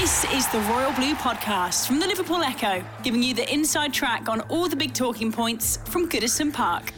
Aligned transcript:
This 0.00 0.24
is 0.32 0.48
the 0.48 0.60
Royal 0.60 0.92
Blue 0.94 1.12
Podcast 1.12 1.86
from 1.86 2.00
the 2.00 2.06
Liverpool 2.06 2.42
Echo, 2.42 2.82
giving 3.02 3.22
you 3.22 3.34
the 3.34 3.52
inside 3.52 3.92
track 3.92 4.30
on 4.30 4.40
all 4.48 4.66
the 4.66 4.74
big 4.74 4.94
talking 4.94 5.30
points 5.30 5.76
from 5.76 6.08
Goodison 6.08 6.50
Park. 6.50 6.94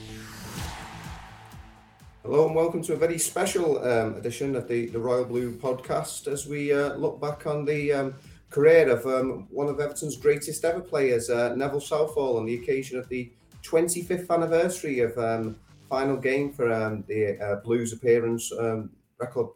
Hello 2.22 2.46
and 2.46 2.54
welcome 2.54 2.80
to 2.84 2.92
a 2.92 2.96
very 2.96 3.18
special 3.18 3.84
um, 3.84 4.14
edition 4.14 4.54
of 4.54 4.68
the, 4.68 4.86
the 4.86 5.00
Royal 5.00 5.24
Blue 5.24 5.50
podcast 5.50 6.28
as 6.28 6.46
we 6.46 6.72
uh, 6.72 6.94
look 6.94 7.20
back 7.20 7.44
on 7.44 7.64
the 7.64 7.92
um, 7.92 8.14
career 8.50 8.88
of 8.88 9.04
um, 9.04 9.48
one 9.50 9.66
of 9.66 9.80
Everton's 9.80 10.16
greatest 10.16 10.64
ever 10.64 10.80
players, 10.80 11.28
uh, 11.28 11.56
Neville 11.56 11.80
Southall, 11.80 12.36
on 12.36 12.46
the 12.46 12.54
occasion 12.54 13.00
of 13.00 13.08
the 13.08 13.32
25th 13.64 14.30
anniversary 14.30 15.00
of 15.00 15.18
um, 15.18 15.56
final 15.88 16.16
game 16.16 16.52
for 16.52 16.72
um, 16.72 17.02
the 17.08 17.36
uh, 17.40 17.56
Blues 17.64 17.92
appearance 17.92 18.52
um, 18.60 18.90
record 19.18 19.48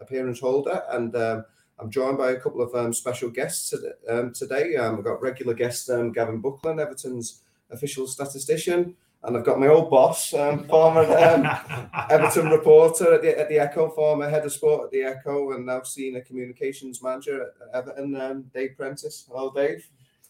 appearance 0.00 0.38
holder. 0.38 0.84
And 0.90 1.44
I'm 1.78 1.90
joined 1.90 2.18
by 2.18 2.30
a 2.30 2.40
couple 2.40 2.62
of 2.62 2.96
special 2.96 3.30
guests 3.30 3.70
today. 3.70 4.76
Um, 4.76 4.96
I've 4.98 5.04
got 5.04 5.22
regular 5.22 5.54
guest 5.54 5.88
Gavin 6.14 6.40
Buckland, 6.40 6.80
Everton's 6.80 7.42
official 7.70 8.06
statistician 8.06 8.96
and 9.24 9.36
I've 9.36 9.44
got 9.44 9.58
my 9.58 9.68
old 9.68 9.90
boss, 9.90 10.34
um, 10.34 10.64
former 10.64 11.02
um, 11.02 11.48
Everton 12.10 12.50
reporter 12.50 13.14
at 13.14 13.22
the, 13.22 13.38
at 13.38 13.48
the 13.48 13.58
Echo, 13.58 13.88
former 13.90 14.28
head 14.28 14.44
of 14.44 14.52
sport 14.52 14.84
at 14.84 14.90
the 14.90 15.02
Echo, 15.02 15.52
and 15.52 15.66
now 15.66 15.82
senior 15.82 16.20
communications 16.20 17.02
manager 17.02 17.42
at 17.42 17.74
Everton, 17.74 18.20
um, 18.20 18.50
Dave 18.52 18.76
Prentice. 18.76 19.24
Hello, 19.28 19.50
Dave. 19.54 19.88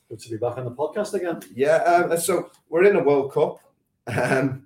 Good 0.09 0.21
to 0.21 0.31
be 0.31 0.37
back 0.37 0.59
on 0.59 0.65
the 0.65 0.71
podcast 0.71 1.15
again. 1.15 1.41
Yeah, 1.55 1.77
um, 1.77 2.17
so 2.19 2.51
we're 2.69 2.85
in 2.85 2.97
a 2.97 3.03
World 3.03 3.33
Cup. 3.33 3.59
Um, 4.07 4.64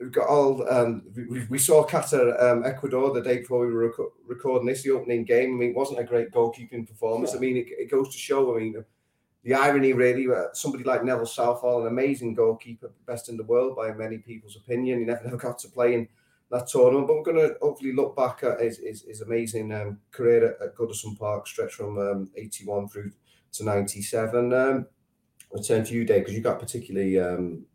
we've 0.00 0.12
got 0.12 0.28
all. 0.28 0.68
Um, 0.68 1.02
we, 1.14 1.44
we 1.46 1.58
saw 1.58 1.86
Qatar, 1.86 2.42
um, 2.42 2.64
Ecuador 2.64 3.12
the 3.12 3.22
day 3.22 3.38
before 3.38 3.66
we 3.66 3.72
were 3.72 3.88
rec- 3.88 4.12
recording 4.26 4.66
this, 4.66 4.82
the 4.82 4.90
opening 4.90 5.24
game. 5.24 5.54
I 5.54 5.58
mean, 5.58 5.70
it 5.70 5.76
wasn't 5.76 6.00
a 6.00 6.04
great 6.04 6.30
goalkeeping 6.30 6.86
performance. 6.88 7.32
Yeah. 7.32 7.38
I 7.38 7.40
mean, 7.40 7.56
it, 7.56 7.66
it 7.68 7.90
goes 7.90 8.12
to 8.12 8.18
show. 8.18 8.54
I 8.54 8.60
mean 8.60 8.84
the 9.44 9.54
irony 9.54 9.92
really 9.92 10.26
uh, 10.34 10.46
somebody 10.54 10.84
like 10.84 11.04
Neville 11.04 11.26
Southall, 11.26 11.82
an 11.82 11.88
amazing 11.88 12.34
goalkeeper, 12.34 12.90
best 13.06 13.28
in 13.28 13.36
the 13.36 13.44
world 13.44 13.76
by 13.76 13.92
many 13.92 14.18
people's 14.18 14.56
opinion. 14.56 15.00
He 15.00 15.04
never, 15.04 15.22
never 15.22 15.36
got 15.36 15.58
to 15.60 15.68
play 15.68 15.94
in 15.94 16.08
that 16.50 16.66
tournament, 16.66 17.06
but 17.06 17.16
we're 17.16 17.22
going 17.22 17.48
to 17.48 17.56
hopefully 17.60 17.92
look 17.92 18.16
back 18.16 18.42
at 18.42 18.60
his, 18.60 18.78
his, 18.78 19.02
his 19.02 19.20
amazing 19.20 19.72
um, 19.72 19.98
career 20.12 20.46
at, 20.46 20.66
at, 20.66 20.76
Goodison 20.76 21.18
Park, 21.18 21.46
stretch 21.46 21.74
from 21.74 21.98
um, 21.98 22.30
81 22.36 22.88
through 22.88 23.12
to 23.52 23.64
97. 23.64 24.52
Um, 24.52 24.86
I'll 25.54 25.62
turn 25.62 25.84
to 25.84 25.94
you, 25.94 26.04
Dave, 26.04 26.22
because 26.22 26.34
you've 26.34 26.44
got 26.44 26.58
particularly 26.58 27.18
um, 27.20 27.66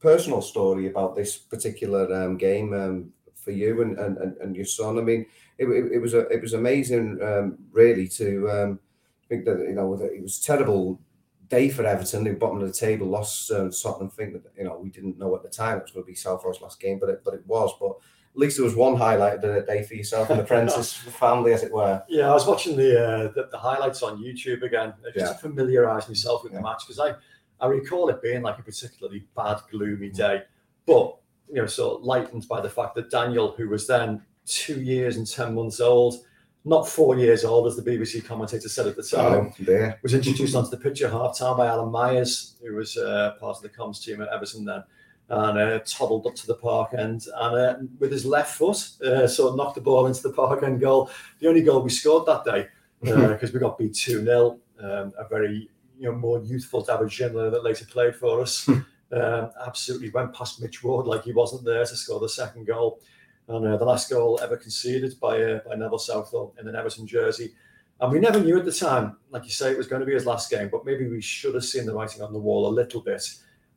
personal 0.00 0.42
story 0.42 0.88
about 0.88 1.16
this 1.16 1.36
particular 1.36 2.12
um, 2.14 2.36
game 2.36 2.72
um, 2.72 3.12
for 3.34 3.50
you 3.50 3.82
and, 3.82 3.98
and, 3.98 4.36
and, 4.38 4.54
your 4.54 4.64
son. 4.64 4.98
I 4.98 5.02
mean, 5.02 5.26
it, 5.58 5.66
it, 5.66 5.92
it 5.92 5.98
was 5.98 6.14
a, 6.14 6.26
it 6.28 6.40
was 6.40 6.52
amazing, 6.52 7.20
um, 7.22 7.58
really, 7.72 8.08
to 8.08 8.50
um, 8.50 8.80
think 9.28 9.44
that 9.44 9.58
you 9.58 9.74
know 9.74 9.94
it 9.94 10.22
was 10.22 10.40
terrible 10.40 11.00
day 11.48 11.68
for 11.68 11.84
Everton. 11.84 12.24
They 12.24 12.32
bottom 12.32 12.60
of 12.60 12.66
the 12.66 12.72
table, 12.72 13.06
lost 13.06 13.50
um, 13.50 13.70
Tottenham. 13.70 14.10
Think 14.10 14.34
that 14.34 14.52
you 14.56 14.64
know 14.64 14.78
we 14.78 14.90
didn't 14.90 15.18
know 15.18 15.34
at 15.34 15.42
the 15.42 15.48
time 15.48 15.78
it 15.78 15.82
was 15.82 15.92
going 15.92 16.04
to 16.04 16.08
be 16.08 16.14
Southall's 16.14 16.60
last 16.60 16.80
game, 16.80 16.98
but 16.98 17.08
it, 17.08 17.22
but 17.24 17.34
it 17.34 17.46
was. 17.46 17.72
But 17.80 17.90
at 17.90 18.40
least 18.40 18.56
there 18.56 18.64
was 18.64 18.76
one 18.76 18.96
highlight 18.96 19.34
of 19.34 19.42
the 19.42 19.62
day 19.62 19.82
for 19.82 19.94
yourself 19.94 20.30
and 20.30 20.38
the 20.38 20.44
Prentice 20.44 20.92
family, 20.94 21.52
as 21.52 21.62
it 21.62 21.72
were. 21.72 22.02
Yeah, 22.08 22.30
I 22.30 22.34
was 22.34 22.46
watching 22.46 22.76
the 22.76 23.02
uh, 23.02 23.32
the, 23.32 23.48
the, 23.50 23.58
highlights 23.58 24.02
on 24.02 24.22
YouTube 24.22 24.62
again, 24.62 24.94
just 25.14 25.16
yeah. 25.16 25.32
to 25.32 25.38
familiarise 25.38 26.08
myself 26.08 26.44
with 26.44 26.52
yeah. 26.52 26.58
the 26.58 26.62
match 26.62 26.82
because 26.86 27.00
I 27.00 27.14
I 27.60 27.66
recall 27.66 28.08
it 28.08 28.22
being 28.22 28.42
like 28.42 28.58
a 28.58 28.62
particularly 28.62 29.26
bad, 29.36 29.60
gloomy 29.70 30.10
day, 30.10 30.42
but 30.86 31.16
you 31.48 31.56
know, 31.56 31.66
sort 31.66 32.00
of 32.00 32.04
lightened 32.04 32.46
by 32.48 32.60
the 32.60 32.68
fact 32.68 32.94
that 32.96 33.10
Daniel, 33.10 33.52
who 33.56 33.68
was 33.68 33.86
then 33.86 34.22
two 34.46 34.80
years 34.80 35.16
and 35.16 35.26
ten 35.26 35.54
months 35.54 35.80
old 35.80 36.24
not 36.68 36.88
four 36.88 37.16
years 37.16 37.44
old, 37.44 37.66
as 37.66 37.76
the 37.76 37.82
BBC 37.82 38.24
commentator 38.24 38.68
said 38.68 38.86
at 38.86 38.96
the 38.96 39.02
time, 39.02 39.52
oh, 39.68 39.92
was 40.02 40.14
introduced 40.14 40.54
onto 40.54 40.70
the 40.70 40.76
pitch 40.76 41.02
at 41.02 41.10
half 41.10 41.38
time 41.38 41.56
by 41.56 41.66
Alan 41.66 41.90
Myers, 41.90 42.56
who 42.62 42.74
was 42.74 42.96
uh, 42.96 43.34
part 43.40 43.56
of 43.56 43.62
the 43.62 43.68
comms 43.68 44.04
team 44.04 44.20
at 44.20 44.28
Everton 44.28 44.64
then, 44.64 44.84
and 45.30 45.58
uh, 45.58 45.78
toddled 45.80 46.26
up 46.26 46.34
to 46.34 46.46
the 46.46 46.56
park 46.56 46.94
end 46.94 47.26
and 47.36 47.56
uh, 47.56 47.76
with 47.98 48.12
his 48.12 48.26
left 48.26 48.56
foot, 48.56 48.76
uh, 49.02 49.26
sort 49.26 49.50
of 49.50 49.56
knocked 49.56 49.76
the 49.76 49.80
ball 49.80 50.06
into 50.06 50.22
the 50.22 50.32
park 50.32 50.62
end 50.62 50.80
goal. 50.80 51.10
The 51.38 51.48
only 51.48 51.62
goal 51.62 51.82
we 51.82 51.90
scored 51.90 52.26
that 52.26 52.44
day, 52.44 52.68
because 53.00 53.50
uh, 53.50 53.50
we 53.54 53.60
got 53.60 53.78
beat 53.78 53.94
2 53.94 54.24
0. 54.24 54.58
Um, 54.80 55.12
a 55.18 55.26
very 55.28 55.68
you 55.98 56.10
know 56.10 56.16
more 56.16 56.40
youthful 56.40 56.82
David 56.82 57.08
Ginola 57.08 57.50
that 57.50 57.64
later 57.64 57.84
played 57.86 58.16
for 58.16 58.40
us. 58.40 58.66
Hmm. 58.66 58.80
um, 59.10 59.50
absolutely 59.66 60.10
went 60.10 60.34
past 60.34 60.60
Mitch 60.60 60.84
Ward 60.84 61.06
like 61.06 61.24
he 61.24 61.32
wasn't 61.32 61.64
there 61.64 61.84
to 61.84 61.96
score 61.96 62.20
the 62.20 62.28
second 62.28 62.66
goal 62.66 63.00
and 63.48 63.66
uh, 63.66 63.76
the 63.76 63.84
last 63.84 64.10
goal 64.10 64.38
ever 64.42 64.56
conceded 64.56 65.18
by 65.20 65.42
uh, 65.42 65.60
by 65.66 65.74
Neville 65.74 65.98
Southall 65.98 66.54
in 66.60 66.68
an 66.68 66.76
Everton 66.76 67.06
jersey. 67.06 67.54
And 68.00 68.12
we 68.12 68.20
never 68.20 68.38
knew 68.38 68.58
at 68.58 68.64
the 68.64 68.72
time, 68.72 69.16
like 69.30 69.44
you 69.44 69.50
say, 69.50 69.72
it 69.72 69.78
was 69.78 69.88
going 69.88 70.00
to 70.00 70.06
be 70.06 70.14
his 70.14 70.26
last 70.26 70.50
game, 70.50 70.68
but 70.70 70.84
maybe 70.84 71.08
we 71.08 71.20
should 71.20 71.54
have 71.54 71.64
seen 71.64 71.84
the 71.84 71.94
writing 71.94 72.22
on 72.22 72.32
the 72.32 72.38
wall 72.38 72.68
a 72.68 72.70
little 72.70 73.00
bit. 73.00 73.28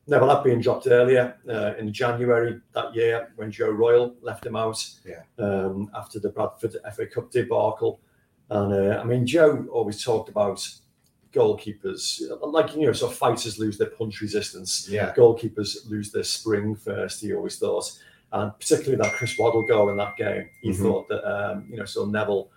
Neville 0.05 0.35
had 0.35 0.43
been 0.43 0.61
dropped 0.61 0.87
earlier 0.87 1.37
uh, 1.49 1.73
in 1.79 1.91
January 1.91 2.59
that 2.73 2.93
year 2.93 3.31
when 3.35 3.49
Joe 3.49 3.71
Royle 3.71 4.15
left 4.21 4.45
him 4.45 4.55
out 4.55 4.83
yeah. 5.05 5.21
um, 5.39 5.89
after 5.95 6.19
the 6.19 6.29
Bradford 6.29 6.75
FA 6.95 7.07
Cup 7.07 7.31
debacle. 7.31 7.99
And 8.49 8.73
uh, 8.73 8.99
I 8.99 9.03
mean, 9.05 9.25
Joe 9.25 9.65
always 9.71 10.03
talked 10.03 10.29
about 10.29 10.67
goalkeepers, 11.33 12.21
like, 12.41 12.75
you 12.75 12.85
know, 12.85 12.93
so 12.93 13.07
fighters 13.07 13.59
lose 13.59 13.77
their 13.77 13.89
punch 13.89 14.21
resistance. 14.21 14.87
Yeah. 14.89 15.13
Goalkeepers 15.15 15.89
lose 15.89 16.11
their 16.11 16.23
spring 16.23 16.75
first, 16.75 17.21
he 17.21 17.33
always 17.33 17.57
thought 17.57 17.91
and 18.33 18.57
particularly 18.59 18.97
that 18.97 19.13
Chris 19.13 19.37
Waddle 19.37 19.63
goal 19.63 19.89
in 19.89 19.97
that 19.97 20.15
game, 20.15 20.49
he 20.61 20.69
mm-hmm. 20.69 20.83
thought 20.83 21.07
that 21.09 21.23
um, 21.29 21.65
you 21.69 21.77
know 21.77 21.85
so 21.85 22.05
Neville 22.05 22.49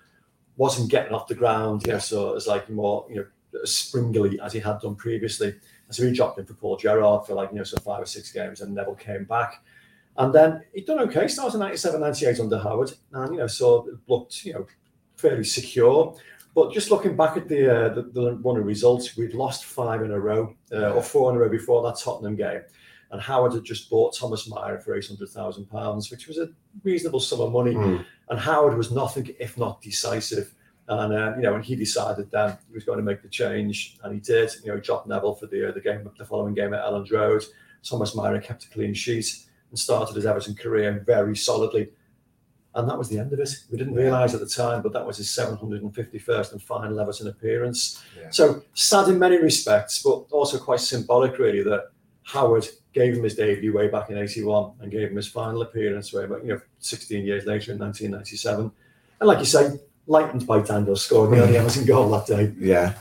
wasn't 0.57 0.91
getting 0.91 1.13
off 1.13 1.27
the 1.27 1.35
ground, 1.35 1.83
you 1.87 1.93
know, 1.93 1.99
so 1.99 2.31
it 2.31 2.35
was 2.35 2.47
like 2.47 2.71
more 2.71 3.07
you 3.09 3.17
know 3.17 3.27
springily 3.65 4.39
as 4.39 4.53
he 4.53 4.61
had 4.61 4.81
done 4.81 4.95
previously. 4.95 5.49
And 5.49 5.95
so 5.95 6.05
he 6.05 6.13
dropped 6.13 6.39
in 6.39 6.47
for 6.47 6.55
Paul 6.55 6.77
Gerrard 6.77 7.27
for 7.27 7.35
like 7.35 7.51
you 7.51 7.59
know 7.59 7.65
so 7.65 7.79
five 7.79 8.03
or 8.03 8.07
six 8.07 8.33
games, 8.33 8.61
and 8.61 8.75
Neville 8.75 8.95
came 8.95 9.25
back. 9.25 9.63
And 10.17 10.33
then 10.33 10.63
he'd 10.73 10.87
done 10.87 11.01
okay, 11.01 11.27
started 11.27 11.59
97, 11.59 12.01
98 12.01 12.39
under 12.39 12.59
Howard, 12.59 12.93
and 13.13 13.33
you 13.33 13.41
know, 13.41 13.49
so 13.49 13.89
it 13.89 13.97
looked, 14.07 14.45
you 14.45 14.53
know, 14.53 14.67
fairly 15.17 15.43
secure. 15.43 16.15
But 16.55 16.73
just 16.73 16.91
looking 16.91 17.17
back 17.17 17.37
at 17.37 17.49
the, 17.49 17.69
uh, 17.69 17.95
the, 17.95 18.03
the 18.03 18.35
one 18.37 18.57
of 18.57 18.65
results, 18.65 19.17
we'd 19.17 19.35
lost 19.35 19.65
five 19.65 20.03
in 20.03 20.13
a 20.13 20.21
row, 20.21 20.55
uh, 20.73 20.93
or 20.93 21.03
four 21.03 21.31
in 21.31 21.37
a 21.37 21.41
row 21.41 21.49
before 21.49 21.83
that 21.83 21.99
Tottenham 21.99 22.37
game 22.37 22.63
and 23.15 23.23
Howard 23.23 23.53
had 23.53 23.65
just 23.65 23.89
bought 23.89 24.17
Thomas 24.17 24.49
Myhre 24.49 24.83
for 24.83 24.97
eight 24.97 25.07
hundred 25.07 25.29
thousand 25.29 25.67
pounds, 25.67 26.11
which 26.11 26.27
was 26.27 26.37
a 26.39 26.49
reasonable 26.83 27.21
sum 27.21 27.41
of 27.41 27.53
money. 27.53 27.73
Mm. 27.73 28.05
And 28.29 28.41
Howard 28.41 28.77
was 28.77 28.91
nothing 28.91 29.33
if 29.39 29.57
not 29.57 29.81
decisive. 29.81 30.53
And 30.89 31.15
um, 31.15 31.37
you 31.37 31.43
know, 31.43 31.53
when 31.53 31.63
he 31.63 31.77
decided 31.77 32.29
then 32.33 32.59
he 32.67 32.75
was 32.75 32.83
going 32.83 32.99
to 32.99 33.05
make 33.05 33.23
the 33.23 33.29
change, 33.29 33.99
and 34.03 34.13
he 34.13 34.19
did. 34.19 34.51
You 34.65 34.71
know, 34.71 34.75
he 34.75 34.81
dropped 34.81 35.07
Neville 35.07 35.37
for 35.37 35.47
the 35.47 35.69
uh, 35.69 35.73
the 35.73 35.81
game, 35.81 36.11
the 36.19 36.25
following 36.25 36.55
game 36.55 36.75
at 36.75 36.83
Elland 36.83 37.13
Road. 37.13 37.45
Thomas 37.85 38.17
Myhre 38.17 38.43
kept 38.43 38.65
a 38.65 38.71
clean 38.71 38.95
sheet 38.95 39.47
and 39.71 39.79
started 39.79 40.17
his 40.17 40.27
Everton 40.27 40.57
career 40.57 41.01
very 41.07 41.37
solidly. 41.37 41.91
And 42.77 42.89
that 42.89 42.99
was 42.99 43.09
the 43.09 43.19
end 43.19 43.33
of 43.33 43.39
it. 43.39 43.51
We 43.71 43.79
didn't 43.79 43.95
realise 43.95 44.35
at 44.35 44.41
the 44.41 44.47
time, 44.47 44.83
but 44.83 44.93
that 44.93 45.07
was 45.07 45.19
his 45.19 45.29
751st 45.29 46.53
and 46.53 46.63
final 46.63 46.99
Everton 46.99 47.29
appearance. 47.29 48.03
Yeah. 48.19 48.31
So 48.31 48.63
sad 48.75 49.09
in 49.09 49.19
many 49.19 49.37
respects, 49.37 50.03
but 50.03 50.25
also 50.33 50.59
quite 50.59 50.81
symbolic, 50.81 51.39
really, 51.39 51.63
that 51.63 51.91
Howard 52.25 52.67
gave 52.93 53.15
him 53.15 53.23
his 53.23 53.37
debut 53.37 53.73
way 53.73 53.89
back 53.89 54.11
in 54.11 54.19
81 54.19 54.73
and 54.81 54.91
gave 54.91 55.11
him 55.11 55.17
his 55.17 55.29
final 55.29 55.63
appearance 55.63 56.13
way 56.13 56.27
back, 56.27 56.39
you 56.43 56.55
know, 56.55 56.61
16 56.81 57.25
years 57.25 57.45
later 57.45 57.73
in 57.73 57.79
1997. 57.79 58.73
And 59.21 59.29
like 59.29 59.39
you 59.39 59.45
say, 59.45 59.79
lightened 60.07 60.47
by 60.47 60.61
Daniel 60.61 60.97
scoring 60.97 61.33
the 61.33 61.43
only 61.45 61.57
Everton 61.59 61.85
goal 61.85 62.11
that 62.11 62.27
day. 62.27 62.53
Yeah. 62.59 62.95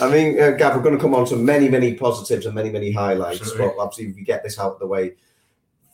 I 0.00 0.10
mean, 0.10 0.40
uh, 0.40 0.50
Gav, 0.52 0.76
we're 0.76 0.82
going 0.82 0.94
to 0.94 1.00
come 1.00 1.14
on 1.14 1.24
to 1.26 1.36
many, 1.36 1.68
many 1.68 1.94
positives 1.94 2.46
and 2.46 2.54
many, 2.54 2.70
many 2.70 2.92
highlights. 2.92 3.40
Absolutely. 3.40 3.68
But 3.68 3.82
obviously, 3.82 4.10
if 4.10 4.16
we 4.16 4.22
get 4.22 4.42
this 4.42 4.58
out 4.58 4.74
of 4.74 4.78
the 4.78 4.86
way 4.86 5.14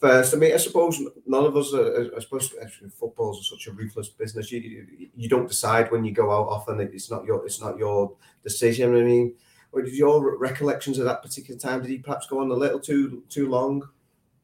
first. 0.02 0.34
I 0.34 0.36
mean, 0.36 0.52
I 0.52 0.56
suppose 0.58 1.00
none 1.26 1.46
of 1.46 1.56
us, 1.56 1.72
are, 1.72 2.10
I 2.14 2.20
suppose, 2.20 2.52
football 2.98 3.38
is 3.38 3.48
such 3.48 3.68
a 3.68 3.72
ruthless 3.72 4.08
business. 4.08 4.50
You, 4.50 4.86
you 5.16 5.28
don't 5.28 5.48
decide 5.48 5.90
when 5.90 6.04
you 6.04 6.12
go 6.12 6.30
out 6.30 6.48
often. 6.48 6.80
It's 6.80 7.10
not 7.10 7.24
your, 7.24 7.46
it's 7.46 7.60
not 7.60 7.78
your 7.78 8.12
decision. 8.42 8.94
I 8.96 9.02
mean, 9.02 9.34
or 9.70 9.82
did 9.82 9.94
your 9.94 10.36
recollections 10.36 10.98
of 10.98 11.04
that 11.06 11.22
particular 11.22 11.58
time 11.58 11.80
did 11.80 11.90
he 11.90 11.98
perhaps 11.98 12.26
go 12.26 12.40
on 12.40 12.50
a 12.50 12.54
little 12.54 12.80
too 12.80 13.22
too 13.28 13.48
long? 13.48 13.88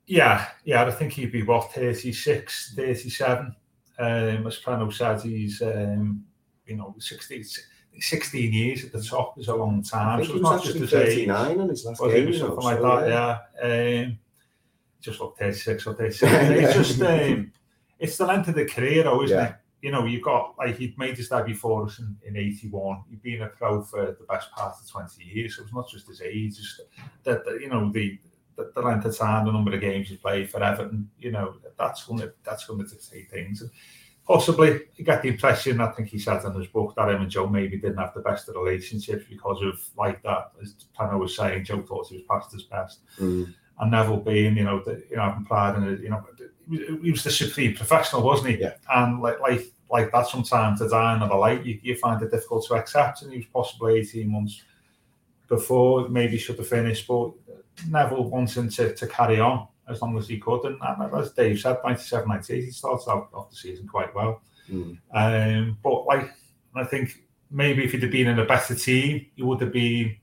Yeah, 0.06 0.46
yeah, 0.64 0.86
I 0.86 0.90
think 0.90 1.12
he'd 1.12 1.32
be 1.32 1.42
what 1.42 1.70
36, 1.72 2.72
37. 2.74 3.54
Um, 3.98 4.46
as 4.46 4.58
Penno 4.60 4.90
said, 4.90 5.20
he's 5.20 5.60
um, 5.60 6.24
you 6.66 6.76
know 6.76 6.94
16, 6.98 7.44
16 7.98 8.52
years 8.52 8.84
at 8.84 8.92
the 8.92 9.02
top 9.02 9.38
is 9.38 9.48
a 9.48 9.54
long 9.54 9.82
time. 9.82 10.20
I 10.20 10.24
think 10.24 10.28
so 10.28 10.34
he 10.34 10.40
was 10.40 10.66
actually 10.66 10.86
39 10.86 11.60
on 11.60 11.68
his 11.68 11.84
last 11.84 12.00
game, 12.00 12.32
something 12.32 12.56
like 12.56 12.78
so, 12.78 12.82
that. 12.82 13.08
Yeah, 13.08 13.38
yeah. 13.68 14.04
Um, 14.06 14.18
just 15.00 15.20
look 15.20 15.38
36 15.38 15.86
or 15.86 15.94
37. 15.94 16.52
it's 16.52 16.74
just 16.74 17.02
um, 17.02 17.52
it's 17.98 18.16
the 18.16 18.26
length 18.26 18.48
of 18.48 18.54
the 18.54 18.64
career, 18.64 19.04
though, 19.04 19.22
isn't 19.22 19.36
yeah. 19.36 19.48
it? 19.48 19.54
you 19.82 19.92
know, 19.92 20.04
you've 20.04 20.22
got 20.22 20.54
like 20.58 20.76
he'd 20.76 20.98
made 20.98 21.16
his 21.16 21.28
debut 21.28 21.54
for 21.54 21.86
us 21.86 21.98
in, 22.00 22.16
in 22.26 22.36
81. 22.36 23.04
He'd 23.10 23.22
been 23.22 23.42
a 23.42 23.48
pro 23.48 23.82
for 23.82 24.16
the 24.18 24.26
best 24.28 24.50
part 24.50 24.74
of 24.80 24.90
20 24.90 25.22
years. 25.22 25.56
So 25.56 25.62
it's 25.62 25.72
not 25.72 25.88
just 25.88 26.08
his 26.08 26.20
age, 26.20 26.56
just 26.56 26.80
that, 27.24 27.44
you 27.60 27.68
know, 27.68 27.90
the, 27.92 28.18
the, 28.56 28.72
the 28.74 28.80
length 28.80 29.04
of 29.04 29.16
time, 29.16 29.46
the 29.46 29.52
number 29.52 29.72
of 29.72 29.80
games 29.80 30.08
he's 30.08 30.18
played 30.18 30.50
for 30.50 30.62
Everton, 30.62 31.08
you 31.18 31.30
know, 31.30 31.56
that's 31.78 32.04
going 32.04 32.20
to 32.20 32.32
that's 32.42 32.66
going 32.66 32.80
to 32.80 32.86
dictate 32.88 33.30
things. 33.30 33.62
And 33.62 33.70
possibly 34.26 34.80
you 34.96 35.04
get 35.04 35.22
the 35.22 35.28
impression 35.28 35.80
I 35.80 35.92
think 35.92 36.08
he 36.08 36.18
said 36.18 36.44
in 36.44 36.52
his 36.54 36.66
book 36.66 36.94
that 36.96 37.08
him 37.08 37.22
and 37.22 37.30
Joe 37.30 37.46
maybe 37.46 37.78
didn't 37.78 37.98
have 37.98 38.14
the 38.14 38.20
best 38.20 38.48
of 38.48 38.56
relationships 38.56 39.24
because 39.28 39.62
of 39.62 39.80
like 39.96 40.22
that 40.24 40.52
as 40.60 40.74
Penno 40.98 41.20
was 41.20 41.36
saying 41.36 41.64
Joe 41.64 41.82
thought 41.82 42.08
he 42.08 42.16
was 42.16 42.26
past 42.28 42.52
his 42.52 42.64
best 42.64 43.00
Mm. 43.18 43.54
And 43.80 43.90
Neville 43.90 44.18
being 44.18 44.56
you 44.56 44.64
know 44.64 44.82
the, 44.84 45.02
you 45.10 45.16
know 45.16 45.22
having 45.22 45.44
pride 45.44 45.76
in 45.76 45.84
it 45.88 46.00
you 46.00 46.10
know 46.10 46.24
he 47.02 47.10
was 47.10 47.24
the 47.24 47.30
supreme 47.30 47.74
professional 47.74 48.22
wasn't 48.22 48.50
he 48.50 48.56
Yeah. 48.60 48.74
and 48.94 49.20
like 49.22 49.40
like 49.40 49.62
like 49.90 50.12
that 50.12 50.26
sometimes 50.26 50.80
to 50.80 50.88
die 50.88 51.18
the 51.18 51.34
light 51.34 51.64
you, 51.64 51.78
you 51.82 51.96
find 51.96 52.22
it 52.22 52.30
difficult 52.30 52.66
to 52.66 52.74
accept 52.74 53.22
and 53.22 53.32
he 53.32 53.38
was 53.38 53.46
possibly 53.46 54.00
18 54.00 54.30
months 54.30 54.62
before 55.48 56.08
maybe 56.08 56.36
should 56.36 56.58
have 56.58 56.68
finished 56.68 57.06
but 57.06 57.30
Neville 57.88 58.28
wanting 58.28 58.68
to, 58.70 58.94
to 58.94 59.06
carry 59.06 59.40
on 59.40 59.68
as 59.88 60.02
long 60.02 60.18
as 60.18 60.28
he 60.28 60.38
could 60.38 60.64
and, 60.66 60.76
and 60.82 61.14
as 61.14 61.32
Dave 61.32 61.58
said 61.60 61.78
97 61.84 62.28
98 62.28 62.64
he 62.64 62.70
starts 62.70 63.08
out 63.08 63.28
off 63.32 63.50
the 63.50 63.56
season 63.56 63.86
quite 63.86 64.14
well 64.14 64.42
Mm. 64.70 64.98
um, 65.14 65.78
but 65.82 66.04
like, 66.04 66.30
I 66.74 66.84
think 66.84 67.24
maybe 67.50 67.84
if 67.84 67.92
he'd 67.92 68.02
have 68.02 68.12
been 68.12 68.26
in 68.28 68.38
a 68.38 68.44
better 68.44 68.74
team, 68.74 69.24
he 69.34 69.42
would 69.42 69.62
have 69.62 69.72
been 69.72 70.14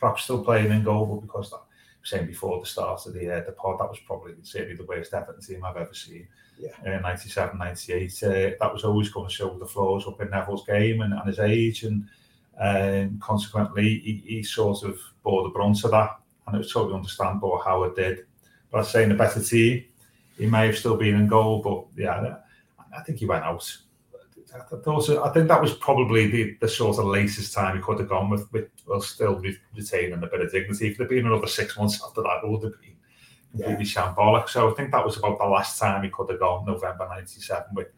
perhaps 0.00 0.24
still 0.24 0.42
playing 0.44 0.72
in 0.72 0.82
goal. 0.82 1.06
But 1.06 1.20
because 1.28 1.50
that, 1.50 1.60
saying 2.04 2.26
before 2.26 2.60
the 2.60 2.66
start 2.66 3.04
of 3.06 3.14
the 3.14 3.30
uh, 3.30 3.44
the 3.44 3.52
pod, 3.52 3.80
that 3.80 3.88
was 3.88 3.98
probably 4.06 4.34
certainly 4.42 4.76
the 4.76 4.84
worst 4.84 5.12
Everton 5.12 5.42
team 5.42 5.64
I've 5.64 5.76
ever 5.76 5.94
seen. 5.94 6.28
Yeah. 6.58 6.98
Uh, 6.98 7.00
97, 7.00 7.58
98. 7.58 8.22
Uh, 8.22 8.28
that 8.60 8.72
was 8.72 8.84
always 8.84 9.08
going 9.08 9.28
to 9.28 9.34
show 9.34 9.58
the 9.58 9.66
flaws 9.66 10.06
up 10.06 10.20
in 10.20 10.30
Neville's 10.30 10.64
game 10.64 11.00
and, 11.00 11.12
and 11.12 11.26
his 11.26 11.40
age, 11.40 11.82
and 11.82 12.06
um, 12.60 13.18
consequently, 13.18 13.98
he, 13.98 14.22
he 14.24 14.42
sort 14.42 14.84
of 14.84 14.98
bore 15.22 15.42
the 15.42 15.48
brunt 15.48 15.82
of 15.84 15.90
that. 15.90 16.18
And 16.46 16.54
it 16.54 16.58
was 16.58 16.72
totally 16.72 16.94
understandable 16.94 17.60
how 17.64 17.84
it 17.84 17.96
did. 17.96 18.26
But 18.70 18.80
I'd 18.80 18.86
say 18.86 19.04
in 19.04 19.12
a 19.12 19.16
better 19.16 19.42
team, 19.42 19.84
he 20.36 20.46
may 20.46 20.66
have 20.66 20.78
still 20.78 20.96
been 20.96 21.14
in 21.14 21.26
goal, 21.26 21.62
but 21.62 22.00
yeah, 22.00 22.36
I 22.96 23.02
think 23.02 23.18
he 23.18 23.26
went 23.26 23.44
out. 23.44 23.76
I 24.54 24.58
thought- 24.76 25.08
I 25.26 25.30
think 25.32 25.48
that 25.48 25.60
was 25.60 25.74
probably 25.74 26.30
the, 26.30 26.56
the 26.60 26.68
sort 26.68 26.98
of 26.98 27.06
latest 27.06 27.52
time 27.52 27.76
he 27.76 27.82
could 27.82 27.98
have 27.98 28.08
gone 28.08 28.30
with, 28.30 28.50
with 28.52 28.68
well, 28.86 29.00
still 29.00 29.42
retaining 29.74 30.22
a 30.22 30.26
bit 30.26 30.40
of 30.40 30.52
dignity. 30.52 30.88
If 30.88 30.96
there'd 30.98 31.10
been 31.10 31.26
another 31.26 31.48
six 31.48 31.76
months 31.76 32.00
after 32.06 32.22
that, 32.22 32.40
it 32.44 32.48
would 32.48 32.62
have 32.62 32.80
been 32.80 32.96
completely 33.50 33.84
shambolic. 33.84 34.48
So 34.48 34.70
I 34.70 34.74
think 34.74 34.92
that 34.92 35.04
was 35.04 35.16
about 35.16 35.38
the 35.38 35.46
last 35.46 35.78
time 35.78 36.04
he 36.04 36.10
could 36.10 36.30
have 36.30 36.38
gone, 36.40 36.66
November 36.66 37.08
'97, 37.08 37.66
with 37.74 37.88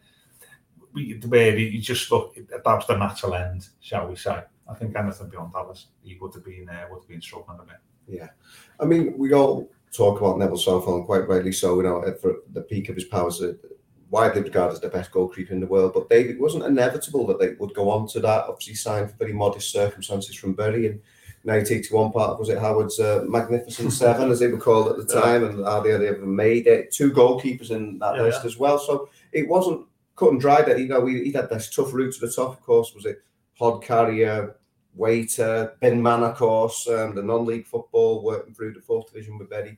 where 1.28 1.52
he 1.56 1.78
just 1.78 2.10
looked. 2.10 2.38
That 2.48 2.64
was 2.64 2.86
the 2.86 2.96
natural 2.96 3.34
end, 3.34 3.68
shall 3.80 4.08
we 4.08 4.16
say? 4.16 4.42
I 4.68 4.74
think 4.74 4.96
anything 4.96 5.28
beyond 5.28 5.52
that 5.54 5.66
was 5.68 5.88
he 6.02 6.16
would 6.20 6.34
have 6.34 6.44
been 6.44 6.68
uh, 6.68 6.86
would 6.90 7.02
have 7.02 7.08
been 7.08 7.20
struggling 7.20 7.58
a 7.60 7.64
bit. 7.64 7.76
Yeah, 8.08 8.28
I 8.80 8.84
mean, 8.84 9.16
we 9.18 9.32
all 9.34 9.68
talk 9.92 10.20
about 10.20 10.38
Neville 10.38 10.56
Southall, 10.56 11.04
quite 11.04 11.28
rightly 11.28 11.52
so. 11.52 11.76
You 11.76 11.82
know, 11.82 12.04
at 12.06 12.20
the 12.22 12.62
peak 12.62 12.88
of 12.88 12.94
his 12.94 13.04
powers, 13.04 13.42
uh, 13.42 13.52
widely 14.10 14.42
regarded 14.42 14.74
as 14.74 14.80
the 14.80 14.88
best 14.88 15.10
goalkeeper 15.10 15.52
in 15.52 15.60
the 15.60 15.66
world. 15.66 15.92
But 15.94 16.08
David 16.08 16.36
it 16.36 16.40
wasn't 16.40 16.64
inevitable 16.64 17.26
that 17.26 17.38
they 17.40 17.54
would 17.54 17.74
go 17.74 17.90
on 17.90 18.06
to 18.08 18.20
that. 18.20 18.44
Obviously, 18.48 18.74
signed 18.74 19.10
for 19.10 19.16
very 19.16 19.32
modest 19.32 19.70
circumstances 19.72 20.36
from 20.36 20.52
Bury 20.54 20.86
in 20.86 21.00
1981. 21.42 22.12
Part 22.12 22.30
of 22.30 22.38
was 22.38 22.48
it 22.48 22.58
Howard's 22.58 22.98
uh, 23.00 23.24
Magnificent 23.28 23.92
Seven, 23.92 24.30
as 24.30 24.40
they 24.40 24.48
were 24.48 24.58
called 24.58 24.88
at 24.88 24.96
the 25.06 25.14
Yeah. 25.14 25.20
time, 25.20 25.44
and 25.44 25.64
hardly 25.64 25.92
had 25.92 26.02
ever 26.02 26.26
made 26.26 26.66
it. 26.66 26.92
Two 26.92 27.10
goalkeepers 27.12 27.70
in 27.70 27.98
that 27.98 28.16
Yeah, 28.16 28.22
list 28.22 28.44
as 28.44 28.56
well. 28.58 28.78
So 28.78 29.08
it 29.32 29.48
wasn't 29.48 29.86
cut 30.16 30.30
and 30.32 30.40
dry. 30.40 30.62
That 30.62 30.78
you 30.78 30.88
know, 30.88 31.04
he, 31.06 31.24
he 31.24 31.32
had 31.32 31.48
this 31.50 31.74
tough 31.74 31.92
route 31.92 32.14
to 32.14 32.26
the 32.26 32.32
top. 32.32 32.50
Of 32.58 32.62
course, 32.62 32.94
was 32.94 33.06
it 33.06 33.22
hod 33.58 33.82
carrier, 33.82 34.56
waiter, 34.94 35.72
Ben 35.80 36.02
man, 36.02 36.22
of 36.22 36.36
course, 36.36 36.88
um, 36.88 37.14
the 37.14 37.22
non-league 37.22 37.66
football, 37.66 38.22
working 38.22 38.54
through 38.54 38.72
the 38.72 38.80
fourth 38.80 39.12
division 39.12 39.38
with 39.38 39.50
Betty. 39.50 39.76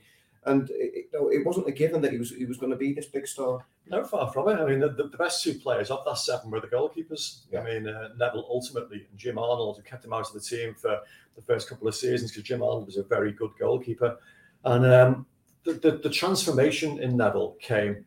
And 0.48 0.70
it, 0.70 0.92
it, 0.94 1.10
no, 1.12 1.28
it 1.28 1.44
wasn't 1.44 1.68
a 1.68 1.72
given 1.72 2.00
that 2.02 2.12
he 2.12 2.18
was 2.18 2.30
he 2.30 2.46
was 2.46 2.56
going 2.56 2.72
to 2.72 2.76
be 2.76 2.92
this 2.92 3.06
big 3.06 3.26
star. 3.26 3.64
No, 3.90 4.04
far 4.04 4.30
from 4.32 4.48
it. 4.48 4.60
I 4.60 4.66
mean, 4.66 4.80
the, 4.80 4.90
the, 4.90 5.16
best 5.16 5.42
two 5.42 5.54
players 5.54 5.90
of 5.90 6.04
that 6.04 6.18
seven 6.18 6.50
were 6.50 6.60
the 6.60 6.66
goalkeepers. 6.66 7.44
Yeah. 7.50 7.60
I 7.60 7.64
mean, 7.64 7.88
uh, 7.88 8.10
Neville 8.18 8.46
ultimately 8.50 9.06
and 9.10 9.18
Jim 9.18 9.38
Arnold, 9.38 9.78
who 9.78 9.82
kept 9.82 10.04
him 10.04 10.12
out 10.12 10.26
of 10.26 10.34
the 10.34 10.40
team 10.40 10.74
for 10.74 11.00
the 11.36 11.42
first 11.42 11.68
couple 11.68 11.88
of 11.88 11.94
seasons 11.94 12.30
because 12.30 12.44
Jim 12.44 12.62
Arnold 12.62 12.86
was 12.86 12.98
a 12.98 13.02
very 13.02 13.32
good 13.32 13.52
goalkeeper. 13.58 14.18
And 14.64 14.84
um, 14.86 15.26
the, 15.64 15.74
the, 15.74 15.90
the 16.02 16.10
transformation 16.10 17.00
in 17.00 17.16
Neville 17.16 17.56
came, 17.60 18.04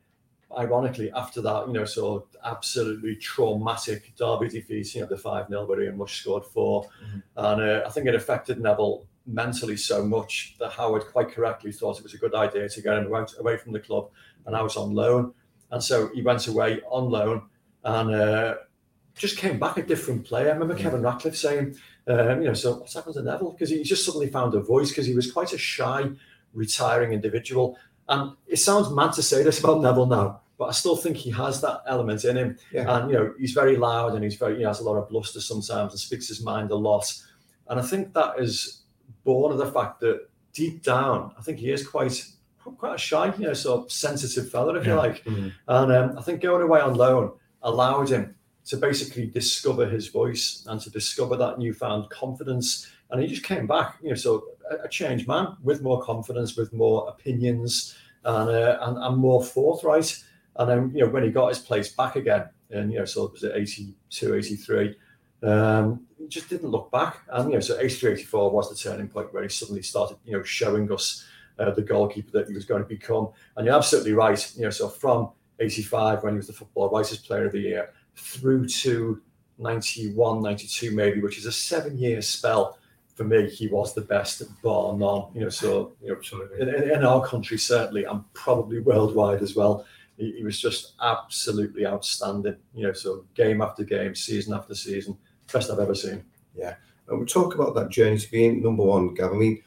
ironically, 0.56 1.12
after 1.14 1.42
that, 1.42 1.68
you 1.68 1.74
know, 1.74 1.86
sort 1.86 2.24
of 2.24 2.36
absolutely 2.44 3.16
traumatic 3.16 4.14
derby 4.18 4.50
defeat, 4.50 4.94
you 4.94 5.02
know, 5.02 5.08
the 5.08 5.18
5 5.18 5.48
0 5.48 5.66
where 5.66 5.82
Ian 5.82 5.98
Rush 5.98 6.22
scored 6.22 6.46
4 6.46 6.84
Mhm. 6.84 7.24
And 7.38 7.62
uh, 7.62 7.84
I 7.88 7.90
think 7.90 8.08
it 8.08 8.16
affected 8.16 8.60
Neville 8.60 9.08
mentally 9.26 9.78
so 9.78 10.04
much 10.04 10.56
that 10.60 10.72
Howard 10.72 11.06
quite 11.12 11.32
correctly 11.32 11.72
thought 11.72 11.98
it 11.98 12.04
was 12.04 12.14
a 12.14 12.18
good 12.18 12.36
idea 12.36 12.68
to 12.68 12.82
get 12.82 12.98
him 12.98 13.14
out, 13.14 13.34
away 13.40 13.58
from 13.58 13.72
the 13.72 13.80
club 13.80 14.10
and 14.46 14.56
out 14.56 14.76
on 14.78 14.94
loan. 14.94 15.34
And 15.70 15.84
so 15.84 16.10
he 16.14 16.22
went 16.22 16.48
away 16.48 16.82
on 16.90 17.10
loan 17.10 17.44
and 17.84 18.14
uh, 18.14 18.56
just 19.16 19.38
came 19.38 19.60
back 19.60 19.78
a 19.78 19.84
different 19.84 20.26
player. 20.26 20.50
I 20.50 20.54
remember 20.54 20.76
Yeah. 20.76 20.84
Kevin 20.84 21.02
Ratcliffe 21.02 21.38
saying, 21.38 21.76
um, 22.08 22.42
you 22.42 22.48
know, 22.48 22.54
so 22.54 22.78
what's 22.78 22.94
happened 22.96 23.16
to 23.16 23.22
Neville? 23.22 23.52
Because 23.52 23.70
he 23.70 23.84
just 23.84 24.06
suddenly 24.06 24.28
found 24.28 24.56
a 24.56 24.60
voice 24.60 24.90
because 24.90 25.06
he 25.06 25.14
was 25.14 25.32
quite 25.32 25.54
a 25.54 25.58
shy, 25.58 26.10
retiring 26.54 27.14
individual. 27.14 27.78
And 28.10 28.34
it 28.48 28.58
sounds 28.58 28.90
mad 28.90 29.14
to 29.14 29.24
say 29.24 29.44
this 29.44 29.60
about 29.60 29.82
Neville 29.82 30.08
now, 30.08 30.42
but 30.58 30.66
I 30.66 30.72
still 30.72 30.96
think 30.96 31.16
he 31.16 31.30
has 31.32 31.62
that 31.62 31.84
element 31.88 32.26
in 32.26 32.36
him. 32.36 32.58
Yeah. 32.74 32.94
And, 32.94 33.12
you 33.12 33.18
know, 33.18 33.34
he's 33.40 33.54
very 33.54 33.78
loud 33.78 34.16
and 34.16 34.24
he's 34.24 34.36
very, 34.36 34.58
he 34.58 34.64
has 34.64 34.80
a 34.80 34.84
lot 34.84 34.98
of 34.98 35.08
bluster 35.10 35.40
sometimes 35.40 35.94
and 35.94 36.00
speaks 36.00 36.28
his 36.28 36.44
mind 36.44 36.72
a 36.72 36.76
lot. 36.76 37.14
And 37.70 37.80
I 37.80 37.84
think 37.84 38.14
that 38.14 38.40
is 38.40 38.81
born 39.24 39.52
of 39.52 39.58
the 39.58 39.72
fact 39.72 40.00
that 40.02 40.28
deep 40.54 40.84
down, 40.84 41.34
I 41.38 41.42
think 41.42 41.60
he 41.60 41.72
is 41.72 41.88
quite 41.88 42.26
quite 42.78 42.96
a 42.96 42.98
shy, 42.98 43.34
you 43.38 43.46
know, 43.48 43.54
sort 43.54 43.86
of 43.86 43.92
sensitive 43.92 44.50
fella, 44.52 44.76
if 44.76 44.86
you 44.86 44.92
Yeah. 44.94 44.98
like. 45.00 45.24
Mhm. 45.26 45.52
And 45.68 45.92
um, 45.92 46.18
I 46.18 46.22
think 46.22 46.42
going 46.42 46.62
away 46.62 46.80
on 46.80 46.94
loan 46.96 47.32
allowed 47.64 48.10
him 48.10 48.36
to 48.66 48.78
basically 48.78 49.26
discover 49.26 49.88
his 49.90 50.08
voice 50.10 50.64
and 50.68 50.80
to 50.82 50.90
discover 50.92 51.36
that 51.38 51.58
newfound 51.58 52.10
confidence. 52.12 52.88
And 53.10 53.20
he 53.22 53.28
just 53.28 53.44
came 53.44 53.66
back, 53.66 53.98
you 54.04 54.10
know, 54.10 54.16
so 54.16 54.44
a, 54.70 54.86
a 54.86 54.90
changed 54.90 55.28
man 55.28 55.58
with 55.64 55.82
more 55.82 56.02
confidence, 56.04 56.56
with 56.56 56.72
more 56.72 57.10
opinions, 57.10 57.96
and, 58.24 58.50
uh, 58.50 58.78
and 58.82 58.98
and 59.00 59.18
more 59.18 59.44
forthright. 59.44 60.24
And 60.58 60.70
then, 60.70 60.92
you 60.94 61.04
know, 61.04 61.10
when 61.12 61.24
he 61.24 61.32
got 61.32 61.50
his 61.50 61.60
place 61.60 61.90
back 61.96 62.16
again, 62.16 62.48
and 62.70 62.92
you 62.94 63.00
know, 63.00 63.06
so 63.06 63.26
it 63.26 63.32
was 63.32 63.44
at 63.44 63.56
82, 63.56 64.36
83, 64.36 64.96
um, 65.44 66.06
just 66.32 66.50
didn't 66.50 66.70
look 66.70 66.90
back. 66.92 67.20
And 67.30 67.50
you 67.50 67.56
know, 67.56 67.60
so 67.60 67.80
83, 67.80 68.14
84 68.14 68.52
was 68.52 68.70
the 68.70 68.90
turning 68.90 69.08
point 69.08 69.34
where 69.34 69.44
he 69.44 69.50
suddenly 69.50 69.84
started, 69.84 70.18
you 70.26 70.34
know, 70.34 70.44
showing 70.44 70.92
us 70.92 71.26
uh, 71.60 71.72
the 71.72 71.82
goalkeeper 71.82 72.32
that 72.32 72.48
he 72.48 72.54
was 72.54 72.66
going 72.66 72.82
to 72.82 72.88
become. 72.88 73.30
And 73.56 73.66
you're 73.66 73.76
absolutely 73.76 74.14
right. 74.14 74.54
You 74.56 74.64
know, 74.64 74.70
so 74.70 74.90
from 74.90 75.32
85 75.60 76.24
when 76.24 76.34
he 76.34 76.38
was 76.38 76.48
the 76.48 76.54
football 76.54 76.90
writers 76.90 77.20
player 77.20 77.46
of 77.46 77.52
the 77.52 77.60
year 77.60 77.90
through 78.16 78.68
to 78.68 79.22
91, 79.58 80.42
92 80.42 80.92
maybe, 80.92 81.22
which 81.22 81.38
is 81.38 81.46
a 81.46 81.52
seven-year 81.52 82.22
spell. 82.22 82.78
For 83.16 83.24
me, 83.26 83.50
he 83.50 83.68
was 83.68 83.94
the 83.94 84.02
best, 84.02 84.42
bar 84.64 84.98
none. 84.98 85.26
You 85.36 85.42
know, 85.42 85.50
so 85.50 85.94
you 86.02 86.10
know, 86.10 86.48
in, 86.60 86.70
in, 86.70 86.92
in 86.92 87.04
our 87.04 87.26
country 87.26 87.58
certainly, 87.58 88.06
and 88.06 88.24
probably 88.34 88.80
worldwide 88.80 89.42
as 89.42 89.56
well. 89.56 89.86
He 90.18 90.44
was 90.44 90.60
just 90.60 90.94
absolutely 91.02 91.86
outstanding. 91.86 92.56
You 92.76 92.88
know, 92.88 92.94
so 92.94 93.26
game 93.34 93.62
after 93.62 93.84
game, 93.84 94.14
season 94.14 94.54
after 94.54 94.76
season, 94.76 95.18
best 95.52 95.70
I've 95.70 95.80
ever 95.80 95.96
seen. 95.96 96.24
Yeah, 96.56 96.76
and 97.08 97.20
we 97.20 97.26
talk 97.26 97.56
about 97.56 97.76
that 97.76 97.90
journey 97.90 98.18
to 98.18 98.32
being 98.32 98.62
number 98.62 98.84
one, 98.84 99.14
Gav. 99.14 99.32
I 99.32 99.36
mean, 99.36 99.62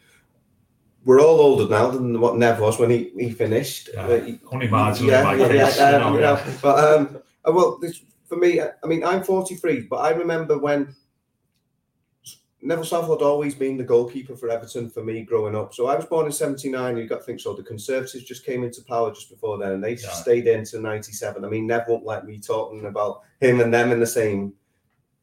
we're 1.04 1.20
all 1.20 1.40
older 1.40 1.68
now 1.68 1.90
than 1.90 2.20
what 2.20 2.36
Nev 2.36 2.60
was 2.60 2.78
when 2.78 2.90
he, 2.90 3.10
he 3.18 3.30
finished. 3.30 3.90
Yeah. 3.92 4.06
Uh, 4.06 4.20
he- 4.20 4.40
Only 4.50 4.68
marginally 4.68 5.08
yeah, 5.08 5.22
my 5.22 5.34
yeah, 5.34 5.48
case, 5.48 5.78
yeah, 5.78 5.98
you 5.98 6.04
um, 6.04 6.14
you 6.14 6.20
know, 6.20 6.34
yeah. 6.36 6.52
But 6.62 6.78
um, 6.98 7.18
uh, 7.46 7.52
well, 7.52 7.78
this, 7.80 8.00
for 8.26 8.36
me, 8.36 8.60
I 8.60 8.70
I 8.82 8.86
mean, 8.86 9.04
I'm 9.04 9.22
43, 9.22 9.82
but 9.82 9.96
I 9.96 10.10
remember 10.10 10.58
when 10.58 10.94
Neville 12.62 12.84
Southall 12.84 13.18
had 13.18 13.24
always 13.24 13.54
been 13.54 13.76
the 13.76 13.84
goalkeeper 13.84 14.34
for 14.34 14.48
Everton 14.48 14.88
for 14.88 15.04
me 15.04 15.22
growing 15.22 15.54
up. 15.54 15.74
So 15.74 15.86
I 15.86 15.96
was 15.96 16.06
born 16.06 16.24
in 16.24 16.32
79. 16.32 16.96
You've 16.96 17.10
got 17.10 17.18
to 17.18 17.22
think 17.22 17.38
so. 17.40 17.52
The 17.52 17.62
Conservatives 17.62 18.24
just 18.24 18.46
came 18.46 18.64
into 18.64 18.82
power 18.84 19.10
just 19.12 19.28
before 19.28 19.58
then, 19.58 19.72
and 19.72 19.84
they 19.84 19.96
Yeah. 19.96 20.08
stayed 20.08 20.46
into 20.46 20.80
97. 20.80 21.44
I 21.44 21.48
mean, 21.50 21.66
Nev 21.66 21.82
won't 21.88 22.06
like 22.06 22.24
me 22.24 22.38
talking 22.38 22.86
about 22.86 23.20
him 23.40 23.60
and 23.60 23.72
them 23.72 23.92
in 23.92 24.00
the 24.00 24.06
same 24.06 24.54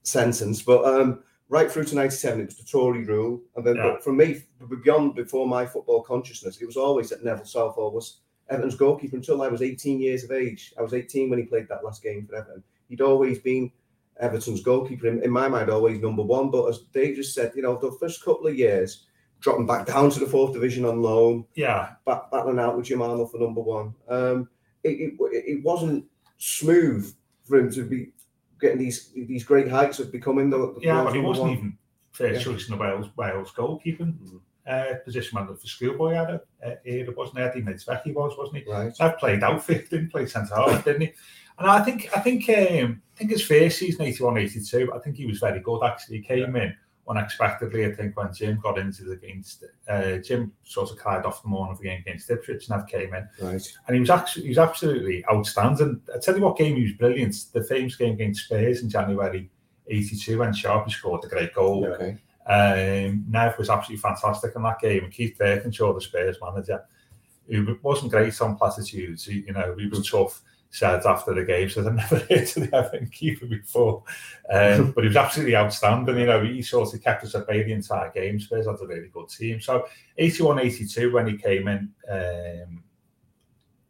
sentence, 0.04 0.62
but 0.62 0.84
um, 0.86 1.24
right 1.50 1.72
through 1.72 1.84
to 1.86 1.96
97, 1.96 2.42
it 2.42 2.46
was 2.48 2.58
the 2.58 2.64
Tory 2.64 3.04
rule. 3.06 3.42
And 3.56 3.66
then 3.66 3.76
Yeah. 3.76 3.92
but 3.94 4.04
for 4.04 4.14
me, 4.14 4.44
beyond 4.84 5.16
before 5.16 5.48
my 5.48 5.66
football 5.66 6.02
consciousness, 6.02 6.62
it 6.62 6.66
was 6.66 6.78
always 6.78 7.10
that 7.10 7.24
Neville 7.24 7.46
Southall 7.46 7.92
was 7.92 8.18
Everton's 8.50 8.76
goalkeeper 8.76 9.16
until 9.16 9.42
I 9.42 9.48
was 9.48 9.62
18 9.62 10.00
years 10.02 10.24
of 10.24 10.32
age. 10.32 10.74
I 10.78 10.82
was 10.82 10.94
18 10.94 11.30
when 11.30 11.40
he 11.40 11.46
played 11.46 11.68
that 11.70 11.84
last 11.86 12.04
game 12.04 12.26
for 12.28 12.36
Everton. 12.36 12.64
He'd 12.90 13.00
always 13.02 13.40
been 13.40 13.72
Everton's 14.20 14.62
goalkeeper 14.62 15.08
in, 15.08 15.24
in 15.24 15.32
my 15.32 15.48
mind, 15.48 15.70
always 15.70 16.00
number 16.02 16.22
one. 16.24 16.52
But 16.52 16.68
as 16.68 16.80
Dave 16.94 17.16
just 17.16 17.34
said, 17.34 17.54
you 17.56 17.62
know, 17.62 17.78
the 17.78 17.92
first 18.00 18.24
couple 18.26 18.48
of 18.48 18.58
years, 18.58 19.06
dropping 19.40 19.66
back 19.66 19.88
down 19.88 20.10
to 20.12 20.20
the 20.20 20.26
fourth 20.26 20.54
division 20.54 20.84
on 20.86 21.02
loan, 21.02 21.46
Yeah, 21.56 21.94
back, 22.06 22.30
battling 22.30 22.60
out 22.60 22.76
with 22.76 22.86
Jim 22.88 23.02
Arnold 23.02 23.32
for 23.32 23.38
number 23.40 23.62
one. 23.62 23.94
Um, 24.10 24.50
it, 24.84 24.90
it, 24.90 25.14
it 25.22 25.64
wasn't 25.64 26.06
smooth 26.38 27.14
for 27.44 27.58
him 27.58 27.72
to 27.72 27.84
be 27.84 28.10
getting 28.62 28.78
these 28.80 29.12
these 29.16 29.44
great 29.44 29.68
heights 29.70 30.00
of 30.00 30.12
becoming 30.12 30.50
the, 30.50 30.58
the 30.58 30.80
yeah, 30.82 31.04
but 31.04 31.14
he 31.14 31.20
wasn't 31.22 31.48
one. 31.48 31.58
even 31.58 31.78
first 32.12 32.40
Yeah. 32.46 32.54
choice 32.54 32.68
in 32.70 32.76
the 32.78 32.82
Wales 32.82 33.08
Wales 33.18 33.52
goalkeeping 33.54 34.16
Mhm. 34.20 34.40
uh, 34.68 34.96
position 35.04 35.38
man 35.38 35.48
for 35.56 35.68
schoolboy 35.68 36.14
had 36.14 36.30
it. 36.36 36.48
Uh, 36.66 36.76
era, 36.86 37.14
wasn't 37.16 37.40
it? 37.40 37.42
Eddie 37.42 37.62
Niedzwiecki 37.64 38.14
was, 38.14 38.38
wasn't 38.38 38.64
he? 38.64 38.72
right. 38.72 38.96
So 38.96 39.06
I've 39.06 39.18
played 39.18 39.44
outfit, 39.44 39.90
didn't 39.90 40.12
play 40.12 40.26
centre 40.28 40.56
half, 40.56 40.86
didn't 40.86 41.02
he? 41.02 41.14
And 41.60 41.70
I 41.70 41.82
think 41.84 42.10
I 42.16 42.20
think 42.20 42.48
um, 42.50 43.02
I 43.14 43.18
think 43.18 43.32
his 43.32 43.44
first 43.46 43.80
season 43.80 44.04
81 44.04 44.38
82, 44.38 44.94
I 44.94 45.00
think 45.00 45.16
he 45.18 45.26
was 45.26 45.40
very 45.40 45.60
good 45.60 45.84
actually. 45.84 46.18
He 46.18 46.24
came 46.24 46.56
yeah. 46.56 46.64
in 46.64 46.76
unexpectedly, 47.12 47.86
I 47.86 47.92
think, 47.92 48.16
when 48.16 48.34
Jim 48.34 48.60
got 48.62 48.80
into 48.80 49.04
the 49.04 49.12
against 49.12 49.66
uh, 49.88 50.18
Jim 50.18 50.54
sort 50.64 50.92
of 50.92 51.00
carried 51.00 51.26
off 51.26 51.44
the 51.44 51.50
morning 51.50 51.74
of 51.74 51.80
the 51.80 51.84
game 51.84 52.00
against 52.00 52.30
Ipswich, 52.32 52.70
and 52.70 52.80
Nev 52.80 52.88
came 52.88 53.14
in. 53.14 53.28
Right. 53.40 53.78
And 53.88 53.96
he 53.96 54.00
was 54.00 54.10
actually 54.10 54.44
he 54.44 54.50
was 54.50 54.58
absolutely 54.58 55.24
outstanding. 55.32 56.02
I 56.16 56.20
tell 56.20 56.36
you 56.36 56.42
what 56.42 56.58
game 56.58 56.78
he 56.78 56.84
was 56.84 56.94
brilliant. 56.94 57.36
The 57.54 57.64
famous 57.64 57.96
game 57.96 58.14
against 58.14 58.46
Spurs 58.46 58.82
in 58.82 58.90
January 58.90 59.50
82 59.88 60.40
when 60.40 60.54
Sharpie 60.54 60.92
scored 60.92 61.22
the 61.22 61.28
great 61.28 61.54
goal. 61.54 61.86
Okay. 61.86 62.18
Um, 62.48 63.26
was 63.58 63.70
absolutely 63.70 64.02
fantastic 64.02 64.56
in 64.56 64.64
that 64.64 64.80
game. 64.80 65.10
Keith 65.12 65.38
Burkinshaw, 65.40 65.94
the 65.94 66.02
Spurs 66.02 66.38
manager, 66.42 66.84
who 67.48 67.78
wasn't 67.84 68.12
great 68.12 68.42
on 68.42 68.58
platitudes, 68.58 69.28
you 69.28 69.52
know, 69.54 69.76
he 69.78 69.88
was 69.88 70.10
tough 70.10 70.42
said 70.72 71.06
after 71.06 71.34
the 71.34 71.44
game, 71.44 71.70
said 71.70 71.86
I've 71.86 71.96
never 71.96 72.16
heard 72.30 72.32
of 72.32 72.54
the 72.54 72.70
Everton 72.74 73.08
keeper 73.10 73.46
before. 73.46 74.04
Um, 74.50 74.92
but 74.96 75.04
he 75.04 75.10
was 75.10 75.18
absolutely 75.18 75.56
outstanding. 75.56 76.18
You 76.18 76.26
know, 76.26 76.44
he 76.44 76.62
sort 76.62 76.94
of 76.94 77.04
kept 77.04 77.24
us 77.24 77.36
at 77.36 77.48
bay 77.48 77.62
the 77.64 77.74
entire 77.74 78.12
game. 78.12 78.40
Spurs 78.40 78.66
had 78.66 78.82
a 78.82 78.88
really 78.88 79.10
good 79.10 79.30
team. 79.30 79.60
So 79.60 79.86
81 80.18 80.60
82, 80.60 81.12
when 81.12 81.28
he 81.28 81.38
came 81.38 81.68
in, 81.68 81.92
um, 82.10 82.84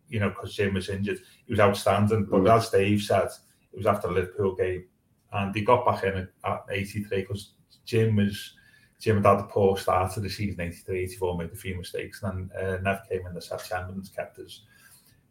you 0.10 0.20
know, 0.20 0.30
because 0.30 0.56
Jim 0.56 0.74
was 0.74 0.90
injured, 0.90 1.20
he 1.46 1.54
was 1.54 1.60
outstanding. 1.60 2.26
But 2.26 2.42
mm. 2.42 2.58
as 2.58 2.70
Dave 2.70 3.02
said, 3.02 3.30
it 3.72 3.78
was 3.78 3.86
after 3.86 4.08
the 4.08 4.16
Liverpool 4.16 4.56
game. 4.56 4.86
And 5.32 5.56
he 5.56 5.62
got 5.62 5.86
back 5.86 6.04
in 6.04 6.28
at 6.44 6.66
83 6.70 7.22
because 7.22 7.54
Jim 7.86 8.18
was. 8.18 8.56
Jim 9.00 9.16
had 9.16 9.26
had 9.26 9.40
the 9.40 9.44
poor 9.46 9.76
start 9.78 10.14
to 10.14 10.20
the 10.20 10.30
season 10.30 10.62
83 10.62 11.00
84, 11.06 11.38
made 11.38 11.52
a 11.52 11.56
few 11.56 11.76
mistakes, 11.76 12.22
and 12.22 12.52
then 12.54 12.64
uh, 12.64 12.78
Nev 12.84 13.00
came 13.10 13.26
in 13.26 13.34
the 13.34 13.42
September 13.42 13.94
and 13.94 14.16
kept 14.16 14.38
us 14.38 14.62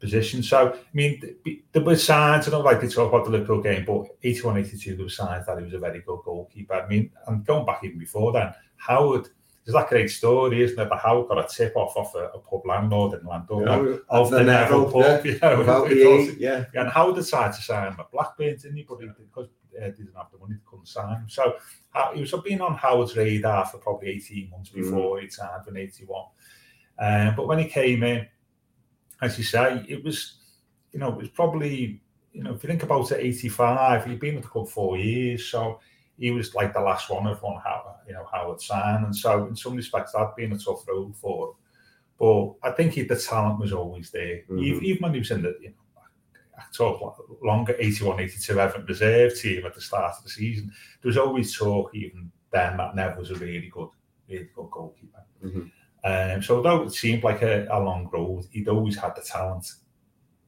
position. 0.00 0.42
So, 0.42 0.72
I 0.72 0.78
mean, 0.94 1.22
there 1.72 1.82
were 1.82 1.96
signs, 1.96 2.48
I 2.48 2.50
don't 2.50 2.64
like 2.64 2.80
to 2.80 2.88
talk 2.88 3.12
about 3.12 3.24
the 3.24 3.30
Liverpool 3.30 3.62
game, 3.62 3.84
but 3.84 4.06
81 4.22 4.58
82, 4.58 4.96
there 4.96 5.04
were 5.04 5.10
signs 5.10 5.46
that 5.46 5.58
he 5.58 5.64
was 5.64 5.74
a 5.74 5.78
very 5.78 6.00
good 6.00 6.20
goalkeeper. 6.24 6.74
I 6.74 6.88
mean, 6.88 7.10
and 7.26 7.44
going 7.44 7.66
back 7.66 7.84
even 7.84 7.98
before 7.98 8.32
then, 8.32 8.52
Howard, 8.76 9.28
there's 9.64 9.74
that 9.74 9.88
great 9.88 10.10
story, 10.10 10.62
isn't 10.62 10.80
it? 10.80 10.88
That 10.88 11.00
Howard 11.00 11.28
got 11.28 11.44
a 11.44 11.54
tip 11.54 11.76
off 11.76 11.96
off 11.96 12.14
a, 12.14 12.30
a 12.34 12.38
pub 12.38 12.66
landlord 12.66 13.20
in 13.20 13.26
Landover 13.26 13.92
yeah, 13.92 13.98
of 14.08 14.30
the, 14.30 14.38
the 14.38 14.44
Neville 14.44 14.90
pub, 14.90 15.24
yeah, 15.24 15.32
you 15.32 15.38
know, 15.38 15.60
about 15.60 15.88
the 15.88 16.36
yeah. 16.38 16.64
And 16.74 16.88
Howard 16.88 17.16
decided 17.16 17.54
to 17.56 17.62
sign 17.62 17.92
him 17.92 18.00
at 18.00 18.10
Blackburn, 18.10 18.56
didn't 18.56 18.76
he? 18.76 18.86
But 18.88 19.00
he, 19.00 19.06
because 19.06 19.48
uh, 19.80 19.84
didn't 19.84 20.16
have 20.16 20.26
the 20.32 20.38
money, 20.38 20.54
to 20.54 20.60
couldn't 20.68 20.88
sign 20.88 21.16
him. 21.16 21.28
So 21.28 21.56
uh, 21.94 22.12
he 22.12 22.20
was 22.22 22.34
been 22.44 22.60
on 22.60 22.74
Howard's 22.74 23.16
radar 23.16 23.66
for 23.66 23.78
probably 23.78 24.08
18 24.10 24.50
months 24.50 24.70
mm. 24.70 24.76
before 24.76 25.18
mm. 25.18 25.22
he 25.22 25.28
signed 25.28 25.68
in 25.68 25.76
81. 25.76 26.24
Um, 26.98 27.34
but 27.36 27.46
when 27.46 27.58
he 27.58 27.66
came 27.66 28.02
in, 28.02 28.26
as 29.22 29.38
you 29.38 29.44
say, 29.44 29.84
it 29.88 30.02
was, 30.04 30.38
you 30.92 31.00
know, 31.00 31.08
it 31.08 31.16
was 31.16 31.28
probably, 31.28 32.00
you 32.32 32.42
know, 32.42 32.54
if 32.54 32.62
you 32.62 32.68
think 32.68 32.82
about 32.82 33.10
it, 33.12 33.20
85, 33.20 34.06
he'd 34.06 34.20
been 34.20 34.36
with 34.36 34.44
the 34.44 34.50
club 34.50 34.68
four 34.68 34.96
years. 34.96 35.46
So 35.46 35.80
he 36.18 36.30
was 36.30 36.54
like 36.54 36.72
the 36.72 36.80
last 36.80 37.10
one 37.10 37.26
of 37.26 37.42
one, 37.42 37.60
you 38.06 38.12
know, 38.12 38.26
Howard 38.32 38.60
San. 38.60 39.04
And 39.04 39.16
so 39.16 39.46
in 39.46 39.56
some 39.56 39.76
respects, 39.76 40.12
that'd 40.12 40.36
been 40.36 40.52
a 40.52 40.58
tough 40.58 40.86
road 40.88 41.14
for 41.16 41.48
him. 41.48 41.54
But 42.18 42.68
I 42.68 42.72
think 42.72 42.92
he, 42.92 43.02
the 43.02 43.16
talent 43.16 43.58
was 43.58 43.72
always 43.72 44.10
there. 44.10 44.42
Mm-hmm. 44.42 44.58
Even, 44.58 44.84
even 44.84 45.02
when 45.02 45.12
he 45.14 45.20
was 45.20 45.30
in 45.30 45.42
the, 45.42 45.56
you 45.60 45.68
know, 45.68 46.02
I 46.58 46.62
talk 46.72 47.18
longer 47.42 47.74
81 47.78 48.20
82 48.20 48.60
Everton 48.60 48.86
reserve 48.86 49.38
team 49.38 49.64
at 49.64 49.74
the 49.74 49.80
start 49.80 50.14
of 50.18 50.24
the 50.24 50.30
season. 50.30 50.70
There 51.00 51.08
was 51.08 51.16
always 51.16 51.56
talk, 51.56 51.94
even 51.94 52.30
then, 52.52 52.76
that 52.76 52.94
Nev 52.94 53.16
was 53.16 53.30
a 53.30 53.36
really 53.36 53.70
good, 53.72 53.88
really 54.28 54.50
good 54.54 54.70
goalkeeper. 54.70 55.24
Mm-hmm. 55.42 55.66
Um, 56.04 56.42
so 56.42 56.56
although 56.56 56.82
it 56.82 56.92
seemed 56.92 57.24
like 57.24 57.42
a, 57.42 57.66
a, 57.70 57.78
long 57.78 58.08
road, 58.10 58.46
he'd 58.50 58.68
always 58.68 58.96
had 58.96 59.14
the 59.14 59.22
talent. 59.22 59.66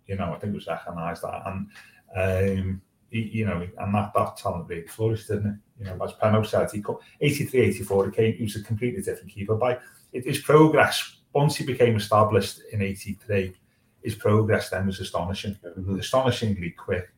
You 0.07 0.17
know, 0.17 0.33
I 0.33 0.39
think 0.39 0.53
it 0.53 0.57
was 0.57 0.67
recognised 0.67 1.23
that, 1.23 1.43
and 1.47 1.69
um, 2.17 2.83
he, 3.11 3.21
you 3.21 3.47
know, 3.47 3.67
and 3.79 3.95
that, 3.95 4.13
that 4.15 4.37
talent 4.39 4.69
really 4.69 4.87
flourished, 4.87 5.29
didn't 5.29 5.47
it? 5.47 5.57
You 5.79 5.85
know, 5.87 6.05
as 6.05 6.13
Penno 6.15 6.45
said, 6.47 6.71
he 6.71 6.83
83, 7.21 7.61
84, 7.61 8.07
he 8.07 8.13
came, 8.13 8.35
he 8.35 8.45
was 8.45 8.57
a 8.57 8.63
completely 8.63 9.03
different 9.03 9.31
keeper. 9.31 9.57
By 9.57 9.79
his 10.13 10.41
progress, 10.41 11.19
once 11.35 11.57
he 11.57 11.65
became 11.65 11.97
established 11.97 12.61
in 12.73 12.83
83, 12.83 13.55
his 14.03 14.15
progress 14.15 14.71
then 14.71 14.87
was 14.87 15.01
astonishing, 15.01 15.57
mm-hmm. 15.65 15.99
astonishingly 15.99 16.71
quick. 16.71 17.13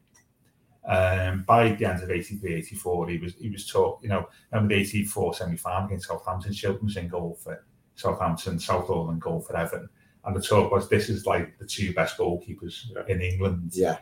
Um, 0.87 1.45
by 1.47 1.73
the 1.73 1.87
end 1.87 2.03
of 2.03 2.11
83, 2.11 2.55
84, 2.57 3.09
he 3.09 3.19
was 3.19 3.35
he 3.37 3.49
was 3.49 3.67
taught, 3.67 4.03
you 4.03 4.09
know, 4.11 4.29
remember 4.53 4.75
the 4.75 4.81
84 4.83 5.35
semi 5.35 5.57
final 5.57 5.87
against 5.87 6.09
Southampton, 6.09 6.53
Shilton 6.53 6.83
was 6.83 6.97
in 6.99 7.09
goal 7.09 7.39
for 7.43 7.65
Southampton, 7.95 8.59
Southall, 8.59 9.13
goal 9.13 9.41
for 9.41 9.57
Everton. 9.57 9.89
And 10.25 10.35
the 10.35 10.41
talk 10.41 10.73
was 10.73 10.89
this 10.89 11.09
is 11.09 11.27
like 11.27 11.59
the 11.59 11.67
two 11.67 11.93
best 11.93 12.17
goalkeepers 12.17 12.85
yeah. 12.91 13.03
in 13.09 13.21
England. 13.21 13.73
Yeah. 13.75 13.99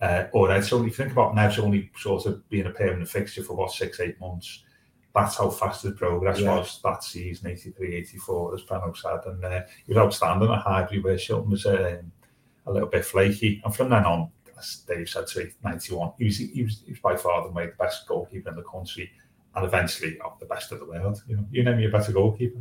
Uh, 0.00 0.24
or 0.32 0.50
Ed, 0.50 0.62
so 0.62 0.78
if 0.80 0.84
you 0.84 0.90
think 0.92 1.12
about 1.12 1.34
Nev's 1.34 1.58
only 1.58 1.90
sort 1.96 2.26
of 2.26 2.48
being 2.48 2.66
a 2.66 2.70
permanent 2.70 3.08
fixture 3.08 3.42
for 3.42 3.54
what 3.54 3.72
six, 3.72 4.00
eight 4.00 4.18
months, 4.20 4.62
that's 5.14 5.36
how 5.36 5.50
fast 5.50 5.82
the 5.82 5.92
progress 5.92 6.40
yeah. 6.40 6.56
was 6.56 6.80
that 6.84 7.02
season, 7.02 7.50
83, 7.50 7.96
84, 7.96 8.54
as 8.54 8.62
Penno 8.62 8.96
said. 8.96 9.20
And 9.26 9.44
uh, 9.44 9.62
he 9.86 9.92
was 9.92 9.98
outstanding 9.98 10.50
at 10.50 10.60
Highbury, 10.60 11.00
where 11.00 11.16
Shilton 11.16 11.48
was 11.48 11.66
um, 11.66 12.12
a 12.66 12.72
little 12.72 12.88
bit 12.88 13.04
flaky. 13.04 13.60
And 13.64 13.74
from 13.74 13.90
then 13.90 14.04
on, 14.04 14.30
as 14.56 14.84
Dave 14.86 15.08
said, 15.08 15.26
to 15.28 15.50
91, 15.64 16.12
he 16.18 16.24
was, 16.26 16.38
he 16.38 16.62
was, 16.62 16.82
he 16.84 16.92
was 16.92 17.00
by 17.00 17.16
far 17.16 17.48
the, 17.48 17.52
the 17.52 17.72
best 17.78 18.06
goalkeeper 18.06 18.50
in 18.50 18.56
the 18.56 18.62
country 18.62 19.10
and 19.58 19.66
eventually 19.66 20.18
oh, 20.24 20.34
the 20.40 20.46
best 20.46 20.72
of 20.72 20.78
the 20.78 20.86
world. 20.86 21.22
You 21.26 21.36
know, 21.36 21.46
you 21.50 21.64
name 21.64 21.76
me 21.76 21.86
a 21.86 21.90
better 21.90 22.12
goalkeeper. 22.12 22.60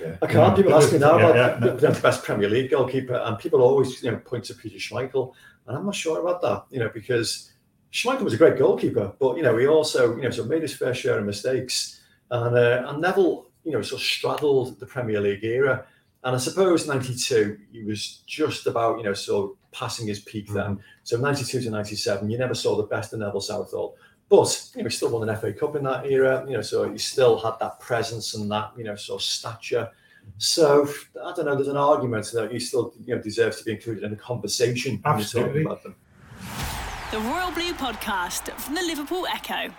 Yeah. 0.00 0.16
I 0.22 0.26
can't. 0.26 0.56
People 0.56 0.74
ask 0.74 0.92
me 0.92 0.98
now 0.98 1.18
yeah, 1.18 1.28
about 1.28 1.62
yeah, 1.62 1.72
the, 1.74 1.92
the, 1.92 2.00
best 2.00 2.24
Premier 2.24 2.48
League 2.48 2.70
goalkeeper, 2.70 3.14
and 3.14 3.38
people 3.38 3.62
always 3.62 4.02
you 4.02 4.10
know 4.10 4.18
point 4.18 4.44
to 4.44 4.54
Peter 4.54 4.78
Schmeichel, 4.78 5.32
and 5.66 5.76
I'm 5.76 5.84
not 5.84 5.94
sure 5.94 6.20
about 6.20 6.40
that. 6.42 6.64
You 6.70 6.80
know, 6.80 6.90
because 6.92 7.52
Schmeichel 7.92 8.22
was 8.22 8.34
a 8.34 8.38
great 8.38 8.58
goalkeeper, 8.58 9.12
but 9.18 9.36
you 9.36 9.42
know 9.42 9.56
he 9.56 9.66
also 9.66 10.16
you 10.16 10.22
know 10.22 10.30
sort 10.30 10.46
of 10.46 10.50
made 10.50 10.62
his 10.62 10.74
fair 10.74 10.94
share 10.94 11.18
of 11.18 11.26
mistakes, 11.26 12.00
and 12.30 12.56
uh, 12.56 12.84
and 12.88 13.00
Neville 13.00 13.50
you 13.64 13.72
know 13.72 13.82
sort 13.82 14.00
of 14.00 14.06
straddled 14.06 14.80
the 14.80 14.86
Premier 14.86 15.20
League 15.20 15.44
era, 15.44 15.84
and 16.24 16.34
I 16.34 16.38
suppose 16.38 16.86
'92 16.86 17.58
he 17.72 17.82
was 17.82 18.22
just 18.26 18.66
about 18.66 18.98
you 18.98 19.04
know 19.04 19.14
sort 19.14 19.50
of 19.50 19.56
passing 19.72 20.06
his 20.06 20.20
peak 20.20 20.46
mm-hmm. 20.46 20.54
then. 20.54 20.80
So 21.02 21.18
'92 21.18 21.62
to 21.62 21.70
'97, 21.70 22.30
you 22.30 22.38
never 22.38 22.54
saw 22.54 22.76
the 22.76 22.84
best 22.84 23.12
of 23.12 23.18
Neville 23.18 23.40
Southall. 23.40 23.96
But 24.28 24.70
you 24.74 24.82
know, 24.82 24.88
he 24.88 24.94
still 24.94 25.10
won 25.10 25.28
an 25.28 25.36
FA 25.36 25.52
Cup 25.52 25.76
in 25.76 25.84
that 25.84 26.06
era. 26.06 26.44
You 26.46 26.54
know, 26.54 26.62
so 26.62 26.90
he 26.90 26.98
still 26.98 27.38
had 27.38 27.54
that 27.60 27.80
presence 27.80 28.34
and 28.34 28.50
that 28.50 28.72
you 28.76 28.84
know 28.84 28.94
sort 28.96 29.22
of 29.22 29.24
stature. 29.24 29.90
So 30.36 30.86
I 31.24 31.32
don't 31.34 31.46
know. 31.46 31.54
There's 31.54 31.68
an 31.68 31.76
argument 31.76 32.30
that 32.34 32.52
he 32.52 32.60
still 32.60 32.92
you 33.04 33.16
know 33.16 33.22
deserves 33.22 33.58
to 33.58 33.64
be 33.64 33.72
included 33.72 34.04
in 34.04 34.10
the 34.10 34.16
conversation. 34.16 35.00
Absolutely. 35.04 35.62
About 35.62 35.82
them. 35.82 35.94
The 37.10 37.20
Royal 37.20 37.50
Blue 37.52 37.72
Podcast 37.72 38.52
from 38.60 38.74
the 38.74 38.82
Liverpool 38.82 39.26
Echo. 39.26 39.72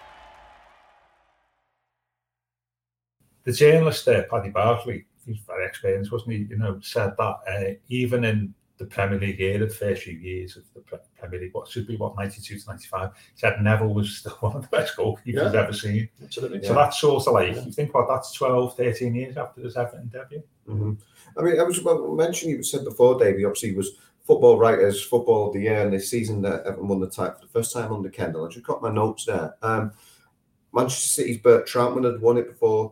The 3.43 3.53
journalist 3.53 4.05
there, 4.05 4.23
Paddy 4.23 4.49
Barclay, 4.49 5.05
he's 5.25 5.37
very 5.45 5.65
experienced, 5.65 6.11
wasn't 6.11 6.33
he? 6.33 6.37
You 6.49 6.57
know, 6.57 6.79
said 6.81 7.13
that 7.17 7.35
uh, 7.47 7.73
even 7.87 8.23
in 8.23 8.53
the 8.79 8.85
Premier 8.85 9.19
League 9.19 9.41
era, 9.41 9.67
the 9.67 9.73
first 9.73 10.03
few 10.03 10.17
years 10.17 10.55
of 10.55 10.63
the 10.73 10.99
Premier 11.19 11.41
League, 11.41 11.53
what 11.53 11.67
should 11.67 11.85
be 11.85 11.97
what 11.97 12.15
92 12.15 12.59
to 12.59 12.67
95, 12.67 13.11
said 13.35 13.61
Neville 13.61 13.93
was 13.93 14.17
still 14.19 14.31
one 14.39 14.55
of 14.55 14.61
the 14.63 14.69
best 14.69 14.95
goalkeepers 14.95 15.53
yeah. 15.53 15.61
ever 15.61 15.73
seen. 15.73 16.09
Absolutely. 16.23 16.63
So 16.63 16.69
yeah. 16.69 16.75
that's 16.75 16.99
sort 16.99 17.27
of 17.27 17.33
like, 17.33 17.55
yeah. 17.55 17.65
you 17.65 17.71
think 17.73 17.89
about 17.89 18.07
that's 18.07 18.31
12, 18.33 18.77
13 18.77 19.13
years 19.13 19.37
after 19.37 19.61
his 19.61 19.75
Everton 19.75 20.07
debut. 20.07 20.41
Mm-hmm. 20.67 20.93
I 21.37 21.43
mean, 21.43 21.59
I 21.59 21.63
was 21.63 21.83
mentioning, 22.15 22.55
you 22.55 22.63
said 22.63 22.85
before, 22.85 23.19
Davey, 23.19 23.43
obviously 23.43 23.75
was 23.75 23.97
football 24.25 24.57
writers, 24.57 25.03
football 25.03 25.47
of 25.47 25.53
the 25.53 25.61
year, 25.61 25.81
and 25.81 25.93
this 25.93 26.09
season 26.09 26.41
that 26.43 26.65
Everton 26.65 26.87
won 26.87 27.01
the 27.01 27.09
title 27.09 27.35
for 27.35 27.45
the 27.47 27.51
first 27.51 27.73
time 27.73 27.91
under 27.91 28.09
Kendall. 28.09 28.45
I 28.45 28.49
just 28.49 28.65
got 28.65 28.81
my 28.81 28.91
notes 28.91 29.25
there. 29.25 29.55
Um, 29.61 29.91
Manchester 30.73 31.07
City's 31.07 31.39
Bert 31.39 31.67
Trautmann 31.67 32.09
had 32.09 32.21
won 32.21 32.37
it 32.37 32.47
before, 32.47 32.91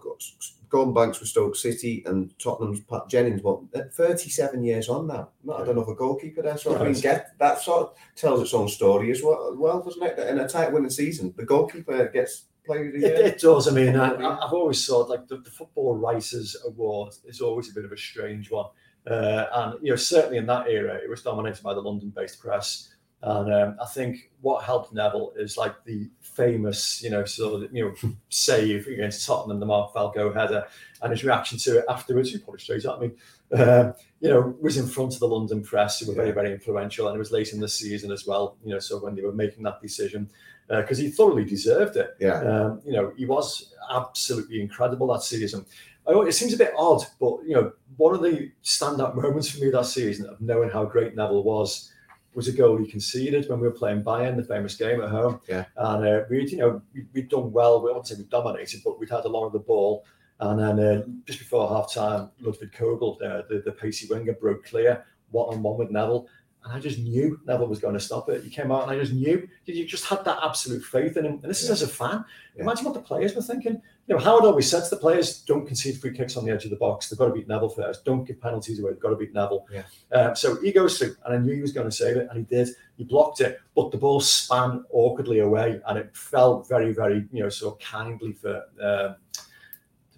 Gordon 0.69 0.93
Banks 0.93 1.19
with 1.19 1.29
Stoke 1.29 1.55
City 1.55 2.03
and 2.05 2.37
Tottenham's 2.39 2.81
Pat 2.81 3.07
Jennings. 3.07 3.41
What 3.41 3.61
37 3.93 4.63
years 4.63 4.89
on 4.89 5.07
now? 5.07 5.29
I 5.53 5.63
don't 5.63 5.75
know 5.75 5.81
if 5.81 5.87
a 5.87 5.95
goalkeeper 5.95 6.41
there. 6.41 6.57
So 6.57 6.77
I 6.77 6.83
mean, 6.83 6.93
get 6.93 7.37
that 7.39 7.61
sort 7.61 7.81
of 7.83 7.95
tells 8.15 8.41
its 8.41 8.53
own 8.53 8.67
story 8.67 9.11
as 9.11 9.23
well, 9.23 9.55
well 9.57 9.81
doesn't 9.81 10.03
it? 10.03 10.19
In 10.27 10.39
a 10.39 10.47
tight 10.47 10.71
winning 10.71 10.89
season, 10.89 11.33
the 11.37 11.45
goalkeeper 11.45 12.09
gets 12.09 12.45
played. 12.65 12.95
It, 12.95 13.03
it, 13.03 13.39
does. 13.39 13.67
I 13.67 13.71
mean, 13.71 13.95
I, 13.95 14.09
have 14.09 14.53
always 14.53 14.85
thought 14.85 15.09
like 15.09 15.27
the, 15.27 15.37
the, 15.37 15.49
Football 15.49 15.95
Writers 15.95 16.55
Award 16.65 17.13
is 17.25 17.41
always 17.41 17.71
a 17.71 17.73
bit 17.73 17.85
of 17.85 17.91
a 17.91 17.97
strange 17.97 18.51
one, 18.51 18.67
uh, 19.09 19.45
and 19.53 19.75
you 19.81 19.91
know 19.91 19.95
certainly 19.95 20.37
in 20.37 20.45
that 20.47 20.67
era 20.67 20.95
it 20.95 21.09
was 21.09 21.23
dominated 21.23 21.63
by 21.63 21.73
the 21.73 21.81
London-based 21.81 22.39
press. 22.39 22.93
And 23.27 23.53
um, 23.53 23.77
I 23.81 23.85
think 23.85 24.31
what 24.39 24.63
helped 24.63 24.93
Neville 24.93 25.33
is 25.35 25.57
like 25.57 25.83
the 25.83 26.09
famous, 26.21 27.03
you 27.03 27.09
know, 27.09 27.25
sort 27.25 27.63
of, 27.63 27.75
you 27.75 27.83
know, 27.83 28.13
save 28.29 28.87
against 28.87 29.27
Tottenham, 29.27 29.59
the 29.59 29.65
Mark 29.65 29.91
Falco 29.93 30.31
header, 30.31 30.65
and 31.01 31.11
his 31.11 31.25
reaction 31.25 31.57
to 31.59 31.79
it 31.79 31.85
afterwards, 31.89 32.31
he 32.31 32.37
probably 32.37 32.61
straight 32.61 32.85
at 32.85 33.01
me, 33.01 33.11
um, 33.51 33.93
you 34.21 34.29
know, 34.29 34.55
was 34.61 34.77
in 34.77 34.87
front 34.87 35.13
of 35.13 35.19
the 35.19 35.27
London 35.27 35.61
press, 35.61 35.99
who 35.99 36.07
were 36.07 36.13
very, 36.13 36.31
very 36.31 36.53
influential. 36.53 37.07
And 37.07 37.15
it 37.17 37.19
was 37.19 37.33
late 37.33 37.51
in 37.51 37.59
the 37.59 37.67
season 37.67 38.11
as 38.13 38.25
well, 38.25 38.55
you 38.63 38.71
know, 38.71 38.79
so 38.79 38.97
when 38.99 39.13
they 39.13 39.23
were 39.23 39.33
making 39.33 39.63
that 39.63 39.81
decision, 39.81 40.29
because 40.69 40.99
uh, 40.99 41.03
he 41.03 41.09
thoroughly 41.09 41.43
deserved 41.43 41.97
it. 41.97 42.15
Yeah. 42.21 42.39
Um, 42.41 42.81
you 42.85 42.93
know, 42.93 43.11
he 43.17 43.25
was 43.25 43.73
absolutely 43.91 44.61
incredible 44.61 45.07
that 45.07 45.23
season. 45.23 45.65
I, 46.07 46.13
it 46.21 46.31
seems 46.31 46.53
a 46.53 46.57
bit 46.57 46.73
odd, 46.77 47.03
but, 47.19 47.39
you 47.45 47.55
know, 47.55 47.73
one 47.97 48.15
of 48.15 48.21
the 48.21 48.51
standout 48.63 49.15
moments 49.15 49.49
for 49.49 49.59
me 49.59 49.69
that 49.71 49.85
season 49.85 50.27
of 50.27 50.39
knowing 50.39 50.69
how 50.69 50.85
great 50.85 51.13
Neville 51.13 51.43
was 51.43 51.91
was 52.37 52.47
a 52.47 52.51
goal 52.51 52.77
he 52.77 52.85
conceded 52.85 53.49
when 53.49 53.59
we 53.59 53.67
were 53.67 53.73
playing 53.73 54.03
Bayern, 54.03 54.37
the 54.37 54.43
famous 54.43 54.75
game 54.75 55.01
at 55.01 55.09
home. 55.09 55.41
Yeah. 55.49 55.65
And 55.75 56.07
uh, 56.07 56.21
we'd, 56.29 56.51
you 56.51 56.59
know, 56.59 56.81
we, 56.93 57.07
we'd 57.11 57.29
done 57.29 57.51
well. 57.51 57.81
We 57.81 57.91
say 58.03 58.13
we 58.15 58.25
dominated, 58.25 58.81
but 58.85 58.99
we'd 58.99 59.09
had 59.09 59.25
a 59.25 59.27
lot 59.27 59.47
of 59.47 59.53
the 59.53 59.59
ball. 59.59 60.05
And 60.39 60.59
then 60.59 60.79
uh, 60.79 61.03
just 61.25 61.39
before 61.39 61.67
half 61.67 61.91
time, 61.91 62.29
Ludwig 62.39 62.71
Kögl, 62.71 63.15
uh, 63.23 63.41
the, 63.49 63.63
the 63.65 63.71
pacey 63.71 64.07
winger, 64.07 64.33
broke 64.33 64.65
clear 64.65 65.03
one 65.31 65.55
on 65.55 65.63
one 65.63 65.79
with 65.79 65.89
Neville. 65.89 66.27
And 66.63 66.73
I 66.73 66.79
just 66.79 66.99
knew 66.99 67.39
Neville 67.47 67.69
was 67.69 67.79
going 67.79 67.95
to 67.95 67.99
stop 67.99 68.29
it. 68.29 68.43
He 68.43 68.51
came 68.51 68.71
out 68.71 68.83
and 68.83 68.91
I 68.91 68.99
just 68.99 69.13
knew 69.13 69.49
you 69.65 69.85
just 69.85 70.05
had 70.05 70.23
that 70.25 70.37
absolute 70.43 70.83
faith 70.83 71.17
in 71.17 71.25
him. 71.25 71.39
And 71.41 71.49
this 71.49 71.63
is 71.63 71.71
as 71.71 71.81
a 71.81 71.87
fan. 71.87 72.23
Yeah. 72.55 72.63
Imagine 72.63 72.85
what 72.85 72.93
the 72.93 73.01
players 73.01 73.33
were 73.33 73.41
thinking. 73.41 73.81
You 74.07 74.15
know, 74.15 74.21
Howard 74.21 74.45
always 74.45 74.69
said 74.69 74.85
to 74.85 74.89
the 74.89 75.01
players, 75.01 75.41
don't 75.41 75.65
concede 75.65 75.99
free 75.99 76.15
kicks 76.15 76.37
on 76.37 76.45
the 76.45 76.51
edge 76.51 76.63
of 76.63 76.69
the 76.69 76.77
box. 76.77 77.09
They've 77.09 77.19
got 77.19 77.27
to 77.27 77.33
beat 77.33 77.49
Neville 77.49 77.67
first. 77.67 78.05
Don't 78.05 78.23
give 78.23 78.39
penalties 78.39 78.79
away. 78.79 78.91
They've 78.91 79.01
got 79.01 79.09
to 79.09 79.17
beat 79.17 79.33
Neville. 79.33 79.65
Yeah. 79.69 79.83
Um, 80.13 80.33
so 80.33 80.55
he 80.61 80.71
goes 80.71 80.97
through, 80.97 81.17
and 81.25 81.35
I 81.35 81.37
knew 81.37 81.53
he 81.53 81.61
was 81.61 81.73
going 81.73 81.89
to 81.89 81.95
save 81.95 82.15
it, 82.15 82.27
and 82.29 82.39
he 82.39 82.45
did. 82.45 82.69
He 82.95 83.03
blocked 83.03 83.41
it, 83.41 83.59
but 83.75 83.91
the 83.91 83.97
ball 83.97 84.21
span 84.21 84.85
awkwardly 84.91 85.39
away, 85.39 85.81
and 85.85 85.97
it 85.97 86.15
fell 86.15 86.61
very, 86.63 86.93
very, 86.93 87.27
you 87.33 87.43
know, 87.43 87.49
sort 87.49 87.73
of 87.73 87.79
kindly 87.85 88.31
for 88.31 88.63
um, 88.81 89.15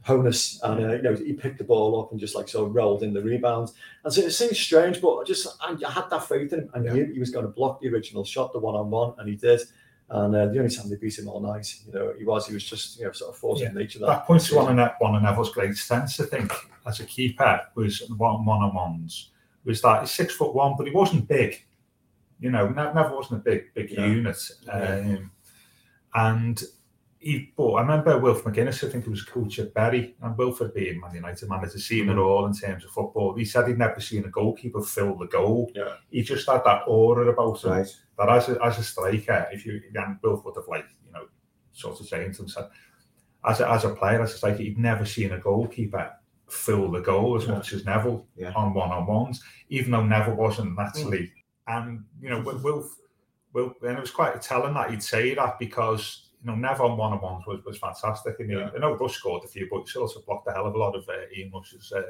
Hoeness. 0.04 0.60
And, 0.62 0.86
uh, 0.86 0.94
you 0.94 1.02
know, 1.02 1.16
he 1.16 1.34
picked 1.34 1.58
the 1.58 1.64
ball 1.64 2.00
up 2.00 2.12
and 2.12 2.20
just 2.20 2.36
like 2.36 2.48
sort 2.48 2.70
of 2.70 2.76
rolled 2.76 3.02
in 3.02 3.12
the 3.12 3.24
rebound. 3.24 3.72
And 4.04 4.14
so 4.14 4.22
it 4.22 4.32
seems 4.32 4.60
strange, 4.60 5.02
but 5.02 5.18
I 5.18 5.24
just, 5.24 5.48
I, 5.62 5.76
I 5.86 5.92
had 5.92 6.12
that 6.12 6.28
faith 6.28 6.54
in 6.54 6.60
him. 6.60 6.70
I 6.76 6.80
Yeah. 6.80 7.06
he 7.12 7.20
was 7.20 7.32
going 7.32 7.46
to 7.46 7.52
block 7.52 7.82
the 7.82 7.90
original 7.90 8.24
shot, 8.24 8.54
the 8.54 8.60
one 8.60 8.76
on 8.76 8.92
one, 8.92 9.14
and 9.18 9.28
he 9.28 9.36
did. 9.36 9.62
And 10.12 10.36
uh, 10.36 10.48
the 10.48 10.58
only 10.60 10.74
time 10.74 10.90
they 10.90 10.96
beat 10.96 11.20
him 11.20 11.28
all 11.28 11.40
night, 11.40 11.72
you 11.86 11.94
know, 11.94 12.14
he 12.18 12.26
was, 12.26 12.48
he 12.48 12.54
was 12.54 12.64
just, 12.64 12.98
you 13.00 13.06
know, 13.06 13.12
sort 13.12 13.32
of 13.34 13.38
forcing 13.38 13.68
Yeah. 13.68 13.74
nature 13.74 14.00
that. 14.00 14.08
that 14.08 14.26
points 14.26 14.48
to 14.50 14.56
one 14.56 14.70
of, 14.72 14.76
Ne- 14.76 14.96
one 15.00 15.14
of 15.16 15.22
Neville's 15.22 15.54
great 15.54 15.76
strengths, 15.76 16.20
I 16.20 16.26
think, 16.26 16.52
as 16.88 17.00
a 17.00 17.06
keeper, 17.06 17.62
was 17.76 18.02
one 18.18 18.44
one 18.44 18.62
on 18.64 18.74
ones, 18.74 19.30
was 19.66 19.82
that 19.84 20.02
he's 20.02 20.12
six 20.12 20.36
foot 20.36 20.56
one, 20.56 20.74
but 20.78 20.88
he 20.88 20.94
wasn't 20.94 21.28
big. 21.28 21.64
You 22.40 22.50
know, 22.50 22.68
Ne- 22.70 22.94
Neville 22.94 23.18
wasn't 23.18 23.42
a 23.42 23.44
big, 23.44 23.74
big 23.76 23.92
Yeah. 23.92 24.06
unit. 24.08 24.38
Um, 24.72 25.32
and 26.16 26.64
he, 27.22 27.52
but 27.58 27.74
I 27.74 27.82
remember 27.82 28.18
Wilf 28.18 28.44
McGuinness, 28.46 28.82
I 28.88 28.90
think 28.90 29.04
he 29.04 29.10
was 29.10 29.24
coach 29.24 29.60
at 29.60 29.74
Bury, 29.74 30.16
and 30.22 30.38
Wilford 30.38 30.74
being 30.74 31.00
Man 31.02 31.14
United 31.16 31.50
manager, 31.50 31.78
seeing 31.78 32.06
Mm-hmm. 32.08 32.18
it 32.18 32.22
all 32.22 32.46
in 32.46 32.54
terms 32.54 32.86
of 32.86 32.92
football. 32.92 33.36
He 33.36 33.44
said 33.46 33.68
he'd 33.68 33.78
never 33.78 34.00
seen 34.00 34.24
a 34.26 34.30
goalkeeper 34.30 34.82
fill 34.82 35.16
the 35.18 35.28
goal. 35.28 35.70
Yeah. 35.76 35.96
He 36.10 36.22
just 36.22 36.48
had 36.50 36.64
that 36.64 36.84
aura 36.88 37.28
about 37.28 37.62
him 37.64 37.72
Right. 37.72 37.88
that 38.18 38.30
as 38.30 38.48
a, 38.50 38.64
as 38.64 38.80
a 38.80 38.84
striker, 38.84 39.48
if 39.52 39.66
you 39.66 39.82
again, 39.90 40.18
Wilf 40.24 40.46
would 40.46 40.56
have 40.56 40.68
like 40.70 40.86
you 41.06 41.12
know 41.12 41.26
sort 41.74 42.00
of 42.00 42.08
saying 42.08 42.32
to 42.32 42.38
himself, 42.38 42.72
as 43.46 43.60
a, 43.60 43.70
as 43.70 43.84
a 43.84 43.90
player, 43.90 44.22
as 44.22 44.34
a 44.34 44.38
striker, 44.38 44.64
he'd 44.64 44.78
never 44.78 45.06
seen 45.06 45.32
a 45.34 45.40
goalkeeper 45.40 46.12
fill 46.50 46.90
the 46.90 47.02
goal 47.02 47.36
as 47.36 47.46
Yeah. 47.46 47.52
much 47.56 47.74
as 47.74 47.86
Neville 47.86 48.26
Yeah. 48.38 48.54
on 48.56 48.74
one 48.74 48.92
on 48.92 49.06
ones, 49.06 49.44
even 49.70 49.92
though 49.92 50.06
Neville 50.06 50.36
wasn't 50.36 50.76
naturally. 50.78 51.34
And 51.68 52.06
you 52.22 52.30
know, 52.30 52.40
Wilf, 52.42 52.96
Wilf, 53.54 53.74
and 53.84 53.98
it 53.98 54.02
was 54.02 54.10
quite 54.12 54.42
telling 54.42 54.74
that 54.76 54.90
he'd 54.92 55.04
say 55.04 55.36
that 55.36 55.60
because. 55.60 56.28
You 56.42 56.48
know, 56.52 56.56
Neville 56.56 56.86
on 56.88 56.98
one 56.98 57.12
on 57.14 57.22
ones 57.22 57.46
was, 57.46 57.64
was 57.66 57.78
fantastic. 57.78 58.40
And 58.40 58.50
Yeah. 58.50 58.70
I 58.76 58.80
know 58.80 58.94
Rush 58.96 59.16
scored 59.16 59.44
a 59.44 59.48
few, 59.48 59.68
but 59.70 59.88
he 59.90 60.00
also 60.00 60.22
blocked 60.22 60.48
a 60.48 60.52
hell 60.54 60.66
of 60.68 60.76
a 60.76 60.78
lot 60.78 60.96
of 60.96 61.08
uh, 61.10 61.14
Ian 61.36 61.52
Rush's 61.54 61.92
uh, 61.92 62.02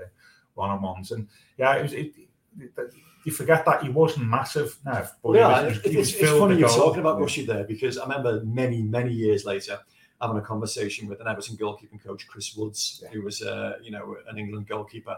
one 0.53 0.69
on 0.69 0.81
ones. 0.81 1.11
And 1.11 1.27
yeah, 1.57 1.75
it 1.75 1.83
was. 1.83 1.93
It, 1.93 2.13
it, 2.59 2.93
you 3.25 3.31
forget 3.33 3.65
that 3.65 3.83
he 3.83 3.89
wasn't 3.89 4.27
massive, 4.27 4.77
Nev, 4.85 5.11
but 5.21 5.33
yeah, 5.35 5.59
he 5.61 5.67
was, 5.67 5.77
it- 5.77 5.91
he 5.91 5.97
was 5.97 6.13
it's, 6.13 6.21
it's 6.21 6.31
funny 6.39 6.57
you're 6.57 6.69
talking 6.69 7.01
about 7.01 7.19
Rushy 7.19 7.45
there 7.45 7.63
because 7.65 7.97
I 7.97 8.03
remember 8.03 8.41
many, 8.45 8.81
many 8.81 9.11
years 9.13 9.43
later 9.45 9.77
having 10.21 10.37
a 10.37 10.41
conversation 10.41 11.07
with 11.07 11.19
an 11.21 11.27
Everton 11.27 11.57
goalkeeping 11.57 12.01
coach, 12.03 12.27
Chris 12.27 12.55
Woods, 12.55 13.01
Yeah. 13.03 13.09
who 13.09 13.21
was, 13.23 13.41
uh, 13.41 13.73
you 13.83 13.91
know, 13.91 14.15
an 14.29 14.37
England 14.37 14.67
goalkeeper. 14.67 15.17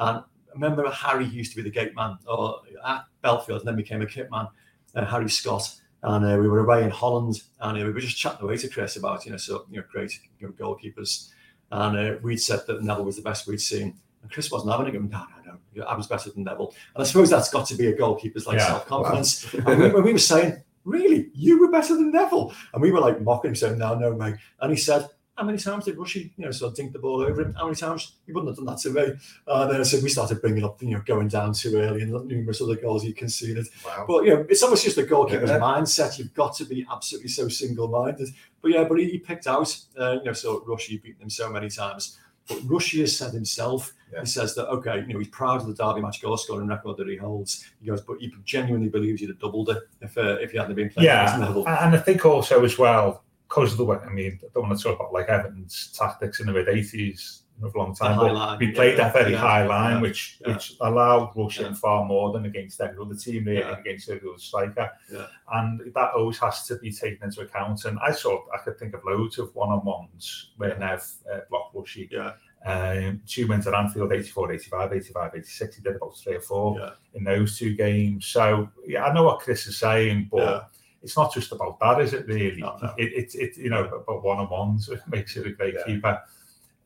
And 0.00 0.18
I 0.18 0.22
remember 0.54 0.90
Harry 0.90 1.24
used 1.24 1.52
to 1.52 1.56
be 1.56 1.62
the 1.62 1.70
gate 1.70 1.94
man 1.94 2.18
or 2.26 2.62
at 2.84 3.04
Bellefield 3.22 3.60
and 3.60 3.68
then 3.68 3.76
became 3.76 4.02
a 4.02 4.06
kit 4.06 4.28
man, 4.30 4.48
uh, 4.96 5.04
Harry 5.04 5.28
Scott. 5.30 5.72
And 6.06 6.24
uh, 6.24 6.38
we 6.40 6.48
were 6.48 6.60
away 6.60 6.84
in 6.84 6.90
Holland 6.90 7.42
and 7.60 7.76
uh, 7.82 7.84
we 7.84 7.92
were 7.92 8.00
just 8.00 8.16
chatting 8.16 8.42
away 8.44 8.56
to 8.58 8.68
Chris 8.68 8.96
about, 8.96 9.26
you 9.26 9.32
know, 9.32 9.36
so, 9.36 9.66
you 9.68 9.78
know, 9.78 9.84
great 9.90 10.12
you 10.38 10.46
know, 10.46 10.52
goalkeepers. 10.52 11.30
And 11.72 11.98
uh, 11.98 12.18
we'd 12.22 12.38
said 12.38 12.60
that 12.68 12.82
Neville 12.82 13.04
was 13.04 13.16
the 13.16 13.22
best 13.22 13.48
we'd 13.48 13.60
seen. 13.60 13.92
And 14.22 14.30
Chris 14.30 14.50
wasn't 14.52 14.70
having 14.70 14.86
it. 14.86 14.92
Going, 14.92 15.10
no, 15.10 15.26
no, 15.44 15.58
no, 15.74 15.84
I 15.84 15.96
was 15.96 16.06
better 16.06 16.30
than 16.30 16.44
Neville. 16.44 16.72
And 16.94 17.02
I 17.02 17.06
suppose 17.06 17.28
that's 17.28 17.50
got 17.50 17.66
to 17.66 17.74
be 17.74 17.88
a 17.88 17.96
goalkeeper's 17.96 18.46
like 18.46 18.58
Yeah. 18.58 18.66
self 18.68 18.86
confidence. 18.86 19.52
and 19.52 19.66
we, 19.82 19.88
when 19.90 20.04
we 20.04 20.12
were 20.12 20.18
saying, 20.20 20.62
really, 20.84 21.28
you 21.34 21.58
were 21.60 21.72
better 21.72 21.96
than 21.96 22.12
Neville, 22.12 22.54
and 22.72 22.80
we 22.80 22.92
were 22.92 23.00
like 23.00 23.20
mocking 23.20 23.50
him, 23.50 23.56
saying, 23.56 23.76
no, 23.76 23.96
no, 23.96 24.14
mate. 24.14 24.36
And 24.60 24.70
he 24.70 24.76
said, 24.76 25.08
how 25.36 25.44
many 25.44 25.58
times 25.58 25.84
did 25.84 25.98
Rushy, 25.98 26.32
you 26.36 26.44
know, 26.44 26.50
sort 26.50 26.70
of 26.72 26.76
dink 26.76 26.92
the 26.92 26.98
ball 26.98 27.20
over 27.20 27.42
him? 27.42 27.54
How 27.54 27.64
many 27.64 27.76
times? 27.76 28.12
He 28.24 28.32
wouldn't 28.32 28.48
have 28.48 28.56
done 28.56 28.66
that 28.66 28.78
to 28.82 28.90
me. 28.90 29.12
And 29.46 29.70
then 29.70 29.84
so 29.84 30.00
we 30.00 30.08
started 30.08 30.40
bringing 30.40 30.64
up, 30.64 30.80
you 30.82 30.90
know, 30.90 31.02
going 31.04 31.28
down 31.28 31.52
too 31.52 31.76
early 31.76 32.02
and 32.02 32.12
numerous 32.26 32.62
other 32.62 32.76
goals 32.76 33.02
he 33.02 33.12
conceded. 33.12 33.66
Wow. 33.84 34.04
But 34.08 34.24
you 34.24 34.34
know, 34.34 34.46
it's 34.48 34.62
almost 34.62 34.84
just 34.84 34.96
the 34.96 35.04
goalkeeper's 35.04 35.50
Yeah. 35.50 35.58
mindset. 35.58 36.18
You've 36.18 36.32
got 36.34 36.54
to 36.56 36.64
be 36.64 36.86
absolutely 36.90 37.28
so 37.28 37.48
single-minded. 37.48 38.28
But 38.62 38.70
yeah, 38.70 38.84
but 38.84 38.98
he, 38.98 39.10
he 39.10 39.18
picked 39.18 39.46
out, 39.46 39.76
uh, 40.00 40.12
you 40.12 40.24
know, 40.24 40.32
so 40.32 40.64
Rushy 40.66 40.98
beat 40.98 41.20
him 41.20 41.28
so 41.30 41.50
many 41.50 41.68
times. 41.68 42.18
But 42.48 42.60
Rushy 42.64 43.00
has 43.00 43.16
said 43.16 43.32
himself, 43.34 43.92
Yeah. 44.12 44.20
he 44.20 44.26
says 44.26 44.54
that 44.54 44.68
okay, 44.68 45.04
you 45.06 45.12
know, 45.12 45.18
he's 45.18 45.28
proud 45.28 45.60
of 45.60 45.66
the 45.66 45.74
Derby 45.74 46.00
match 46.00 46.22
goal 46.22 46.36
scoring 46.36 46.68
record 46.68 46.96
that 46.96 47.08
he 47.08 47.16
holds. 47.16 47.64
He 47.80 47.88
goes, 47.88 48.00
but 48.00 48.18
he 48.20 48.32
genuinely 48.44 48.88
believes 48.88 49.20
he'd 49.20 49.28
have 49.30 49.40
doubled 49.40 49.68
it 49.68 49.82
if 50.00 50.16
uh, 50.16 50.38
if 50.40 50.52
he 50.52 50.58
hadn't 50.58 50.76
been 50.76 50.88
playing 50.88 51.06
Yeah, 51.06 51.34
and 51.34 51.94
I 51.94 51.98
think 51.98 52.24
also 52.24 52.64
as 52.64 52.78
well 52.78 53.24
because 53.56 53.72
of 53.72 53.78
the 53.78 53.84
way. 53.84 53.96
I 54.04 54.10
mean, 54.10 54.38
I 54.42 54.46
don't 54.54 54.68
want 54.68 54.78
to 54.78 54.82
talk 54.84 54.96
about 55.00 55.12
like 55.12 55.28
Everton's 55.28 55.92
tactics 55.96 56.40
in 56.40 56.46
the 56.46 56.52
mid 56.52 56.68
eighties 56.68 57.42
of 57.62 57.74
a 57.74 57.78
long 57.78 57.94
time, 57.94 58.18
but 58.18 58.34
line, 58.34 58.58
we 58.58 58.70
played 58.72 58.98
yeah, 58.98 59.04
that 59.04 59.12
very 59.14 59.32
yeah, 59.32 59.38
high 59.38 59.66
line, 59.66 59.94
yeah, 59.96 60.00
which 60.02 60.38
which 60.44 60.74
allowed 60.82 61.32
Russian 61.34 61.74
far 61.74 62.04
more 62.04 62.32
than 62.32 62.44
against 62.44 62.80
every 62.82 62.98
other 63.00 63.14
team, 63.14 63.44
really, 63.46 63.60
Yeah. 63.60 63.78
against 63.78 64.10
every 64.10 64.28
other 64.28 64.38
striker. 64.38 64.90
Yeah. 65.10 65.26
And 65.54 65.80
that 65.94 66.12
always 66.14 66.38
has 66.38 66.66
to 66.66 66.76
be 66.76 66.92
taken 66.92 67.24
into 67.24 67.40
account. 67.40 67.86
And 67.86 67.98
I 68.00 68.10
saw, 68.12 68.44
I 68.54 68.58
could 68.58 68.78
think 68.78 68.92
of 68.92 69.00
loads 69.06 69.38
of 69.38 69.54
one 69.54 69.70
on 69.70 69.82
ones 69.86 70.50
where 70.58 70.76
Nev 70.78 71.02
uh, 71.32 71.40
blocked 71.48 71.74
Rushy. 71.74 72.10
Yeah. 72.12 72.32
Um, 72.66 73.22
two 73.26 73.46
wins 73.46 73.66
at 73.66 73.74
Anfield, 73.74 74.12
84, 74.12 74.52
85, 74.52 74.92
85, 74.92 75.32
86. 75.36 75.76
He 75.76 75.82
did 75.82 75.96
about 75.96 76.16
three 76.18 76.34
or 76.34 76.40
four 76.40 76.78
Yeah. 76.78 76.90
in 77.14 77.24
those 77.24 77.56
two 77.56 77.74
games. 77.74 78.26
So, 78.26 78.68
yeah, 78.86 79.04
I 79.04 79.14
know 79.14 79.22
what 79.22 79.38
Chris 79.40 79.66
is 79.66 79.78
saying, 79.78 80.28
but. 80.30 80.68
It's 81.06 81.16
not 81.16 81.32
just 81.32 81.52
about 81.52 81.78
that, 81.78 82.00
is 82.00 82.12
it 82.12 82.26
really? 82.26 82.60
No, 82.60 82.76
no. 82.82 82.92
It, 82.98 83.12
it, 83.12 83.34
it, 83.36 83.56
you 83.56 83.70
know, 83.70 84.02
but, 84.08 84.24
one 84.24 84.38
on 84.38 84.50
ones, 84.50 84.90
makes 85.08 85.36
it 85.36 85.46
a 85.46 85.50
great 85.50 85.74
Yeah. 85.74 85.84
keeper. 85.86 86.20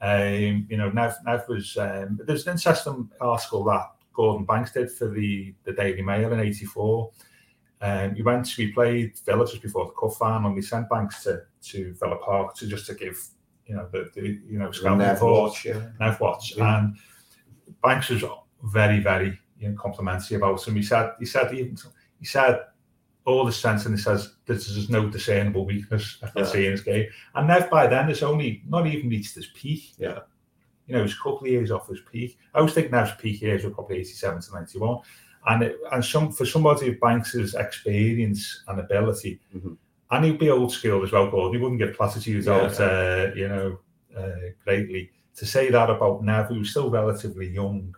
Um, 0.02 0.66
you 0.68 0.76
know, 0.76 0.90
Nev, 0.90 1.14
Nev 1.24 1.44
was, 1.48 1.74
um, 1.78 2.20
there's 2.26 2.46
an 2.46 2.52
interesting 2.52 3.08
article 3.18 3.64
that 3.64 3.92
Gordon 4.12 4.44
Banks 4.44 4.72
did 4.72 4.90
for 4.92 5.08
the, 5.08 5.54
the 5.64 5.72
Daily 5.72 6.02
Mail 6.02 6.32
in 6.34 6.40
84. 6.40 7.10
Um, 7.80 8.14
he 8.14 8.20
went, 8.22 8.46
we 8.58 8.72
played 8.72 9.18
Villa 9.24 9.46
just 9.46 9.62
before 9.62 9.86
the 9.86 9.92
cup 9.92 10.12
final, 10.18 10.48
and 10.48 10.54
we 10.54 10.60
sent 10.60 10.90
Banks 10.90 11.22
to, 11.24 11.40
to 11.62 11.94
Villa 11.94 12.16
Park 12.18 12.54
to 12.56 12.66
just 12.66 12.84
to 12.88 12.94
give, 12.94 13.18
you 13.64 13.74
know, 13.74 13.88
the, 13.90 14.10
the 14.14 14.38
you 14.46 14.58
know, 14.58 14.70
scouting 14.70 15.26
watch, 15.26 15.64
yeah. 15.64 15.80
Nev 15.98 16.20
watch, 16.20 16.56
Yeah. 16.58 16.78
and 16.78 16.96
Banks 17.82 18.10
was 18.10 18.22
very, 18.64 19.00
very 19.00 19.38
you 19.58 19.70
know, 19.70 19.76
complimentary 19.80 20.36
about 20.36 20.66
him. 20.68 20.76
He 20.76 20.82
said, 20.82 21.12
he 21.18 21.24
said, 21.24 21.54
even 21.54 21.78
he 22.18 22.26
said 22.26 22.60
all 23.30 23.44
the 23.44 23.52
sense 23.52 23.86
and 23.86 23.94
he 23.96 24.00
says 24.02 24.34
there's, 24.46 24.88
no 24.90 25.08
discernible 25.08 25.64
weakness 25.66 26.18
I 26.22 26.26
can 26.28 26.44
Yeah. 26.44 26.50
see 26.50 26.64
in 26.66 26.72
his 26.72 26.80
game. 26.82 27.06
And 27.34 27.46
Nev 27.48 27.70
by 27.70 27.86
then 27.86 28.08
has 28.08 28.22
only 28.22 28.62
not 28.68 28.86
even 28.86 29.08
reached 29.10 29.34
his 29.34 29.46
peak. 29.48 29.92
Yeah. 29.98 30.20
You 30.86 30.96
know, 30.96 31.02
he's 31.02 31.12
a 31.14 31.16
couple 31.16 31.40
of 31.42 31.46
years 31.46 31.70
off 31.70 31.88
his 31.88 32.00
peak. 32.00 32.38
I 32.54 32.58
always 32.58 32.74
think 32.74 32.90
Nev's 32.90 33.12
peak 33.18 33.40
years 33.40 33.64
were 33.64 33.70
probably 33.70 33.98
87 33.98 34.40
to 34.42 34.52
91. 34.54 34.98
And 35.48 35.62
it, 35.62 35.76
and 35.92 36.04
some 36.04 36.32
for 36.32 36.44
somebody 36.44 36.88
of 36.88 37.00
Banks's 37.00 37.54
experience 37.54 38.62
and 38.68 38.80
ability, 38.80 39.40
Mhm. 39.56 39.76
and 40.10 40.24
he'd 40.24 40.38
be 40.38 40.50
old 40.50 40.72
school 40.72 41.02
as 41.02 41.12
well, 41.12 41.30
Gordon. 41.30 41.54
He 41.58 41.62
wouldn't 41.62 41.80
give 41.80 41.94
platitudes 41.96 42.46
Yeah. 42.46 42.54
out, 42.56 42.80
uh, 42.80 43.30
you 43.34 43.48
know, 43.48 43.78
uh, 44.16 44.50
greatly. 44.64 45.10
To 45.36 45.46
say 45.46 45.70
that 45.70 45.88
about 45.88 46.22
Nev, 46.24 46.46
who 46.48 46.58
was 46.58 46.70
still 46.70 46.90
relatively 46.90 47.48
young, 47.48 47.94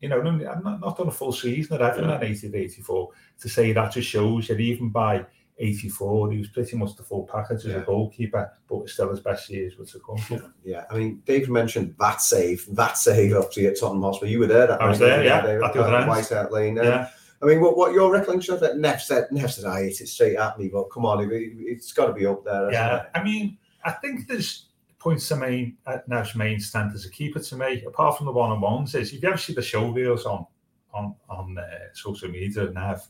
you 0.00 0.08
know, 0.08 0.20
not, 0.22 0.62
not 0.64 0.80
not 0.80 0.96
done 0.96 1.08
a 1.08 1.10
full 1.10 1.32
season 1.32 1.74
at 1.74 1.82
Everton 1.82 2.08
Yeah. 2.10 2.48
in 2.48 2.54
84, 2.54 3.08
to 3.40 3.48
say 3.48 3.72
that 3.72 3.92
just 3.92 4.08
shows 4.08 4.48
that 4.48 4.60
even 4.60 4.88
by 4.90 5.24
84, 5.58 6.32
he 6.32 6.38
was 6.38 6.48
pretty 6.48 6.76
much 6.76 6.96
the 6.96 7.02
full 7.02 7.24
package 7.30 7.58
as 7.66 7.72
Yeah. 7.72 7.76
a 7.82 7.84
goalkeeper, 7.84 8.50
but 8.68 8.88
still 8.88 9.10
his 9.10 9.20
best 9.20 9.50
years 9.50 9.76
were 9.76 9.84
to 9.84 10.00
come. 10.00 10.52
Yeah, 10.64 10.84
I 10.90 10.96
mean, 10.96 11.22
Dave 11.26 11.48
mentioned 11.50 11.94
that 11.98 12.22
save, 12.22 12.66
that 12.74 12.96
save 12.96 13.34
up 13.36 13.52
to 13.52 13.66
at 13.66 13.78
Tottenham 13.78 14.02
Hotspur. 14.02 14.26
You 14.26 14.38
were 14.40 14.46
there 14.46 14.66
that 14.66 14.80
I 14.80 14.88
was 14.88 14.98
there, 14.98 15.22
yeah, 15.22 15.42
David, 15.42 15.62
at 15.64 15.72
the 15.74 15.84
other 15.84 15.94
at 15.94 16.00
end. 16.02 16.08
White 16.08 16.50
Lane. 16.52 16.78
Um, 16.78 16.84
Yeah. 16.86 17.08
I 17.42 17.46
mean, 17.46 17.60
what 17.62 17.74
what 17.76 17.94
your 17.94 18.12
recollection 18.12 18.52
of 18.54 18.60
that? 18.60 18.78
Nev 18.78 19.00
said, 19.00 19.28
Nev 19.32 19.50
said, 19.50 19.64
I 19.64 19.84
hit 19.84 20.00
it 20.02 20.08
straight 20.08 20.36
at 20.36 20.58
me, 20.58 20.68
but 20.68 20.84
come 20.90 21.06
on, 21.06 21.22
it, 21.24 21.28
it's 21.32 21.90
got 21.92 22.06
to 22.08 22.12
be 22.12 22.26
up 22.26 22.44
there. 22.44 22.70
Yeah, 22.70 22.96
it? 22.96 23.06
I 23.14 23.22
mean, 23.22 23.56
I 23.82 23.92
think 23.92 24.28
there's 24.28 24.66
points 25.00 25.26
to 25.28 25.36
main 25.36 25.76
at 25.86 26.06
Nev's 26.08 26.36
main 26.36 26.60
strength 26.60 26.94
as 26.94 27.06
a 27.06 27.10
keeper 27.10 27.40
to 27.40 27.56
me, 27.56 27.82
apart 27.84 28.16
from 28.16 28.26
the 28.26 28.32
one 28.32 28.50
on 28.50 28.60
ones, 28.60 28.94
is 28.94 29.12
if 29.12 29.22
you 29.22 29.28
ever 29.28 29.38
see 29.38 29.54
the 29.54 29.62
show 29.62 29.88
reels 29.88 30.26
on 30.26 30.46
on 30.94 31.16
on 31.28 31.58
uh, 31.58 31.64
social 31.94 32.28
media, 32.28 32.70
Nev, 32.70 33.02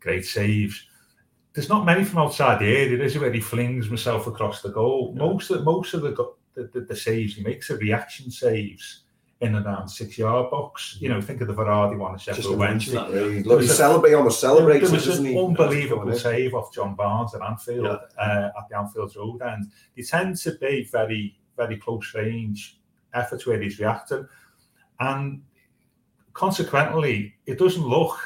great 0.00 0.26
saves. 0.26 0.86
There's 1.52 1.68
not 1.68 1.86
many 1.86 2.04
from 2.04 2.18
outside 2.18 2.60
the 2.60 2.76
area, 2.76 3.02
is 3.02 3.16
it? 3.16 3.20
Where 3.20 3.32
he 3.32 3.40
flings 3.40 3.86
himself 3.86 4.26
across 4.26 4.62
the 4.62 4.68
goal. 4.68 5.14
Most 5.16 5.50
of 5.50 5.64
most 5.64 5.94
of 5.94 6.02
the, 6.02 6.14
the, 6.54 6.70
the 6.72 6.80
the 6.82 6.96
saves 6.96 7.34
he 7.34 7.42
makes 7.42 7.70
are 7.70 7.76
reaction 7.78 8.30
saves 8.30 8.99
in 9.40 9.54
and 9.54 9.64
around 9.64 9.88
six 9.88 10.18
yard 10.18 10.50
box. 10.50 10.96
You 11.00 11.08
know, 11.08 11.20
think 11.20 11.40
of 11.40 11.48
the 11.48 11.54
Varadi 11.54 11.96
one 11.96 12.14
at 12.14 12.20
Sheffield 12.20 12.58
Wednesday. 12.58 12.92
That, 12.92 13.10
Really, 13.10 13.38
yeah. 13.38 13.42
Look, 13.46 13.62
he 13.62 13.66
celebrate 13.68 14.12
almost 14.14 14.40
celebrates, 14.40 14.84
There 14.90 14.94
was 14.96 15.06
doesn't 15.06 15.26
an 15.26 15.32
he? 15.32 15.38
unbelievable 15.38 16.12
save 16.14 16.54
off 16.54 16.72
John 16.74 16.94
Barnes 16.94 17.34
at 17.34 17.40
Anfield, 17.42 17.86
uh, 17.86 18.00
at 18.18 18.68
the 18.68 18.76
Anfield 18.76 19.14
Road, 19.16 19.40
and 19.42 19.70
they 19.96 20.02
tend 20.02 20.36
to 20.38 20.52
be 20.56 20.84
very, 20.92 21.38
very 21.56 21.78
close 21.78 22.12
range 22.14 22.78
efforts 23.14 23.46
where 23.46 23.60
he's 23.60 23.78
reacting, 23.80 24.26
and 25.00 25.42
consequently, 26.32 27.34
it 27.46 27.58
doesn't 27.58 27.86
look, 27.86 28.16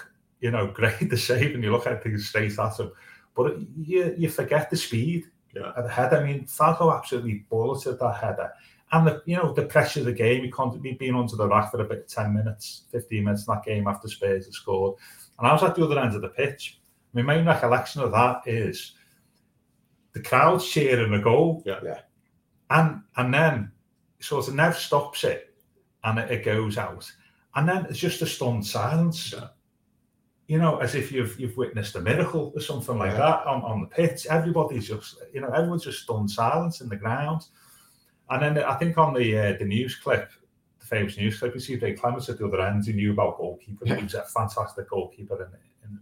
you 0.40 0.50
know, 0.50 0.66
great 0.74 1.08
the 1.10 1.16
save, 1.16 1.54
and 1.54 1.62
you 1.64 1.70
look 1.72 1.86
at 1.86 2.02
things 2.02 2.28
straight 2.28 2.58
at 2.58 2.78
him, 2.78 2.90
but 3.34 3.56
you 3.76 4.14
you 4.18 4.28
forget 4.28 4.70
the 4.70 4.76
speed 4.76 5.24
Yeah. 5.54 5.72
at 5.76 5.84
the 5.84 5.90
header. 5.90 6.16
I 6.18 6.24
mean, 6.24 6.46
Falco 6.46 6.92
absolutely 6.92 7.44
bulleted 7.48 7.98
that 7.98 8.16
header. 8.16 8.50
And 8.94 9.06
the 9.06 9.22
you 9.26 9.36
know 9.36 9.52
the 9.52 9.64
pressure 9.64 10.00
of 10.00 10.06
the 10.06 10.12
game, 10.12 10.44
he 10.44 10.50
can't 10.52 10.80
he'd 10.84 10.98
been 10.98 11.16
under 11.16 11.34
the 11.34 11.48
rack 11.48 11.70
for 11.72 11.80
about 11.80 12.06
ten 12.06 12.32
minutes, 12.32 12.84
fifteen 12.92 13.24
minutes 13.24 13.46
in 13.46 13.54
that 13.54 13.64
game 13.64 13.88
after 13.88 14.06
Spurs 14.08 14.44
had 14.44 14.54
scored. 14.54 14.94
And 15.38 15.48
I 15.48 15.52
was 15.52 15.64
at 15.64 15.74
the 15.74 15.84
other 15.84 15.98
end 15.98 16.14
of 16.14 16.22
the 16.22 16.28
pitch. 16.28 16.80
My 17.12 17.22
main 17.22 17.44
recollection 17.44 18.02
of 18.02 18.12
that 18.12 18.42
is 18.46 18.92
the 20.12 20.22
crowd 20.22 20.58
cheering 20.62 21.10
the 21.10 21.18
goal. 21.18 21.62
Yeah. 21.66 21.80
Yeah. 21.82 22.00
And 22.70 23.02
and 23.16 23.34
then 23.34 23.72
sort 24.20 24.46
of 24.46 24.54
Nev 24.54 24.76
stops 24.78 25.24
it 25.24 25.54
and 26.04 26.18
it, 26.20 26.30
it 26.30 26.44
goes 26.44 26.78
out. 26.78 27.10
And 27.56 27.68
then 27.68 27.86
it's 27.86 27.98
just 27.98 28.22
a 28.22 28.26
stunned 28.26 28.64
silence. 28.64 29.32
Yeah. 29.32 29.48
You 30.46 30.58
know, 30.58 30.78
as 30.78 30.94
if 30.94 31.10
you've 31.10 31.38
you've 31.40 31.56
witnessed 31.56 31.96
a 31.96 32.00
miracle 32.00 32.52
or 32.54 32.60
something 32.60 32.98
like 32.98 33.12
Yeah. 33.12 33.18
that 33.18 33.46
on, 33.46 33.62
on 33.62 33.80
the 33.80 33.86
pitch. 33.88 34.26
Everybody's 34.26 34.86
just, 34.86 35.16
you 35.32 35.40
know, 35.40 35.48
everyone's 35.48 35.84
just 35.84 36.02
stunned 36.02 36.30
silence 36.30 36.80
in 36.80 36.88
the 36.88 36.96
ground. 36.96 37.42
And 38.30 38.42
then 38.42 38.64
I 38.64 38.74
think 38.74 38.96
on 38.98 39.14
the 39.14 39.38
uh, 39.38 39.56
the 39.58 39.64
news 39.64 39.96
clip, 39.96 40.30
the 40.80 40.86
famous 40.86 41.16
news 41.16 41.38
clip, 41.38 41.54
you 41.54 41.60
see 41.60 41.76
Ray 41.76 41.94
Clemence 41.94 42.28
at 42.28 42.38
the 42.38 42.46
other 42.46 42.60
end 42.62 42.84
He 42.84 42.92
knew 42.92 43.12
about 43.12 43.38
goalkeeper. 43.38 43.84
He 43.86 44.02
was 44.02 44.14
a 44.14 44.22
fantastic 44.22 44.88
goalkeeper 44.88 45.42
in, 45.44 45.88
in, 45.90 46.00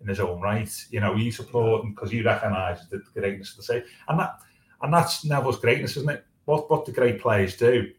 in 0.00 0.08
his 0.08 0.20
own 0.20 0.40
right. 0.40 0.70
You 0.90 1.00
know, 1.00 1.16
he's 1.16 1.40
applauding 1.40 1.94
because 1.94 2.10
he 2.10 2.22
recognises 2.22 2.88
the 2.88 3.02
greatness 3.18 3.52
of 3.52 3.56
the 3.58 3.62
save. 3.62 3.84
And 4.08 4.20
that 4.20 4.38
and 4.82 4.92
that's 4.92 5.24
Neville's 5.24 5.58
greatness, 5.58 5.96
isn't 5.96 6.10
it? 6.10 6.24
What 6.44 6.70
what 6.70 6.84
the 6.84 6.92
great 6.92 7.20
players 7.20 7.56
do, 7.56 7.90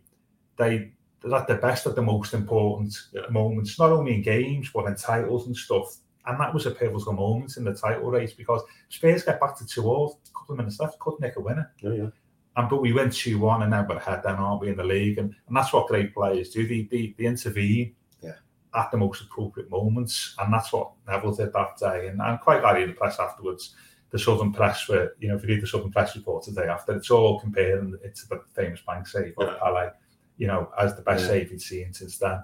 they 0.57 0.91
they're 1.21 1.33
at 1.33 1.47
their 1.47 1.57
best 1.57 1.87
at 1.87 1.95
the 1.95 2.01
most 2.03 2.33
important 2.35 2.95
Yeah. 3.11 3.21
moments, 3.31 3.79
not 3.79 3.91
only 3.91 4.13
in 4.13 4.21
games 4.21 4.69
but 4.71 4.85
in 4.85 4.95
titles 4.95 5.47
and 5.47 5.57
stuff. 5.57 5.97
And 6.27 6.39
that 6.39 6.53
was 6.53 6.65
a 6.65 6.71
pivotal 6.71 7.13
moment 7.13 7.55
in 7.57 7.63
the 7.63 7.73
title 7.73 8.09
race 8.09 8.33
because 8.33 8.61
Spurs 8.89 9.23
get 9.23 9.39
back 9.39 9.55
to 9.57 9.65
two 9.65 9.85
all, 9.85 10.19
a 10.27 10.39
couple 10.39 10.53
of 10.53 10.57
minutes 10.57 10.79
left, 10.79 10.97
couldn't 10.99 11.21
nick 11.21 11.35
a 11.35 11.39
winner. 11.39 11.71
Yeah, 11.81 11.91
yeah. 11.91 12.09
And 12.57 12.69
but 12.69 12.81
we 12.81 12.93
went 12.93 13.13
two 13.13 13.37
one, 13.39 13.61
and 13.63 13.71
now 13.71 13.85
we're 13.87 13.97
ahead. 13.97 14.21
Then 14.23 14.35
aren't 14.35 14.61
we 14.61 14.69
in 14.69 14.77
the 14.77 14.83
league? 14.83 15.17
And, 15.17 15.35
and 15.47 15.57
that's 15.57 15.73
what 15.73 15.87
great 15.87 16.13
players 16.13 16.49
do. 16.51 16.65
They, 16.67 16.83
they, 16.89 17.13
they 17.17 17.25
intervene 17.25 17.93
Yeah. 18.21 18.35
at 18.73 18.91
the 18.91 18.97
most 18.97 19.21
appropriate 19.21 19.69
moments, 19.69 20.35
and 20.39 20.53
that's 20.53 20.71
what 20.71 20.91
Neville 21.07 21.35
did 21.35 21.51
that 21.53 21.77
day. 21.77 22.07
And 22.07 22.21
I'm 22.21 22.37
quite 22.37 22.61
glad 22.61 22.81
in 22.81 22.89
the 22.89 22.95
press 22.95 23.19
afterwards. 23.19 23.75
The 24.11 24.19
Southern 24.19 24.53
Press 24.53 24.87
were, 24.87 25.13
you 25.19 25.27
know, 25.27 25.35
if 25.35 25.43
you 25.43 25.49
read 25.49 25.61
the 25.63 25.67
Southern 25.67 25.91
Press 25.91 26.15
report 26.15 26.43
today 26.45 26.67
after, 26.67 26.95
it's 26.95 27.11
all 27.11 27.39
comparing 27.39 27.97
it 28.01 28.15
to 28.15 28.29
the 28.29 28.41
famous 28.53 28.79
bank 28.87 29.07
save 29.07 29.33
of 29.37 29.49
Yeah. 29.61 29.89
You 30.37 30.47
know, 30.47 30.69
as 30.79 30.95
the 30.95 31.01
best 31.01 31.23
Yeah. 31.23 31.29
save 31.29 31.49
he'd 31.49 31.61
seen 31.61 31.91
since 31.93 32.17
then. 32.17 32.41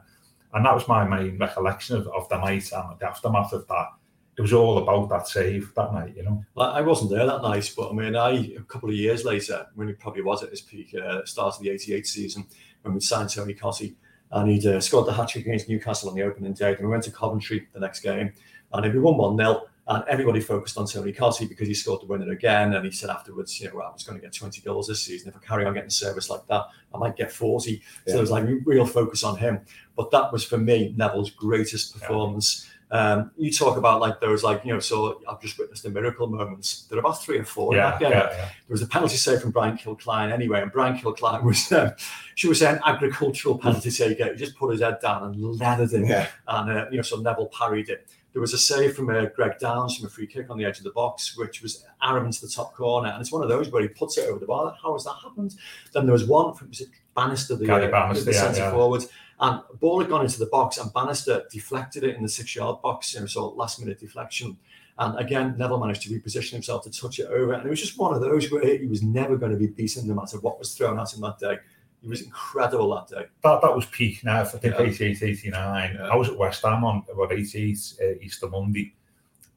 And 0.54 0.65
that 0.65 0.74
was 0.76 0.88
my 0.89 1.06
main 1.06 1.38
recollection 1.38 1.95
of, 1.95 2.08
of 2.10 2.28
the 2.28 2.38
night 2.38 2.69
and 2.74 3.00
the 3.00 3.08
aftermath 3.08 3.54
of 3.54 3.65
that. 3.69 3.88
It 4.37 4.41
was 4.41 4.53
all 4.53 4.77
about 4.77 5.09
that 5.09 5.27
save 5.27 5.73
that 5.75 5.93
night, 5.93 6.15
you 6.15 6.23
know. 6.23 6.43
I 6.57 6.81
wasn't 6.81 7.11
there 7.11 7.25
that 7.25 7.41
night, 7.41 7.71
but 7.75 7.89
I 7.89 7.93
mean, 7.93 8.15
I 8.15 8.53
a 8.57 8.61
couple 8.61 8.89
of 8.89 8.95
years 8.95 9.25
later, 9.25 9.67
when 9.75 9.87
he 9.87 9.93
probably 9.93 10.21
was 10.21 10.41
at 10.41 10.49
his 10.49 10.61
peak, 10.61 10.95
uh, 10.95 11.25
start 11.25 11.55
of 11.55 11.61
the 11.61 11.69
'88 11.69 12.07
season, 12.07 12.45
when 12.81 12.93
we 12.93 13.01
signed 13.01 13.29
Tony 13.29 13.53
Cottee, 13.53 13.95
and 14.31 14.49
he'd 14.49 14.65
uh, 14.65 14.79
scored 14.79 15.07
the 15.07 15.13
hat 15.13 15.29
trick 15.29 15.45
against 15.45 15.67
Newcastle 15.67 16.09
on 16.09 16.15
the 16.15 16.23
opening 16.23 16.53
day. 16.53 16.73
And 16.73 16.79
we 16.79 16.87
went 16.87 17.03
to 17.03 17.11
Coventry 17.11 17.67
the 17.73 17.79
next 17.79 17.99
game, 17.99 18.31
and 18.73 18.93
we 18.93 18.99
won 18.99 19.17
one 19.17 19.37
0 19.37 19.67
and 19.87 20.03
everybody 20.07 20.39
focused 20.39 20.77
on 20.77 20.85
Tony 20.85 21.11
Cottee 21.11 21.49
because 21.49 21.67
he 21.67 21.73
scored 21.73 22.01
the 22.01 22.05
winner 22.05 22.31
again. 22.31 22.73
And 22.75 22.85
he 22.85 22.91
said 22.91 23.09
afterwards, 23.09 23.59
you 23.59 23.67
know, 23.67 23.75
well, 23.75 23.87
I 23.87 23.91
was 23.91 24.03
going 24.03 24.17
to 24.17 24.21
get 24.21 24.33
20 24.33 24.61
goals 24.61 24.87
this 24.87 25.01
season. 25.01 25.29
If 25.29 25.35
I 25.35 25.39
carry 25.39 25.65
on 25.65 25.73
getting 25.73 25.89
service 25.89 26.29
like 26.29 26.45
that, 26.47 26.67
I 26.93 26.97
might 26.97 27.17
get 27.17 27.31
40. 27.31 27.75
So 27.75 27.81
Yeah. 28.07 28.13
there 28.13 28.21
was 28.21 28.31
like 28.31 28.45
real 28.63 28.85
focus 28.85 29.23
on 29.23 29.37
him. 29.37 29.59
But 29.97 30.11
that 30.11 30.31
was 30.31 30.43
for 30.45 30.57
me 30.57 30.93
Neville's 30.95 31.31
greatest 31.31 31.99
performance. 31.99 32.69
Um, 32.91 33.32
you 33.38 33.51
talk 33.54 33.77
about 33.77 34.01
like 34.01 34.19
those 34.19 34.43
like 34.43 34.65
you 34.65 34.73
know, 34.73 34.80
so 34.82 35.21
I've 35.27 35.41
just 35.41 35.58
witnessed 35.58 35.84
the 35.84 35.89
miracle 35.89 36.27
moments. 36.27 36.88
There 36.89 36.97
are 36.97 36.99
about 36.99 37.23
three 37.23 37.39
or 37.39 37.45
four 37.45 37.73
Yeah, 37.73 37.97
yeah, 38.01 38.10
yeah. 38.10 38.27
There 38.27 38.49
was 38.67 38.82
a 38.82 38.88
penalty 38.88 39.15
save 39.15 39.41
from 39.41 39.51
Brian 39.51 39.77
Kilcline 39.77 40.30
anyway, 40.32 40.62
and 40.62 40.71
Brian 40.71 40.97
Kilcline 40.97 41.43
was, 41.51 41.71
um, 41.71 41.91
she 42.36 42.49
was 42.49 42.62
an 42.62 42.82
agricultural 42.86 43.58
penalty 43.58 43.91
taker. 43.91 44.32
He 44.32 44.36
just 44.36 44.58
put 44.58 44.71
his 44.71 44.82
head 44.82 44.97
down 45.01 45.23
and 45.23 45.41
leathered 45.41 45.93
it, 45.93 46.06
Yeah. 46.06 46.27
and 46.47 46.69
uh, 46.69 46.86
you 46.91 46.97
know, 46.97 47.04
so 47.04 47.15
Neville 47.17 47.47
parried 47.58 47.88
it. 47.89 48.08
There 48.34 48.41
was 48.41 48.54
a 48.54 48.58
save 48.58 48.95
from 48.95 49.10
uh, 49.10 49.25
Greg 49.36 49.60
Downs 49.60 49.97
from 49.97 50.08
a 50.08 50.10
free 50.10 50.27
kick 50.27 50.49
on 50.49 50.58
the 50.58 50.63
edge 50.65 50.77
of 50.77 50.86
the 50.86 50.91
box, 50.91 51.38
which 51.38 51.62
was 51.62 51.86
arrowing 52.01 52.25
into 52.27 52.41
the 52.41 52.51
top 52.51 52.73
corner, 52.73 53.10
and 53.10 53.21
it's 53.21 53.32
one 53.32 53.41
of 53.43 53.49
those 53.49 53.69
where 53.69 53.82
he 53.82 53.88
puts 53.89 54.17
it 54.17 54.27
over 54.30 54.39
the 54.39 54.45
bar. 54.45 54.75
How 54.82 54.93
has 54.93 55.04
that 55.06 55.15
happened? 55.23 55.56
Then 55.93 56.06
there 56.06 56.13
was 56.13 56.25
one 56.25 56.54
from 56.56 56.69
was 56.69 56.82
it 56.82 56.89
Bannister, 57.15 57.56
the, 57.58 57.73
uh, 57.73 57.91
Bannister, 57.91 58.25
the 58.25 58.34
centre 58.34 58.71
forward, 58.71 59.04
and 59.41 59.62
ball 59.80 59.99
had 59.99 60.10
gone 60.10 60.23
into 60.23 60.39
the 60.39 60.45
box, 60.45 60.77
and 60.77 60.93
Bannister 60.93 61.43
deflected 61.51 62.04
it 62.04 62.15
in 62.15 62.21
the 62.21 62.30
six-yard 62.30 62.82
box, 62.82 63.13
you 63.13 63.21
know, 63.21 63.25
so 63.25 63.49
last-minute 63.49 63.99
deflection. 63.99 64.58
And 64.99 65.17
again, 65.17 65.56
Neville 65.58 65.80
managed 65.80 66.04
to 66.04 66.10
reposition 66.10 66.51
himself 66.51 66.84
to 66.84 66.91
touch 66.91 67.17
it 67.19 67.25
over. 67.25 67.54
And 67.54 67.65
it 67.65 67.69
was 67.69 67.82
just 67.82 67.97
one 67.97 68.13
of 68.13 68.21
those 68.21 68.51
where 68.51 68.77
he 68.77 68.86
was 68.86 69.01
never 69.01 69.36
going 69.38 69.51
to 69.51 69.58
be 69.58 69.67
beaten 69.67 70.08
no 70.08 70.13
matter 70.13 70.39
what 70.39 70.60
was 70.60 70.75
thrown 70.75 70.99
at 70.99 71.12
him 71.12 71.21
that 71.21 71.39
day. 71.39 71.58
He 72.04 72.08
was 72.08 72.21
incredible 72.21 72.93
that 72.95 73.08
day. 73.08 73.25
that 73.43 73.62
that 73.62 73.75
was 73.75 73.86
peak 73.88 74.23
now. 74.23 74.41
I 74.41 74.43
think 74.43 74.75
Yeah. 74.75 74.82
88, 74.82 75.23
89. 75.23 75.95
Yeah. 75.95 76.08
I 76.08 76.15
was 76.15 76.30
at 76.30 76.38
West 76.38 76.63
Ham 76.63 76.84
on 76.84 77.04
about 77.12 77.32
88 77.32 77.93
uh, 78.01 78.06
Easter 78.21 78.47
Monday, 78.49 78.93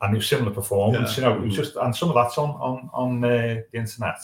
and 0.01 0.14
it 0.14 0.16
was 0.18 0.27
similar 0.27 0.53
performance. 0.53 1.18
Yeah. 1.18 1.29
You 1.31 1.35
know, 1.35 1.42
it 1.42 1.47
was 1.47 1.57
just 1.57 1.77
and 1.77 1.94
some 1.94 2.09
of 2.11 2.14
that's 2.14 2.38
on 2.38 2.51
on 2.51 2.90
on 2.92 3.25
uh, 3.25 3.29
the 3.70 3.79
internet. 3.79 4.18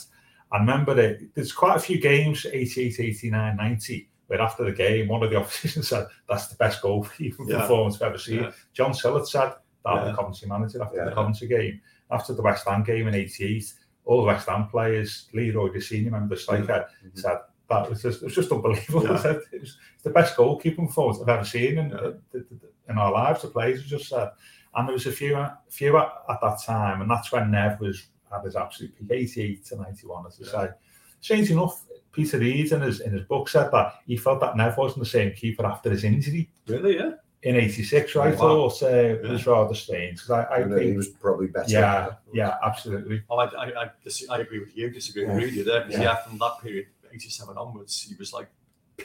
I 0.52 0.58
remember 0.58 0.98
it. 0.98 1.34
There's 1.34 1.52
quite 1.52 1.76
a 1.76 1.80
few 1.80 1.98
games 2.00 2.46
88, 2.50 3.00
89, 3.00 3.56
90. 3.56 4.08
After 4.38 4.62
the 4.64 4.72
game, 4.72 5.08
one 5.08 5.22
of 5.24 5.30
the 5.30 5.36
opposition 5.40 5.82
said, 5.82 6.06
"That's 6.28 6.46
the 6.48 6.56
best 6.56 6.82
goalkeeping 6.82 7.48
Yeah. 7.48 7.62
performance 7.62 7.96
I've 7.96 8.10
ever 8.10 8.18
seen." 8.18 8.42
Yeah. 8.42 8.52
John 8.72 8.92
Sillett 8.92 9.26
said 9.26 9.54
that 9.84 9.94
Yeah. 9.94 10.04
the 10.04 10.14
Coventry 10.14 10.46
manager 10.48 10.82
after 10.82 10.98
Yeah. 10.98 11.04
the 11.06 11.12
Coventry 11.12 11.48
game, 11.48 11.80
after 12.12 12.34
the 12.34 12.42
West 12.42 12.68
Ham 12.68 12.84
game 12.84 13.08
in 13.08 13.14
'88. 13.14 13.72
All 14.04 14.18
the 14.20 14.26
West 14.26 14.48
Ham 14.48 14.68
players, 14.68 15.28
Leroy, 15.34 15.72
the 15.72 15.80
senior 15.80 16.10
member, 16.12 16.34
the 16.34 16.40
striker, 16.40 16.86
said 17.14 17.38
that 17.68 17.88
was 17.88 18.02
just 18.02 18.22
it 18.22 18.26
was 18.26 18.34
just 18.34 18.52
unbelievable. 18.52 19.02
Yeah. 19.04 19.38
it 19.52 19.60
was 19.60 19.78
the 20.02 20.10
best 20.10 20.36
goalkeeping 20.36 20.86
performance 20.86 21.20
I've 21.20 21.28
ever 21.28 21.44
seen 21.44 21.78
in, 21.78 21.90
Yeah. 21.90 22.40
in 22.88 22.98
our 22.98 23.12
lives. 23.12 23.42
The 23.42 23.48
players 23.48 23.84
just 23.84 24.08
said, 24.08 24.30
and 24.74 24.86
there 24.88 24.92
was 24.94 25.06
a 25.06 25.12
few 25.12 25.36
a 25.36 25.58
few 25.68 25.96
at, 25.98 26.12
at 26.28 26.40
that 26.40 26.60
time, 26.64 27.00
and 27.02 27.10
that's 27.10 27.30
when 27.32 27.50
Nev 27.50 27.80
was 27.80 28.06
at 28.34 28.44
his 28.44 28.56
absolute 28.56 28.94
peak, 28.96 29.10
eighty-eight 29.10 29.64
to 29.66 29.76
ninety-one, 29.76 30.24
as 30.26 30.40
I 30.54 30.66
say. 30.66 30.72
Strange 31.20 31.50
enough, 31.50 31.84
Peter 32.12 32.38
Reid 32.38 32.72
in 32.72 32.80
his 32.80 33.00
in 33.00 33.12
his 33.12 33.22
book 33.22 33.48
said 33.48 33.70
that 33.72 33.94
he 34.06 34.16
felt 34.16 34.40
that 34.40 34.56
Nev 34.56 34.76
wasn't 34.76 35.00
the 35.00 35.06
same 35.10 35.32
keeper 35.32 35.64
after 35.66 35.90
his 35.90 36.04
injury 36.04 36.50
Really? 36.66 36.96
Yeah. 36.96 37.12
in 37.42 37.56
'86. 37.56 38.16
I 38.16 38.30
Wow. 38.30 38.36
thought 38.36 38.82
uh, 38.82 38.86
it 38.86 39.22
was 39.22 39.46
rather 39.46 39.74
strange 39.74 40.16
because 40.16 40.30
I, 40.30 40.42
I 40.44 40.56
And 40.60 40.80
he 40.80 40.92
was 40.96 41.08
probably 41.08 41.46
better. 41.46 41.70
yeah, 41.70 42.10
yeah, 42.32 42.56
absolutely. 42.64 43.22
Oh, 43.30 43.36
I, 43.38 43.44
I, 43.46 43.84
I, 43.84 43.90
I 44.30 44.38
agree 44.40 44.58
with 44.60 44.76
you. 44.76 44.90
Disagree 44.90 45.22
Yeah. 45.24 45.34
with 45.36 45.52
you 45.52 45.64
there. 45.64 45.82
'cause, 45.84 45.92
Yeah. 45.92 46.02
yeah. 46.02 46.16
from 46.16 46.38
that 46.38 46.54
period, 46.62 46.86
87 47.12 47.56
onwards, 47.56 48.02
he 48.02 48.14
was 48.16 48.32
like 48.32 48.48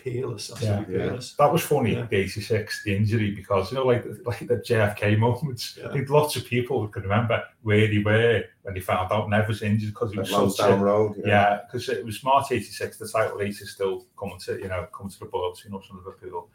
peerless. 0.04 0.52
Absolutely 0.52 0.96
Yeah. 0.96 1.04
peerless. 1.06 1.34
That 1.34 1.52
was 1.52 1.64
funny, 1.64 1.94
Yeah. 1.94 2.06
the 2.06 2.16
86, 2.18 2.84
the 2.84 2.96
injury, 2.96 3.32
because, 3.32 3.72
you 3.72 3.78
know, 3.78 3.86
like, 3.86 4.06
like 4.26 4.40
the 4.48 4.58
JFK 4.58 5.16
moments, 5.18 5.78
Yeah. 5.78 5.90
I 5.90 5.94
think 5.94 6.10
lots 6.10 6.36
of 6.36 6.46
people 6.46 6.88
can 6.88 7.04
remember 7.04 7.44
where 7.64 7.88
they 7.88 8.00
were 8.00 8.44
when 8.64 8.74
they 8.74 8.80
found 8.80 9.12
out 9.12 9.30
Nev 9.30 9.48
was 9.48 9.62
injured 9.62 9.90
because 9.94 10.12
he 10.12 10.20
was 10.20 10.30
so 10.30 10.44
Lansdowne 10.44 10.80
a, 10.80 10.84
Road. 10.84 11.16
you 11.18 11.24
know. 11.24 11.30
yeah, 11.30 11.60
because 11.66 11.88
it 11.90 12.04
was 12.06 12.24
March 12.24 12.52
86, 12.52 12.98
the 12.98 13.08
title 13.08 13.38
race 13.38 13.62
is 13.62 13.72
still 13.72 14.06
coming 14.20 14.40
to, 14.46 14.60
you 14.60 14.68
know, 14.68 14.88
coming 14.96 15.12
to 15.12 15.20
the 15.20 15.26
board 15.26 15.56
between 15.56 15.80
us 15.80 15.88
and 15.90 16.00
Liverpool. 16.00 16.50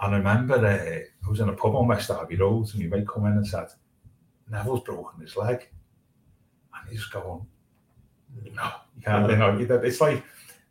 And 0.00 0.14
I 0.14 0.18
remember 0.18 0.54
uh, 0.54 1.26
I 1.26 1.28
was 1.30 1.40
in 1.40 1.48
a 1.48 1.52
pub 1.52 1.74
on 1.74 1.88
West 1.88 2.08
Derby 2.08 2.36
Road 2.36 2.72
and 2.72 2.82
he 2.82 2.88
might 2.88 3.06
come 3.08 3.26
in 3.26 3.32
and 3.32 3.46
said, 3.46 3.68
Neville's 4.50 4.82
broken 4.84 5.20
his 5.20 5.36
leg. 5.36 5.68
And 6.74 6.88
he's 6.90 7.04
going, 7.06 7.44
no, 8.54 8.70
you 8.96 9.02
can't, 9.02 9.28
you 9.30 9.36
know, 9.36 9.56
it's 9.82 10.00
like, 10.00 10.22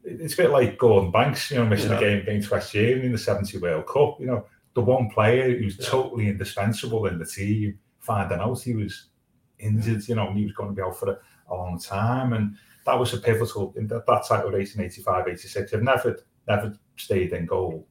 it's 0.07 0.33
a 0.33 0.37
bit 0.37 0.51
like 0.51 0.77
Gordon 0.77 1.11
Banks, 1.11 1.51
you 1.51 1.57
know, 1.57 1.65
missing 1.65 1.91
Yeah. 1.91 1.97
a 1.97 1.99
game 1.99 2.17
against 2.19 2.49
West 2.51 2.71
Germany 2.73 3.05
in 3.07 3.11
the 3.11 3.17
70 3.17 3.57
World 3.57 3.87
Cup. 3.87 4.19
You 4.19 4.27
know, 4.27 4.45
the 4.73 4.81
one 4.81 5.09
player 5.09 5.57
who's 5.57 5.77
Yeah. 5.79 5.85
totally 5.87 6.27
indispensable 6.29 7.05
in 7.07 7.19
the 7.19 7.25
team, 7.25 7.77
finding 7.99 8.39
out 8.39 8.61
he 8.61 8.73
was 8.73 9.09
injured, 9.59 10.07
you 10.07 10.15
know, 10.15 10.27
and 10.29 10.37
he 10.37 10.43
was 10.45 10.53
going 10.53 10.69
to 10.69 10.75
be 10.75 10.81
out 10.81 10.97
for 10.97 11.09
a, 11.09 11.19
a 11.49 11.55
long 11.55 11.79
time. 11.79 12.33
And 12.33 12.55
that 12.85 12.97
was 12.97 13.13
a 13.13 13.17
pivotal 13.17 13.73
in 13.75 13.87
that, 13.87 14.05
that 14.05 14.25
title 14.27 14.51
race 14.51 14.75
in 14.75 14.81
85, 14.81 15.27
86. 15.27 15.73
If 15.73 15.81
never, 15.81 16.17
never 16.47 16.77
stayed 16.95 17.33
in 17.33 17.45
goal, 17.45 17.87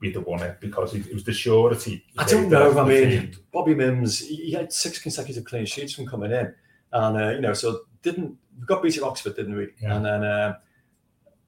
we'd 0.00 0.14
have 0.14 0.26
won 0.26 0.42
it 0.42 0.60
because 0.60 0.94
it, 0.94 1.06
it 1.08 1.14
was 1.14 1.24
the 1.24 1.32
surety. 1.32 2.04
I 2.16 2.24
don't 2.24 2.48
know. 2.48 2.78
I 2.78 2.86
mean, 2.86 3.08
team. 3.10 3.32
Bobby 3.52 3.74
Mimms, 3.74 4.22
he 4.22 4.36
he 4.36 4.52
had 4.52 4.72
six 4.72 5.00
consecutive 5.00 5.44
clean 5.44 5.66
sheets 5.66 5.92
from 5.92 6.06
coming 6.06 6.30
in, 6.30 6.54
and 6.92 7.16
uh, 7.16 7.30
you 7.30 7.40
know, 7.40 7.52
so 7.52 7.80
didn't 8.02 8.36
we 8.60 8.64
got 8.66 8.80
beat 8.82 8.96
at 8.96 9.02
Oxford, 9.02 9.34
didn't 9.34 9.56
we? 9.56 9.68
Yeah. 9.82 9.96
And 9.96 10.04
then 10.04 10.22
uh, 10.22 10.54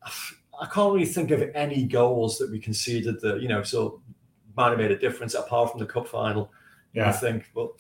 I 0.03 0.67
can't 0.67 0.93
really 0.93 1.07
think 1.07 1.31
of 1.31 1.43
any 1.55 1.85
goals 1.85 2.39
that 2.39 2.51
we 2.51 2.59
conceded 2.59 3.21
that 3.21 3.41
you 3.41 3.49
know 3.49 3.63
so 3.63 4.01
might 4.57 4.71
have 4.71 4.79
made 4.79 4.91
a 4.91 4.99
difference 4.99 5.35
apart 5.35 5.71
from 5.71 5.81
the 5.81 5.87
cup 5.87 6.09
final. 6.09 6.53
Yeah, 6.93 7.09
I 7.09 7.13
think, 7.13 7.51
but 7.55 7.71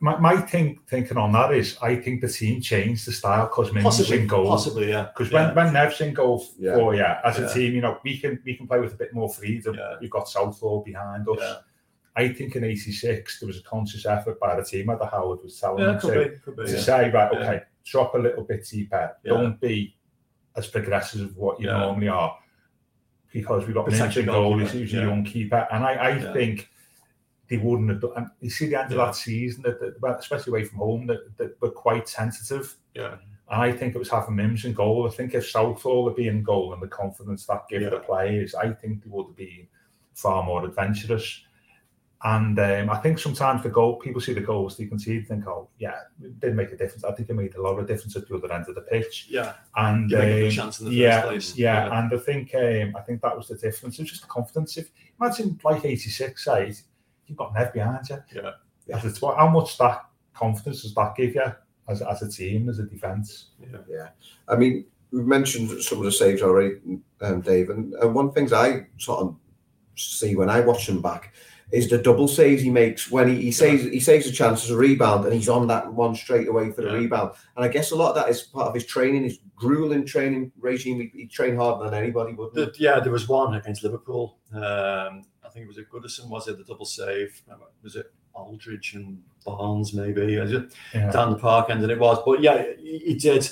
my, 0.00 0.18
my 0.18 0.36
think, 0.36 0.88
thinking 0.88 1.18
on 1.18 1.32
that 1.32 1.52
is 1.52 1.76
I 1.82 1.94
think 1.96 2.22
the 2.22 2.28
team 2.28 2.60
changed 2.62 3.06
the 3.06 3.12
style 3.12 3.46
because 3.46 3.70
Mimms 3.70 4.10
in 4.10 4.26
goal. 4.26 4.46
Possibly, 4.46 4.88
yeah. 4.88 5.08
Because 5.14 5.30
yeah. 5.30 5.46
when, 5.48 5.54
when 5.54 5.74
Nev's 5.74 6.00
in 6.00 6.14
goal 6.14 6.44
yeah. 6.58 6.72
Oh, 6.72 6.78
for 6.78 6.94
you, 6.94 7.04
as 7.04 7.38
a 7.38 7.52
team, 7.52 7.74
you 7.74 7.82
know, 7.82 7.98
we 8.02 8.18
can 8.18 8.40
we 8.44 8.56
can 8.56 8.66
play 8.66 8.80
with 8.80 8.94
a 8.94 8.96
bit 8.96 9.12
more 9.12 9.28
freedom. 9.28 9.78
We've 10.00 10.10
got 10.10 10.28
Southall 10.28 10.82
behind 10.82 11.28
us. 11.28 11.58
I 12.16 12.28
think 12.28 12.56
in 12.56 12.64
86 12.64 13.38
there 13.38 13.46
was 13.46 13.58
a 13.58 13.62
conscious 13.62 14.04
effort 14.04 14.40
by 14.40 14.56
the 14.56 14.64
team 14.64 14.86
that 14.86 15.10
Howard 15.10 15.44
was 15.44 15.58
telling 15.60 15.84
them 15.84 16.00
to, 16.00 16.52
be, 16.56 16.64
to 16.66 16.82
say, 16.82 17.08
right, 17.10 17.32
okay, 17.32 17.60
drop 17.84 18.14
a 18.14 18.18
little 18.18 18.42
bit 18.42 18.66
deeper. 18.68 19.16
Don't 19.24 19.60
be 19.60 19.96
as 20.56 20.66
progressive 20.66 21.30
as 21.30 21.32
what 21.36 21.60
you 21.60 21.66
normally 21.66 22.08
are. 22.08 22.36
Because 23.32 23.64
we've 23.64 23.74
got 23.74 23.86
Mimms 23.86 24.16
in 24.16 24.26
goal, 24.26 24.58
he's 24.58 24.74
usually 24.74 25.02
a 25.02 25.06
young 25.06 25.24
keeper. 25.24 25.68
And 25.70 25.84
I, 25.84 26.10
I 26.10 26.32
think 26.32 26.68
they 27.48 27.58
wouldn't 27.58 27.90
have 27.90 28.00
done. 28.00 28.30
You 28.40 28.50
see 28.50 28.66
the 28.66 28.80
end 28.80 28.90
of 28.92 28.98
that 28.98 29.14
season, 29.14 29.62
that, 29.62 29.78
that 30.00 30.18
especially 30.18 30.50
away 30.50 30.64
from 30.64 30.78
home, 30.78 31.06
that, 31.06 31.36
that 31.36 31.60
were 31.60 31.70
quite 31.70 32.06
tentative. 32.06 32.74
Yeah. 32.94 33.16
And 33.50 33.62
I 33.62 33.72
think 33.72 33.94
it 33.94 33.98
was 33.98 34.10
having 34.10 34.34
Mimms 34.34 34.64
in 34.64 34.72
goal. 34.72 35.06
I 35.06 35.10
think 35.10 35.34
if 35.34 35.48
Southall 35.48 36.08
had 36.08 36.16
been 36.16 36.36
in 36.38 36.42
goal 36.42 36.72
and 36.72 36.82
the 36.82 36.88
confidence 36.88 37.46
that 37.46 37.68
gave 37.68 37.82
yeah. 37.82 37.90
the 37.90 37.98
players, 37.98 38.54
I 38.54 38.72
think 38.72 39.04
they 39.04 39.10
would 39.10 39.26
have 39.26 39.36
been 39.36 39.66
far 40.14 40.42
more 40.44 40.64
adventurous. 40.64 41.42
And 42.22 42.58
um, 42.58 42.90
I 42.90 42.98
think 42.98 43.18
sometimes 43.18 43.62
the 43.62 43.70
goal, 43.70 43.96
people 43.96 44.20
see 44.20 44.34
the 44.34 44.42
goals 44.42 44.76
they 44.76 44.84
concede, 44.84 45.26
think, 45.26 45.46
oh, 45.46 45.70
yeah, 45.78 46.00
it 46.22 46.38
did 46.38 46.54
make 46.54 46.70
a 46.70 46.76
difference. 46.76 47.02
I 47.02 47.12
think 47.12 47.30
it 47.30 47.34
made 47.34 47.54
a 47.54 47.62
lot 47.62 47.78
of 47.78 47.86
difference 47.86 48.14
at 48.14 48.28
the 48.28 48.36
other 48.36 48.52
end 48.52 48.66
of 48.68 48.74
the 48.74 48.82
pitch. 48.82 49.28
Yeah. 49.30 49.54
And 49.76 50.12
um, 50.12 50.20
yeah, 50.20 50.50
yeah, 50.82 51.40
yeah, 51.54 51.98
and 51.98 52.12
I 52.12 52.18
think 52.18 52.54
um, 52.54 52.94
I 52.94 53.00
think 53.00 53.22
that 53.22 53.34
was 53.34 53.48
the 53.48 53.56
difference. 53.56 53.98
It 53.98 54.02
was 54.02 54.10
just 54.10 54.22
the 54.22 54.28
confidence. 54.28 54.76
If 54.76 54.90
imagine 55.18 55.58
like 55.64 55.86
86, 55.86 56.44
say, 56.44 56.74
you've 57.26 57.38
got 57.38 57.54
Nev 57.54 57.72
behind 57.72 58.06
you. 58.10 58.18
Yeah. 58.34 58.50
yeah. 58.86 58.98
how 58.98 59.48
much 59.48 59.78
that 59.78 60.04
confidence 60.34 60.82
does 60.82 60.94
that 60.94 61.14
give 61.16 61.34
you 61.34 61.54
as, 61.88 62.02
as 62.02 62.20
a 62.20 62.30
team, 62.30 62.68
as 62.68 62.80
a 62.80 62.84
defence? 62.84 63.46
Yeah. 63.60 63.78
yeah. 63.88 64.08
I 64.46 64.56
mean, 64.56 64.84
we've 65.10 65.24
mentioned 65.24 65.70
some 65.82 65.98
of 65.98 66.04
the 66.04 66.12
saves 66.12 66.42
already, 66.42 66.76
um, 67.22 67.40
Dave, 67.40 67.70
and, 67.70 67.94
and 67.94 68.14
one 68.14 68.30
things 68.30 68.52
I 68.52 68.88
sort 68.98 69.22
of 69.22 69.36
see 69.96 70.36
when 70.36 70.50
I 70.50 70.60
watch 70.60 70.86
them 70.86 71.00
back 71.00 71.32
is 71.72 71.88
the 71.88 71.98
double 71.98 72.26
saves 72.26 72.62
he 72.62 72.70
makes 72.70 73.10
when 73.10 73.28
he, 73.28 73.40
he 73.40 73.52
saves 73.52 73.84
he 73.84 74.00
saves 74.00 74.26
a 74.26 74.32
chance 74.32 74.64
as 74.64 74.70
a 74.70 74.76
rebound 74.76 75.24
and 75.24 75.32
he's 75.34 75.48
on 75.48 75.66
that 75.68 75.92
one 75.92 76.14
straight 76.14 76.48
away 76.48 76.70
for 76.72 76.82
the 76.82 76.88
yeah. 76.88 76.94
rebound. 76.94 77.32
And 77.56 77.64
I 77.64 77.68
guess 77.68 77.90
a 77.92 77.96
lot 77.96 78.10
of 78.10 78.14
that 78.16 78.28
is 78.28 78.42
part 78.42 78.68
of 78.68 78.74
his 78.74 78.86
training, 78.86 79.24
his 79.24 79.38
grueling 79.54 80.04
training 80.04 80.52
regime. 80.58 81.00
He, 81.00 81.20
he 81.20 81.26
trained 81.26 81.58
harder 81.58 81.84
than 81.84 81.94
anybody 81.94 82.34
would. 82.34 82.54
The, 82.54 82.72
yeah, 82.78 83.00
there 83.00 83.12
was 83.12 83.28
one 83.28 83.54
against 83.54 83.82
Liverpool. 83.82 84.38
Um, 84.52 85.22
I 85.44 85.48
think 85.52 85.64
it 85.64 85.68
was 85.68 85.78
a 85.78 85.82
Goodison, 85.82 86.28
was 86.28 86.48
it? 86.48 86.58
The 86.58 86.64
double 86.64 86.86
save. 86.86 87.40
Was 87.82 87.96
it 87.96 88.12
Aldridge 88.34 88.94
and 88.94 89.22
Barnes, 89.44 89.92
maybe? 89.92 90.32
Yeah. 90.94 91.10
Down 91.10 91.30
the 91.32 91.38
park 91.38 91.70
end, 91.70 91.82
and 91.82 91.90
it 91.90 91.98
was. 91.98 92.18
But 92.24 92.40
yeah, 92.40 92.64
he, 92.78 92.98
he 92.98 93.14
did 93.14 93.48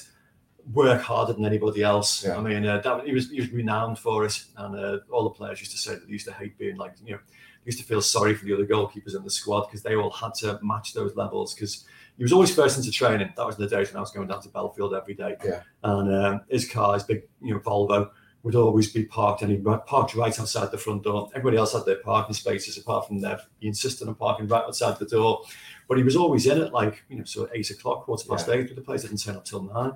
work 0.72 1.00
harder 1.00 1.33
than 1.33 1.44
anybody 1.44 1.83
else. 1.83 2.24
Yeah. 2.24 2.37
I 2.37 2.40
mean, 2.40 2.66
uh, 2.66 2.81
that, 2.81 3.07
he 3.07 3.12
was 3.12 3.31
he 3.31 3.40
was 3.40 3.50
renowned 3.50 3.98
for 3.98 4.24
it, 4.24 4.44
and 4.57 4.76
uh, 4.76 4.98
all 5.11 5.24
the 5.24 5.31
players 5.31 5.61
used 5.61 5.72
to 5.72 5.78
say 5.78 5.94
that 5.94 6.07
they 6.07 6.12
used 6.12 6.26
to 6.26 6.33
hate 6.33 6.59
being 6.59 6.76
like 6.76 6.94
you 7.04 7.12
know 7.12 7.20
used 7.64 7.78
to 7.78 7.85
feel 7.85 8.00
sorry 8.00 8.35
for 8.35 8.46
the 8.46 8.54
other 8.54 8.66
goalkeepers 8.66 9.14
in 9.14 9.22
the 9.22 9.31
squad 9.31 9.66
because 9.66 9.83
they 9.83 9.94
all 9.94 10.11
had 10.11 10.33
to 10.33 10.59
match 10.62 10.94
those 10.94 11.14
levels 11.16 11.54
because 11.54 11.85
he 12.16 12.24
was 12.24 12.33
always 12.33 12.54
first 12.54 12.78
into 12.78 12.90
training. 12.90 13.33
That 13.37 13.46
was 13.46 13.57
in 13.59 13.62
the 13.62 13.68
days 13.68 13.88
when 13.88 13.98
I 13.98 14.00
was 14.00 14.11
going 14.11 14.26
down 14.26 14.42
to 14.42 14.48
Bellefield 14.48 14.94
every 14.94 15.14
day. 15.14 15.37
Yeah. 15.44 15.61
And 15.85 16.12
um, 16.14 16.40
his 16.48 16.68
car, 16.68 16.94
his 16.94 17.02
big, 17.02 17.22
you 17.42 17.52
know, 17.52 17.61
Volvo, 17.61 18.11
would 18.42 18.54
always 18.54 18.90
be 18.92 19.04
parked 19.04 19.42
and 19.42 19.50
he 19.50 19.59
parked 19.59 20.14
right 20.14 20.40
outside 20.40 20.70
the 20.70 20.78
front 20.78 21.02
door. 21.02 21.28
Everybody 21.35 21.59
else 21.59 21.74
had 21.74 21.85
their 21.85 21.96
parking 21.98 22.35
spaces 22.35 22.78
apart 22.78 23.07
from 23.07 23.20
Nev. 23.20 23.46
He 23.61 23.68
insisted 23.68 24.09
on 24.09 24.14
parking 24.14 24.48
right 24.48 24.64
outside 24.64 24.98
the 24.98 25.07
door. 25.07 25.42
But 25.88 25.98
he 25.98 26.04
was 26.04 26.16
always 26.16 26.46
in 26.46 26.61
at 26.61 26.72
like, 26.72 27.04
you 27.09 27.18
know, 27.18 27.24
so 27.24 27.48
eight 27.52 27.70
o'clock, 27.70 28.04
quarter 28.04 28.26
past 28.28 28.48
yeah. 28.48 28.54
eight, 28.54 28.68
but 28.68 28.76
the 28.76 28.83
place 28.83 29.02
didn't 29.02 29.22
turn 29.22 29.37
up 29.37 29.44
till 29.44 29.62
nine. 29.62 29.92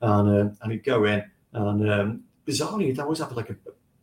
And 0.00 0.40
um, 0.40 0.58
and 0.60 0.72
he'd 0.72 0.84
go 0.84 1.04
in 1.04 1.24
and 1.52 1.90
um, 1.90 2.24
bizarrely 2.46 2.86
he'd 2.86 2.98
always 2.98 3.20
have 3.20 3.32
like 3.32 3.50
a 3.50 3.56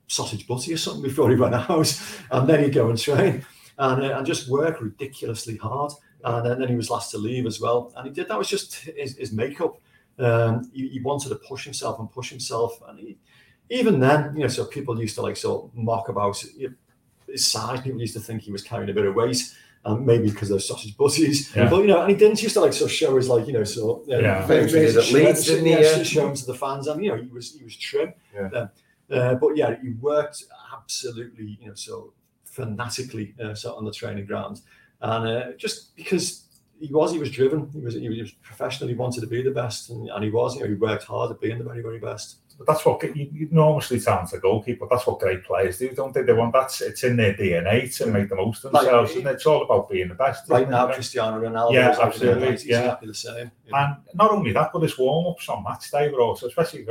sausage 0.07 0.47
butty 0.47 0.73
or 0.73 0.77
something 0.77 1.03
before 1.03 1.29
he 1.29 1.35
ran 1.35 1.53
out, 1.69 2.01
and 2.31 2.49
then 2.49 2.63
he'd 2.63 2.73
go 2.73 2.89
and 2.89 2.99
train 2.99 3.45
and, 3.77 4.03
uh, 4.03 4.17
and 4.17 4.25
just 4.25 4.49
work 4.49 4.81
ridiculously 4.81 5.57
hard. 5.57 5.91
And, 6.23 6.47
and 6.47 6.61
then 6.61 6.69
he 6.69 6.75
was 6.75 6.89
last 6.89 7.11
to 7.11 7.17
leave 7.17 7.45
as 7.45 7.59
well, 7.59 7.91
and 7.95 8.07
he 8.07 8.13
did 8.13 8.27
that 8.27 8.37
was 8.37 8.49
just 8.49 8.75
his, 8.75 9.17
his 9.17 9.31
makeup. 9.31 9.77
Um, 10.19 10.69
he, 10.73 10.87
he, 10.89 10.99
wanted 10.99 11.29
to 11.29 11.35
push 11.35 11.63
himself 11.63 11.97
and 11.97 12.11
push 12.11 12.29
himself, 12.29 12.79
and 12.87 12.99
he, 12.99 13.17
even 13.71 13.99
then, 13.99 14.35
you 14.35 14.43
know, 14.43 14.47
so 14.47 14.65
people 14.65 14.99
used 14.99 15.15
to 15.15 15.21
like 15.21 15.37
sort 15.37 15.65
of 15.65 15.75
mock 15.75 16.09
about 16.09 16.43
his 17.27 17.47
size. 17.47 17.81
People 17.81 18.01
used 18.01 18.13
to 18.13 18.19
think 18.19 18.43
he 18.43 18.51
was 18.51 18.61
carrying 18.61 18.89
a 18.89 18.93
bit 18.93 19.05
of 19.05 19.15
weight. 19.15 19.41
Um, 19.83 20.05
maybe 20.05 20.29
because 20.29 20.49
those 20.49 20.67
sausage 20.67 20.95
butties, 20.95 21.55
yeah. 21.55 21.67
but 21.67 21.81
you 21.81 21.87
know, 21.87 22.01
and 22.01 22.11
he 22.11 22.15
didn't 22.15 22.43
used 22.43 22.53
to 22.53 22.61
like 22.61 22.71
sort 22.71 22.91
of 22.91 22.95
show 22.95 23.15
his 23.15 23.27
like 23.27 23.47
you 23.47 23.53
know, 23.53 23.63
so 23.63 24.03
uh, 24.07 24.19
yeah, 24.19 24.19
yeah. 24.19 24.45
at 24.95 25.11
Leeds, 25.11 25.45
didn't 25.45 25.65
he? 25.65 25.71
Yeah, 25.71 26.03
show 26.03 26.27
him 26.27 26.35
to 26.35 26.45
the 26.45 26.53
fans, 26.53 26.87
and 26.87 27.03
you 27.03 27.09
know, 27.09 27.17
he 27.17 27.27
was 27.29 27.55
he 27.55 27.63
was 27.63 27.75
trim. 27.75 28.13
Yeah. 28.31 28.49
Um, 28.53 28.69
uh, 29.09 29.35
but 29.35 29.57
yeah, 29.57 29.75
he 29.81 29.89
worked 29.93 30.43
absolutely, 30.71 31.57
you 31.59 31.69
know, 31.69 31.73
so 31.73 32.13
fanatically 32.43 33.33
uh, 33.43 33.55
so 33.55 33.73
on 33.73 33.83
the 33.83 33.91
training 33.91 34.27
ground, 34.27 34.61
and 35.01 35.27
uh, 35.27 35.51
just 35.57 35.95
because 35.95 36.43
he 36.81 36.91
was, 36.91 37.11
he 37.11 37.19
was 37.19 37.31
driven. 37.31 37.69
He 37.71 37.79
was, 37.79 37.93
he 37.93 38.09
was 38.09 38.31
professional. 38.31 38.89
He 38.89 38.95
wanted 38.95 39.21
to 39.21 39.27
be 39.27 39.41
the 39.41 39.51
best, 39.51 39.89
and, 39.89 40.09
and 40.09 40.23
he 40.23 40.31
was. 40.31 40.55
You 40.55 40.61
know, 40.61 40.67
he 40.67 40.73
worked 40.75 41.03
hard 41.03 41.31
at 41.31 41.39
being 41.39 41.59
the 41.59 41.63
very, 41.63 41.81
very 41.81 41.99
best. 41.99 42.37
But 42.63 42.73
that's 42.73 42.85
what 42.85 43.01
you, 43.03 43.29
you 43.33 43.47
normally 43.49 43.99
sounds 43.99 44.33
a 44.33 44.39
goalkeeper. 44.39 44.85
That's 44.89 45.07
what 45.07 45.19
great 45.19 45.43
players 45.43 45.79
do, 45.79 45.89
don't 45.89 46.13
they? 46.13 46.21
They 46.21 46.33
want 46.33 46.53
that. 46.53 46.79
it's 46.81 47.03
in 47.03 47.15
their 47.15 47.33
DNA 47.33 47.95
to 47.97 48.05
make 48.05 48.29
the 48.29 48.35
most 48.35 48.63
of 48.63 48.71
themselves, 48.71 49.15
like, 49.15 49.25
and 49.25 49.35
it's 49.35 49.45
all 49.47 49.63
about 49.63 49.89
being 49.89 50.09
the 50.09 50.15
best. 50.15 50.47
Right 50.47 50.69
now, 50.69 50.87
it? 50.87 50.93
Cristiano 50.93 51.41
Ronaldo, 51.41 51.73
yeah, 51.73 51.95
absolutely, 51.99 52.49
yeah, 52.49 52.51
exactly 52.51 53.07
the 53.07 53.13
same. 53.15 53.51
Yeah. 53.65 53.83
And 53.83 53.95
not 54.13 54.31
only 54.31 54.51
that, 54.53 54.71
but 54.71 54.83
his 54.83 54.97
warm 54.97 55.27
ups 55.27 55.49
on 55.49 55.63
match 55.63 55.89
day 55.89 56.09
were 56.09 56.21
also, 56.21 56.47
especially 56.47 56.85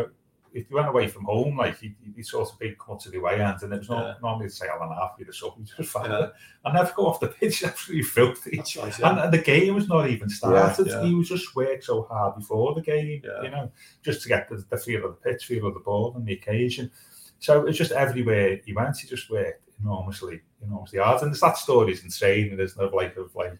if 0.52 0.68
you 0.68 0.76
went 0.76 0.88
away 0.88 1.06
from 1.06 1.24
home, 1.24 1.56
like 1.56 1.78
he 1.78 1.94
would 2.16 2.26
sort 2.26 2.50
of 2.50 2.58
be 2.58 2.76
come 2.84 2.98
to 2.98 3.10
the 3.10 3.18
way 3.18 3.40
end, 3.40 3.62
and 3.62 3.72
it 3.72 3.78
was 3.78 3.88
not 3.88 4.04
yeah. 4.04 4.14
normally 4.22 4.48
say 4.48 4.66
I'll 4.68 4.82
and 4.82 4.92
a 4.92 4.94
half 4.94 5.12
with 5.18 5.28
a 5.28 5.32
sub, 5.32 5.54
just 5.64 5.90
fine. 5.90 6.10
Yeah. 6.10 6.28
And 6.62 6.74
never 6.74 6.92
go 6.94 7.06
off 7.06 7.20
the 7.20 7.28
pitch, 7.28 7.64
absolutely 7.64 8.02
filthy. 8.02 8.62
Yeah. 8.76 8.90
and, 9.02 9.18
and, 9.18 9.32
the 9.32 9.38
game 9.38 9.74
was 9.74 9.88
not 9.88 10.10
even 10.10 10.28
started. 10.28 10.88
Yeah, 10.88 11.02
he 11.04 11.14
was 11.14 11.30
just 11.30 11.56
worked 11.56 11.84
so 11.84 12.02
hard 12.02 12.36
before 12.36 12.74
the 12.74 12.82
game, 12.82 13.22
you 13.42 13.48
know, 13.48 13.72
just 14.02 14.20
to 14.22 14.28
get 14.28 14.46
the, 14.50 14.62
the 14.68 14.76
feel 14.76 15.06
of 15.06 15.12
the 15.12 15.30
pitch, 15.30 15.46
feel 15.46 15.66
of 15.66 15.72
the 15.72 15.80
ball, 15.80 16.12
and 16.14 16.26
the 16.26 16.34
occasion. 16.34 16.90
So 17.38 17.66
it's 17.66 17.78
just 17.78 17.92
everywhere 17.92 18.60
he 18.66 18.74
went, 18.74 18.98
he 18.98 19.08
just 19.08 19.30
worked 19.30 19.62
enormously, 19.80 20.42
enormously 20.62 20.98
hard. 20.98 21.22
And 21.22 21.34
that 21.34 21.56
story 21.56 21.92
is 21.92 22.04
insane. 22.04 22.50
And 22.50 22.58
there's 22.58 22.76
no 22.76 22.88
like 22.88 23.16
of 23.16 23.34
like 23.34 23.56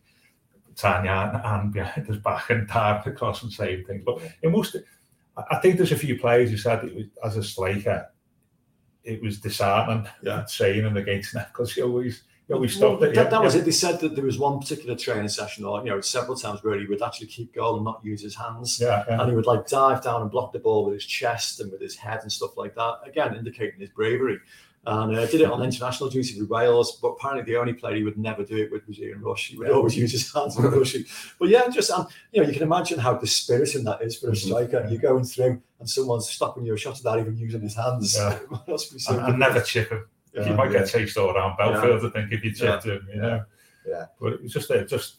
Tanya 0.76 1.40
and 1.44 1.72
behind 1.72 2.06
his 2.06 2.18
back 2.18 2.50
and 2.50 2.68
diving 2.72 3.12
across 3.12 3.42
and 3.42 3.52
saying 3.52 3.84
things, 3.86 4.02
but 4.04 4.20
it 4.42 4.50
must. 4.50 4.76
I 5.36 5.56
think 5.58 5.76
there's 5.76 5.92
a 5.92 5.96
few 5.96 6.18
players 6.18 6.50
who 6.50 6.56
said 6.56 6.84
it 6.84 6.94
was 6.94 7.06
as 7.24 7.36
a 7.36 7.42
striker, 7.42 8.08
it 9.04 9.22
was 9.22 9.40
disheartening 9.40 10.06
yeah. 10.22 10.44
saying 10.44 10.84
him 10.84 10.96
against 10.96 11.32
them 11.32 11.46
because 11.52 11.72
he 11.72 11.82
always 11.82 12.22
he 12.46 12.54
always 12.54 12.74
stopped 12.74 13.00
well, 13.00 13.10
it. 13.10 13.14
That, 13.14 13.24
yeah, 13.24 13.30
that 13.30 13.42
was 13.42 13.54
yeah. 13.54 13.60
it. 13.60 13.64
They 13.64 13.70
said 13.70 14.00
that 14.00 14.16
there 14.16 14.24
was 14.24 14.38
one 14.38 14.58
particular 14.58 14.96
training 14.96 15.28
session, 15.28 15.64
or 15.64 15.78
you 15.84 15.90
know, 15.90 16.00
several 16.00 16.36
times 16.36 16.62
where 16.64 16.78
he 16.78 16.86
would 16.86 17.00
actually 17.00 17.28
keep 17.28 17.54
goal 17.54 17.76
and 17.76 17.84
not 17.84 18.00
use 18.04 18.22
his 18.22 18.34
hands. 18.34 18.80
Yeah, 18.80 19.04
and 19.08 19.30
he 19.30 19.36
would 19.36 19.46
like 19.46 19.68
dive 19.68 20.02
down 20.02 20.22
and 20.22 20.30
block 20.30 20.52
the 20.52 20.58
ball 20.58 20.84
with 20.84 20.94
his 20.94 21.06
chest 21.06 21.60
and 21.60 21.70
with 21.70 21.80
his 21.80 21.94
head 21.94 22.20
and 22.22 22.32
stuff 22.32 22.56
like 22.56 22.74
that. 22.74 22.98
Again, 23.06 23.36
indicating 23.36 23.78
his 23.78 23.90
bravery 23.90 24.38
and 24.86 25.14
uh, 25.14 25.26
did 25.26 25.42
it 25.42 25.50
on 25.50 25.62
international 25.62 26.08
duty 26.08 26.40
with 26.40 26.48
Wales. 26.48 26.98
But 27.00 27.08
apparently, 27.08 27.52
the 27.52 27.58
only 27.58 27.74
player 27.74 27.96
he 27.96 28.02
would 28.02 28.16
never 28.16 28.44
do 28.44 28.56
it 28.56 28.72
with 28.72 28.86
was 28.88 28.98
Ian 28.98 29.20
Rush. 29.20 29.48
He 29.48 29.58
would 29.58 29.68
yeah. 29.68 29.74
always 29.74 29.96
use 29.96 30.12
his 30.12 30.32
hands 30.32 30.56
when 30.56 30.70
rushing. 30.70 31.04
But 31.38 31.48
yeah, 31.48 31.68
just 31.68 31.90
um, 31.90 32.08
you 32.32 32.40
know, 32.40 32.48
you 32.48 32.54
can 32.54 32.62
imagine 32.62 32.98
how 32.98 33.14
dispiriting 33.14 33.84
that 33.84 34.02
is 34.02 34.16
for 34.16 34.28
a 34.28 34.30
mm-hmm. 34.32 34.48
striker. 34.48 34.86
You're 34.88 35.00
going 35.00 35.24
through 35.24 35.60
and 35.78 35.88
someone's 35.88 36.30
stopping 36.30 36.64
your 36.64 36.78
shot 36.78 36.96
without 36.96 37.18
even 37.18 37.36
using 37.36 37.60
his 37.60 37.74
hands. 37.74 38.16
Yeah. 38.16 38.38
must 38.68 38.92
be 38.92 38.98
so. 38.98 39.18
And, 39.18 39.38
never 39.38 39.60
chip 39.60 39.90
him. 39.90 40.06
Yeah, 40.34 40.48
you 40.48 40.54
might 40.54 40.70
yeah. 40.70 40.80
get 40.80 40.88
chased 40.88 41.16
all 41.18 41.30
around 41.30 41.56
Bellefield, 41.56 42.04
I 42.06 42.10
think, 42.10 42.32
if 42.32 42.44
you 42.44 42.54
chipped 42.54 42.84
him. 42.84 43.06
You 43.12 43.20
know. 43.20 43.44
Yeah. 43.86 44.06
But 44.20 44.34
it's 44.42 44.54
just 44.54 44.70
a 44.70 44.84
just 44.84 45.16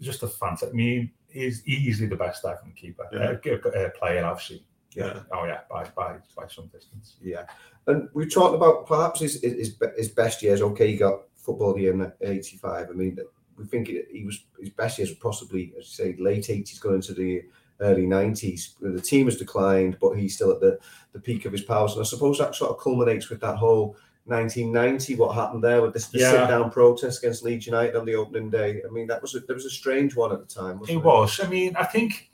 just 0.00 0.22
a 0.22 0.28
fantastic. 0.28 0.70
I 0.70 0.72
mean, 0.72 1.10
he's 1.30 1.66
easily 1.66 2.08
the 2.08 2.16
best 2.16 2.44
African 2.44 2.72
keeper, 2.72 3.08
yeah. 3.12 3.52
uh, 3.52 3.68
uh, 3.68 3.90
player, 3.98 4.24
obviously. 4.24 4.64
Yeah. 4.94 5.20
Oh 5.32 5.44
yeah, 5.44 5.60
by 5.70 5.84
by 5.96 6.16
by 6.36 6.46
some 6.48 6.66
distance. 6.68 7.16
Yeah. 7.20 7.44
And 7.86 8.08
we 8.12 8.28
talked 8.28 8.54
about 8.54 8.86
perhaps 8.86 9.20
his, 9.20 9.40
his, 9.40 9.76
his 9.96 10.08
best 10.10 10.42
years. 10.42 10.60
Okay, 10.60 10.90
he 10.90 10.96
got 10.96 11.22
football 11.36 11.78
year 11.78 11.92
in 11.94 12.12
'85. 12.20 12.88
I 12.90 12.92
mean, 12.92 13.18
we 13.56 13.64
think 13.64 13.88
he 13.88 14.24
was 14.24 14.44
his 14.58 14.70
best 14.70 14.98
years 14.98 15.10
were 15.10 15.16
possibly, 15.20 15.72
as 15.78 15.98
you 15.98 16.04
say, 16.04 16.16
late 16.18 16.44
'80s, 16.44 16.80
going 16.80 16.96
into 16.96 17.14
the 17.14 17.44
early 17.80 18.06
'90s. 18.06 18.74
The 18.80 19.00
team 19.00 19.26
has 19.26 19.36
declined, 19.36 19.98
but 20.00 20.14
he's 20.14 20.34
still 20.34 20.52
at 20.52 20.60
the, 20.60 20.78
the 21.12 21.20
peak 21.20 21.44
of 21.44 21.52
his 21.52 21.62
powers. 21.62 21.92
And 21.92 22.02
I 22.02 22.04
suppose 22.04 22.38
that 22.38 22.54
sort 22.54 22.70
of 22.70 22.80
culminates 22.80 23.30
with 23.30 23.40
that 23.40 23.56
whole 23.56 23.96
1990. 24.24 25.16
What 25.16 25.34
happened 25.34 25.64
there 25.64 25.80
with 25.80 25.94
this 25.94 26.08
the 26.08 26.18
yeah. 26.18 26.30
sit 26.30 26.48
down 26.48 26.70
protest 26.70 27.22
against 27.22 27.42
Leeds 27.42 27.66
United 27.66 27.96
on 27.96 28.04
the 28.04 28.14
opening 28.14 28.50
day? 28.50 28.82
I 28.86 28.92
mean, 28.92 29.06
that 29.06 29.22
was 29.22 29.34
a, 29.34 29.40
there 29.40 29.56
was 29.56 29.64
a 29.64 29.70
strange 29.70 30.14
one 30.14 30.32
at 30.32 30.40
the 30.40 30.54
time. 30.54 30.80
it, 30.82 30.90
it 30.90 30.96
was. 31.02 31.40
I 31.42 31.48
mean, 31.48 31.74
I 31.76 31.84
think 31.84 32.30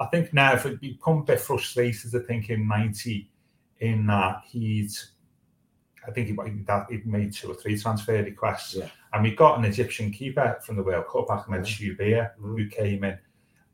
I 0.00 0.06
think 0.06 0.32
now 0.32 0.52
if 0.54 0.64
it 0.66 0.80
become 0.80 1.18
a 1.18 1.22
bit 1.24 1.40
frustrated, 1.40 2.14
I 2.14 2.20
think 2.20 2.50
in 2.50 2.68
'90 2.68 3.30
in 3.80 4.06
that 4.06 4.42
he'd, 4.46 4.90
I 6.06 6.10
think 6.10 6.28
he, 6.28 6.34
that 6.66 6.86
he 6.90 7.00
made 7.04 7.32
two 7.32 7.50
or 7.50 7.54
three 7.54 7.78
transfer 7.78 8.22
requests. 8.22 8.74
Yeah. 8.74 8.88
And 9.12 9.22
we 9.22 9.34
got 9.34 9.58
an 9.58 9.64
Egyptian 9.64 10.10
keeper 10.10 10.58
from 10.64 10.76
the 10.76 10.82
World 10.82 11.06
Cup, 11.08 11.30
Ahmed 11.30 11.66
Yeah. 11.66 11.72
Shobair, 11.94 12.30
who 12.38 12.66
came 12.68 13.04
in. 13.04 13.18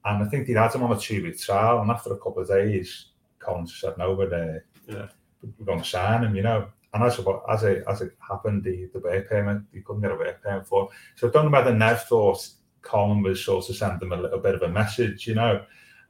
And 0.04 0.22
I 0.22 0.26
think 0.28 0.46
they 0.46 0.52
had 0.52 0.72
him 0.74 0.82
on 0.82 0.92
a 0.92 0.98
two 1.00 1.22
week 1.22 1.38
trial. 1.40 1.80
And 1.80 1.90
after 1.90 2.12
a 2.12 2.18
couple 2.18 2.40
of 2.42 2.48
days, 2.48 3.06
Collins 3.38 3.74
said, 3.80 3.96
no, 3.98 4.12
we're, 4.14 4.32
uh, 4.34 4.58
Yeah. 4.92 5.08
we're 5.42 5.64
going 5.66 5.80
to 5.80 5.88
sign 5.88 6.24
him, 6.24 6.34
you 6.37 6.42
know. 6.42 6.68
And 6.92 7.02
as, 7.02 7.18
it- 7.18 7.26
as, 7.48 7.62
it, 7.64 7.84
as 7.88 8.00
it 8.02 8.12
happened, 8.26 8.62
the, 8.64 8.90
the 8.92 9.00
work 9.00 9.28
permit, 9.28 9.62
he 9.72 9.80
couldn't 9.80 10.02
get 10.02 10.12
a 10.12 10.16
work 10.16 10.42
permit 10.42 10.66
for 10.66 10.82
him. 10.84 10.88
So 11.16 11.28
I 11.28 11.30
don't 11.30 11.46
know 11.46 11.50
whether 11.50 11.74
Nev 11.74 12.02
thought 12.04 12.46
Colin 12.82 13.22
was 13.22 13.42
sort 13.44 13.68
of 13.70 13.76
sending 13.76 14.06
him 14.06 14.12
a 14.18 14.20
little 14.22 14.38
bit 14.40 14.54
of 14.54 14.62
a 14.62 14.68
message, 14.68 15.26
you 15.26 15.34
know. 15.34 15.64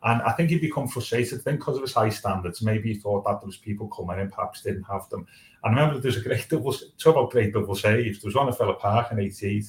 And 0.04 0.20
I 0.22 0.32
think 0.32 0.50
he'd 0.50 0.60
become 0.60 0.86
frustrated, 0.86 1.40
I 1.40 1.42
think, 1.42 1.60
because 1.60 1.76
of 1.76 1.82
his 1.82 1.94
high 1.94 2.10
standards. 2.10 2.60
Maybe 2.60 2.92
he 2.92 2.98
thought 2.98 3.24
that 3.24 3.40
there 3.40 3.46
was 3.46 3.56
people 3.56 3.88
coming 3.88 4.20
in, 4.20 4.30
perhaps 4.30 4.60
didn't 4.60 4.84
have 4.84 5.08
them. 5.08 5.26
And 5.62 5.74
I 5.74 5.80
remember 5.80 5.98
there's 5.98 6.18
a 6.18 6.20
great 6.20 6.46
double, 6.48 6.74
talk 6.98 7.16
about 7.16 7.30
great 7.30 7.54
double 7.54 7.74
saves. 7.74 8.20
There 8.20 8.28
was 8.28 8.34
one 8.34 8.48
at 8.48 8.58
Villa 8.58 8.74
Park 8.74 9.12
in 9.12 9.18
88. 9.18 9.64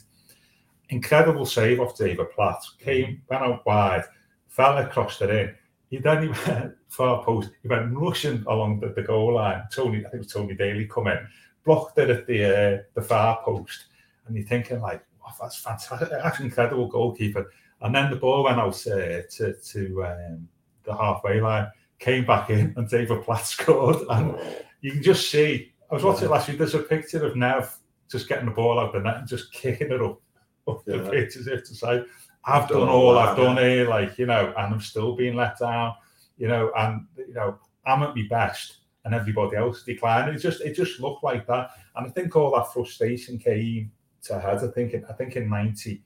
Incredible 0.89 1.45
save 1.45 1.79
off 1.79 1.97
David 1.97 2.31
Platt. 2.31 2.61
Came, 2.79 3.21
went 3.29 3.43
out 3.43 3.65
wide, 3.65 4.03
fell 4.49 4.77
across 4.77 5.19
the 5.19 5.27
ring. 5.27 5.55
He 5.89 5.97
then 5.99 6.23
he 6.23 6.29
went 6.51 6.75
far 6.89 7.23
post. 7.23 7.51
He 7.61 7.69
went 7.69 7.95
rushing 7.95 8.43
along 8.47 8.81
the, 8.81 8.89
the 8.89 9.03
goal 9.03 9.35
line. 9.35 9.63
Tony, 9.71 9.99
I 9.99 10.09
think 10.09 10.15
it 10.15 10.17
was 10.17 10.33
Tony 10.33 10.55
Daley 10.55 10.85
come 10.85 11.07
in, 11.07 11.25
blocked 11.63 11.97
it 11.97 12.09
at 12.09 12.27
the 12.27 12.43
uh, 12.43 12.83
the 12.93 13.01
far 13.01 13.41
post. 13.43 13.85
And 14.27 14.35
you're 14.35 14.45
thinking 14.45 14.81
like, 14.81 15.01
wow, 15.23 15.33
that's 15.39 15.57
fantastic. 15.57 16.09
That's 16.11 16.39
an 16.39 16.45
incredible 16.45 16.87
goalkeeper. 16.87 17.51
And 17.81 17.93
then 17.93 18.09
the 18.09 18.15
ball 18.15 18.43
went 18.43 18.59
out 18.59 18.75
uh, 18.87 19.21
to 19.29 19.53
to 19.53 20.05
um, 20.05 20.47
the 20.83 20.95
halfway 20.95 21.41
line, 21.41 21.67
came 21.99 22.25
back 22.25 22.49
in, 22.49 22.73
and 22.77 22.89
David 22.89 23.23
Platt 23.23 23.45
scored. 23.45 23.97
And 24.09 24.35
you 24.81 24.91
can 24.91 25.03
just 25.03 25.29
see. 25.29 25.71
I 25.91 25.93
was 25.95 26.03
watching 26.03 26.25
it 26.25 26.31
last 26.31 26.47
week. 26.47 26.57
There's 26.57 26.73
a 26.73 26.79
picture 26.79 27.23
of 27.25 27.35
Nev 27.35 27.75
just 28.09 28.27
getting 28.27 28.45
the 28.45 28.51
ball 28.51 28.79
out 28.79 28.87
of 28.87 28.93
the 28.93 28.99
net 28.99 29.17
and 29.17 29.27
just 29.27 29.51
kicking 29.51 29.91
it 29.91 30.01
up 30.01 30.19
up 30.67 30.83
the 30.85 30.97
Yeah. 30.97 31.09
pitch 31.09 31.37
as 31.37 31.47
if 31.47 31.63
to 31.65 31.75
say, 31.75 32.03
"I've 32.45 32.67
Done 32.69 32.79
done 32.79 32.89
all 32.89 33.17
I've 33.17 33.37
done 33.37 33.57
here," 33.57 33.87
like 33.87 34.17
you 34.17 34.25
know, 34.25 34.53
and 34.57 34.73
I'm 34.73 34.81
still 34.81 35.15
being 35.15 35.35
let 35.35 35.59
down, 35.59 35.93
you 36.37 36.47
know, 36.47 36.71
and 36.77 37.05
you 37.17 37.33
know, 37.33 37.59
I'm 37.85 38.01
at 38.03 38.15
my 38.15 38.23
best, 38.29 38.77
and 39.03 39.13
everybody 39.13 39.57
else 39.57 39.83
declining. 39.83 40.33
It 40.35 40.39
just 40.39 40.61
it 40.61 40.73
just 40.75 40.99
looked 40.99 41.23
like 41.23 41.45
that, 41.47 41.69
and 41.95 42.07
I 42.07 42.09
think 42.09 42.35
all 42.35 42.51
that 42.55 42.73
frustration 42.73 43.37
came 43.37 43.91
to 44.23 44.39
head. 44.39 44.63
I 44.63 44.67
think 44.67 44.93
in, 44.93 45.05
I 45.05 45.13
think 45.13 45.35
in 45.35 45.49
'90 45.49 46.01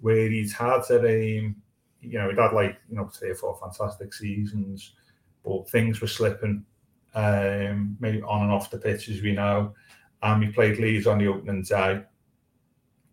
where 0.00 0.28
he's 0.28 0.52
had 0.52 0.82
a, 0.90 1.38
um, 1.38 1.56
you 2.00 2.18
know, 2.18 2.28
he'd 2.28 2.38
had 2.38 2.52
like, 2.52 2.78
you 2.88 2.96
know, 2.96 3.06
three 3.06 3.30
or 3.30 3.34
four 3.34 3.58
fantastic 3.60 4.12
seasons, 4.14 4.94
but 5.44 5.68
things 5.68 6.00
were 6.00 6.06
slipping, 6.06 6.64
um, 7.14 7.96
maybe 8.00 8.22
on 8.22 8.42
and 8.42 8.52
off 8.52 8.70
the 8.70 8.78
pitch, 8.78 9.08
as 9.08 9.22
we 9.22 9.32
know. 9.32 9.74
And 10.22 10.40
we 10.40 10.52
played 10.52 10.78
Leeds 10.78 11.06
on 11.06 11.18
the 11.18 11.28
opening 11.28 11.62
day. 11.62 12.02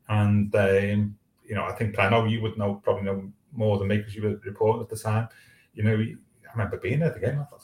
And, 0.10 0.54
um, 0.56 1.18
you 1.46 1.56
know, 1.56 1.64
I 1.66 1.74
think, 1.74 2.00
I 2.00 2.10
know 2.10 2.26
you 2.26 2.42
would 2.42 2.58
know, 2.58 2.76
probably 2.76 3.04
know 3.04 3.32
more 3.52 3.78
than 3.78 3.88
me 3.88 3.98
because 3.98 4.16
you 4.16 4.24
were 4.24 4.42
reporting 4.46 4.84
at 4.84 4.90
the 4.90 4.98
time. 4.98 5.28
You 5.74 5.84
know, 5.84 5.96
I 5.96 6.52
remember 6.52 6.78
being 6.78 7.02
at 7.02 7.14
the 7.14 7.20
game, 7.20 7.40
I 7.40 7.44
thought, 7.44 7.64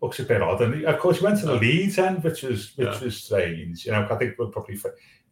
looks, 0.00 0.18
a 0.20 0.24
bit 0.24 0.42
odd. 0.42 0.60
And 0.62 0.84
of 0.84 0.98
course, 1.00 1.18
he 1.18 1.24
went 1.24 1.40
to 1.40 1.46
the 1.46 1.56
Leeds 1.56 1.98
end, 1.98 2.22
which 2.22 2.42
was, 2.42 2.76
which 2.76 2.86
Yeah. 2.86 3.04
was 3.04 3.16
strange. 3.16 3.84
You 3.84 3.92
know, 3.92 4.06
I 4.10 4.14
think 4.16 4.38
we're 4.38 4.46
probably, 4.46 4.78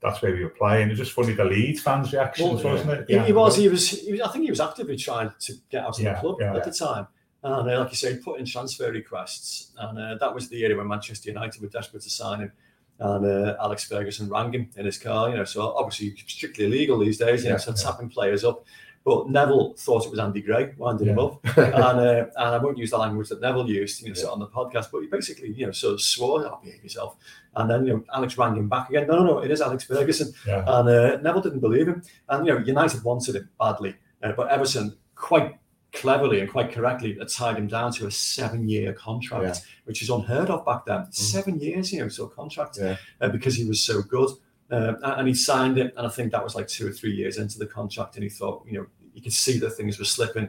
that's 0.02 0.20
where 0.22 0.33
we 0.33 0.42
were 0.44 0.50
playing. 0.50 0.88
It 0.88 0.90
was 0.90 0.98
just 0.98 1.12
funny, 1.12 1.33
the 1.35 1.44
Leeds 1.44 1.81
fans' 1.81 2.12
reactions, 2.12 2.62
Well, 2.64 2.74
wasn't 2.74 2.90
it? 2.92 3.05
He, 3.09 3.14
Yeah. 3.14 3.24
he 3.26 3.33
was, 3.33 3.57
he 3.57 3.68
was, 3.68 3.88
he 3.90 4.12
was, 4.12 4.20
I 4.20 4.29
think 4.29 4.44
he 4.44 4.50
was 4.50 4.61
actively 4.61 4.96
trying 4.96 5.31
to 5.38 5.52
get 5.70 5.85
out 5.85 5.98
of 5.98 6.00
Yeah, 6.00 6.14
the 6.14 6.20
club 6.20 6.37
yeah. 6.40 6.57
at 6.57 6.64
the 6.64 6.72
time. 6.72 7.07
And 7.42 7.70
uh, 7.70 7.79
like 7.81 7.90
you 7.90 7.96
say, 7.96 8.14
he 8.14 8.18
put 8.18 8.40
in 8.40 8.46
transfer 8.46 8.90
requests. 8.90 9.72
And 9.79 9.98
uh, 9.98 10.14
that 10.18 10.35
was 10.35 10.48
the 10.48 10.64
era 10.64 10.76
when 10.76 10.88
Manchester 10.88 11.31
United 11.31 11.62
were 11.62 11.68
desperate 11.68 12.02
to 12.02 12.11
sign 12.11 12.40
him. 12.40 12.52
And 12.98 13.26
uh, 13.26 13.57
Alex 13.61 13.85
Ferguson 13.85 14.29
rang 14.29 14.52
him 14.52 14.70
in 14.74 14.87
his 14.87 14.98
car, 14.98 15.29
you 15.29 15.37
know, 15.37 15.44
so 15.44 15.76
obviously 15.76 16.16
strictly 16.26 16.64
illegal 16.64 16.98
these 16.98 17.18
days, 17.18 17.44
you 17.44 17.50
know, 17.50 17.59
so 17.59 17.70
yeah. 17.70 17.76
tapping 17.76 18.09
players 18.09 18.42
up. 18.42 18.64
But 19.06 19.30
Neville 19.30 19.74
thought 19.78 20.04
it 20.04 20.10
was 20.10 20.18
Andy 20.18 20.42
Gray, 20.42 20.74
winding 20.76 21.06
him 21.06 21.18
up. 21.20 21.38
and, 21.56 21.74
uh, 21.74 22.26
and 22.36 22.54
I 22.56 22.58
won't 22.58 22.76
use 22.76 22.90
the 22.90 22.98
language 22.98 23.28
that 23.28 23.40
Neville 23.40 23.70
used, 23.70 24.02
you 24.02 24.12
know, 24.12 24.20
of 24.20 24.32
on 24.32 24.38
the 24.40 24.48
podcast, 24.48 24.90
but 24.90 25.00
he 25.02 25.06
basically, 25.06 25.52
you 25.52 25.64
know, 25.64 25.70
sort 25.70 25.94
of 25.94 26.00
swore, 26.02 26.44
oh, 26.44 26.58
behave 26.60 26.82
yourself. 26.82 27.16
And 27.54 27.70
then, 27.70 27.86
you 27.86 27.92
know, 27.94 28.04
Alex 28.12 28.36
rang 28.36 28.56
him 28.56 28.68
back 28.68 28.88
again. 28.88 29.06
No, 29.06 29.18
no, 29.20 29.24
no, 29.24 29.38
it 29.38 29.52
is 29.52 29.60
Alex 29.60 29.84
Ferguson. 29.84 30.32
Yeah. 30.44 30.64
And 30.66 30.88
uh, 30.88 31.16
Neville 31.22 31.42
didn't 31.42 31.60
believe 31.60 31.86
him. 31.86 32.02
And, 32.28 32.44
you 32.48 32.52
know, 32.52 32.58
United 32.58 33.04
wanted 33.04 33.36
him 33.36 33.48
badly. 33.60 33.94
Uh, 34.24 34.32
but 34.32 34.48
Everton 34.50 34.96
quite 35.14 35.56
cleverly 35.92 36.40
and 36.40 36.50
quite 36.50 36.72
correctly 36.72 37.16
tied 37.32 37.58
him 37.58 37.68
down 37.68 37.92
to 37.92 38.08
a 38.08 38.10
seven 38.10 38.68
year 38.68 38.92
contract, 38.92 39.44
Yeah. 39.44 39.54
which 39.84 40.02
is 40.02 40.10
unheard 40.10 40.50
of 40.50 40.66
back 40.66 40.84
then. 40.84 41.12
Seven 41.12 41.60
years, 41.60 41.92
you 41.92 42.00
know, 42.00 42.08
so 42.08 42.26
contract 42.26 42.76
Yeah. 42.80 42.96
uh, 43.20 43.28
because 43.28 43.54
he 43.54 43.64
was 43.66 43.80
so 43.80 44.02
good. 44.02 44.30
And 44.68 44.96
and 45.04 45.28
he 45.28 45.34
signed 45.34 45.78
it, 45.78 45.94
and 45.96 46.04
I 46.04 46.10
think 46.10 46.32
that 46.32 46.42
was 46.42 46.56
like 46.56 46.66
two 46.66 46.88
or 46.88 46.90
three 46.90 47.12
years 47.12 47.38
into 47.38 47.56
the 47.56 47.66
contract, 47.66 48.16
and 48.16 48.24
he 48.24 48.28
thought, 48.28 48.64
you 48.66 48.78
know, 48.80 48.86
you 49.16 49.22
could 49.22 49.33
see 49.33 49.59
that 49.59 49.70
things 49.70 49.98
were 49.98 50.05
slipping, 50.05 50.48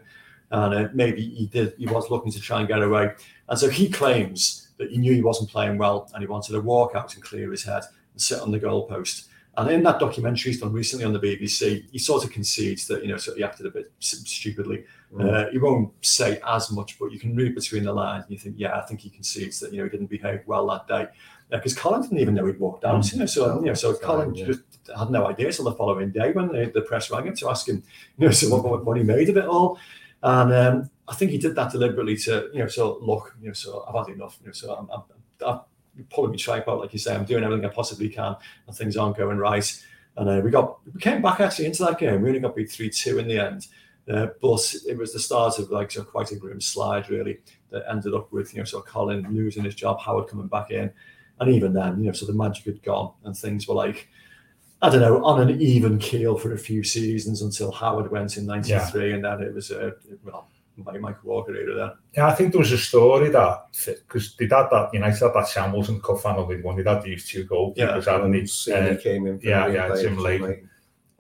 and 0.51 0.73
uh, 0.73 0.89
maybe 0.93 1.27
he 1.27 1.47
did. 1.47 1.73
He 1.77 1.88
was 1.88 2.12
looking 2.12 2.32
to 2.32 2.39
try 2.39 2.60
and 2.60 2.67
get 2.67 2.84
away, 2.84 3.13
and 3.49 3.58
so 3.58 3.69
he 3.69 3.89
claims 3.89 4.69
that 4.77 4.91
he 4.91 4.97
knew 4.97 5.13
he 5.13 5.21
wasn't 5.21 5.49
playing 5.49 5.77
well, 5.77 6.10
and 6.13 6.21
he 6.21 6.27
wanted 6.27 6.51
to 6.51 6.62
walk 6.62 6.93
out 6.93 7.15
and 7.15 7.23
clear 7.23 7.49
his 7.49 7.63
head 7.63 7.84
and 8.13 8.21
sit 8.21 8.39
on 8.39 8.51
the 8.51 8.60
goalpost. 8.60 9.27
And 9.58 9.71
in 9.71 9.82
that 9.84 9.99
documentary 9.99 10.51
he's 10.51 10.62
done 10.62 10.71
recently 10.71 11.03
on 11.03 11.13
the 11.13 11.19
BBC, 11.19 11.86
he 11.91 11.97
sort 11.97 12.23
of 12.23 12.32
concedes 12.32 12.86
that 12.88 13.01
you 13.01 13.10
know, 13.10 13.17
so 13.17 13.34
he 13.34 13.43
acted 13.43 13.65
a 13.65 13.71
bit 13.71 13.91
stupidly. 13.99 14.84
Uh, 15.19 15.45
he 15.51 15.58
won't 15.58 15.91
say 16.06 16.39
as 16.45 16.69
much, 16.71 16.99
but 16.99 17.12
you 17.12 17.19
can 17.19 17.36
read 17.36 17.56
between 17.56 17.86
the 17.86 17.93
lines, 17.93 18.25
and 18.25 18.34
you 18.34 18.38
think, 18.38 18.56
yeah, 18.58 18.77
I 18.77 18.82
think 18.82 18.99
he 18.99 19.10
concedes 19.10 19.60
that 19.62 19.71
you 19.71 19.80
know 19.80 19.86
he 19.86 19.89
didn't 19.89 20.08
behave 20.08 20.41
well 20.45 20.67
that 20.67 20.88
day 20.88 21.08
because 21.49 21.73
Colin 21.73 22.01
didn't 22.01 22.19
even 22.19 22.36
know 22.36 22.45
he'd 22.45 22.60
walked 22.60 22.84
out. 22.84 23.12
You 23.12 23.19
know, 23.19 23.25
so 23.25 23.60
you 23.60 23.67
know, 23.67 23.73
so 23.73 23.95
Colin 23.95 24.36
yeah. 24.36 24.47
just 24.47 24.66
had 24.97 25.10
no 25.10 25.28
idea 25.28 25.52
till 25.52 25.65
the 25.65 25.73
following 25.73 26.12
day 26.12 26.32
when 26.32 26.47
the, 26.47 26.71
the 26.73 26.82
press 26.82 27.10
rang 27.12 27.28
him 27.28 27.36
to 27.36 27.50
ask 27.50 27.67
him, 27.67 27.84
you 28.17 28.28
know, 28.28 28.32
so 28.32 28.56
what, 28.56 28.86
what, 28.86 28.97
he 28.97 29.04
made 29.04 29.30
of 29.30 29.38
it 29.38 29.45
all. 29.45 29.80
And 30.23 30.54
um, 30.54 30.89
I 31.08 31.15
think 31.15 31.32
he 31.32 31.38
did 31.38 31.56
that 31.56 31.71
deliberately 31.71 32.17
to, 32.17 32.50
you 32.54 32.60
know, 32.60 32.67
so 32.67 32.97
look, 33.02 33.36
you 33.41 33.47
know, 33.47 33.54
so 33.54 33.86
I've 33.88 34.08
had 34.08 34.15
enough, 34.15 34.38
you 34.41 34.47
know, 34.47 34.54
so 34.54 34.73
I'm, 34.76 34.89
I'm, 34.91 35.04
I'm 35.45 35.60
pulling 36.10 36.32
my 36.32 36.38
tripe 36.38 36.67
out, 36.67 36.80
like 36.80 36.93
you 36.93 37.00
say, 37.00 37.15
I'm 37.15 37.26
doing 37.26 37.43
everything 37.43 37.65
I 37.65 37.69
possibly 37.69 38.10
can, 38.10 38.36
and 38.67 38.76
things 38.76 38.97
aren't 38.97 39.17
going 39.17 39.38
right. 39.38 39.84
And 40.15 40.30
uh, 40.30 40.41
we 40.43 40.50
got, 40.50 40.80
we 40.91 41.00
came 41.00 41.21
back 41.21 41.39
actually 41.39 41.65
into 41.67 41.84
that 41.86 42.00
game. 42.00 42.21
We 42.21 42.30
only 42.30 42.39
got 42.39 42.56
beat 42.56 42.71
three 42.71 42.89
two 42.89 43.19
in 43.19 43.28
the 43.28 43.38
end, 43.38 43.67
uh, 44.12 44.28
but 44.41 44.76
it 44.88 44.97
was 44.97 45.13
the 45.13 45.19
start 45.19 45.60
of 45.60 45.69
like 45.69 45.91
so 45.91 46.04
quite 46.04 46.32
a 46.32 46.36
grim 46.36 46.60
slide 46.60 47.10
really 47.10 47.39
that 47.69 47.84
ended 47.89 48.13
up 48.13 48.32
with 48.32 48.54
you 48.54 48.60
know 48.60 48.65
so 48.65 48.82
Colin 48.82 49.28
losing 49.30 49.63
his 49.63 49.76
job, 49.76 50.00
Howard 50.00 50.28
coming 50.28 50.47
back 50.47 50.71
in, 50.71 50.91
and 51.39 51.54
even 51.54 51.73
then, 51.73 52.00
you 52.00 52.06
know, 52.06 52.12
so 52.13 52.26
the 52.26 52.34
magic 52.34 52.65
had 52.65 52.84
gone 52.84 53.13
and 53.23 53.38
things 53.38 53.67
were 53.67 53.76
like, 53.76 54.10
I 54.81 54.89
don't 54.89 55.01
know, 55.01 55.23
on 55.25 55.41
an 55.41 55.59
even 55.61 55.97
keel 55.97 56.37
for 56.37 56.53
a 56.53 56.57
few 56.57 56.83
seasons 56.83 57.41
until 57.41 57.71
Howard 57.71 58.11
went 58.11 58.37
in 58.37 58.45
'93, 58.45 59.13
and 59.13 59.25
then 59.25 59.41
it 59.41 59.53
was 59.53 59.71
a 59.71 59.93
well, 60.23 60.47
Mike 60.77 61.01
Mike 61.01 61.23
Walker 61.23 61.55
era 61.55 61.73
then. 61.75 61.91
Yeah, 62.15 62.27
I 62.27 62.35
think 62.35 62.51
there 62.51 62.59
was 62.59 62.71
a 62.71 62.77
story 62.77 63.29
that 63.29 63.65
because 63.85 64.35
they 64.35 64.45
had 64.45 64.67
that 64.71 64.89
United 64.93 65.17
had 65.19 65.33
that 65.33 65.47
Shambles 65.47 65.89
and 65.89 66.03
Cup 66.03 66.19
final 66.19 66.45
with 66.45 66.61
one. 66.61 66.75
They 66.75 66.83
had 66.87 67.01
these 67.01 67.27
two 67.27 67.45
goalkeepers, 67.47 68.05
Yeah. 68.05 68.11
hadn't 68.13 68.31
they? 68.33 68.45
Sydney 68.45 68.91
Uh, 68.91 69.01
came 69.01 69.25
in. 69.25 69.39
for 69.39 69.47
yeah, 69.47 69.67
yeah, 69.67 69.95
Jim 69.99 70.17
Lake. 70.19 70.41
Lake. 70.41 70.63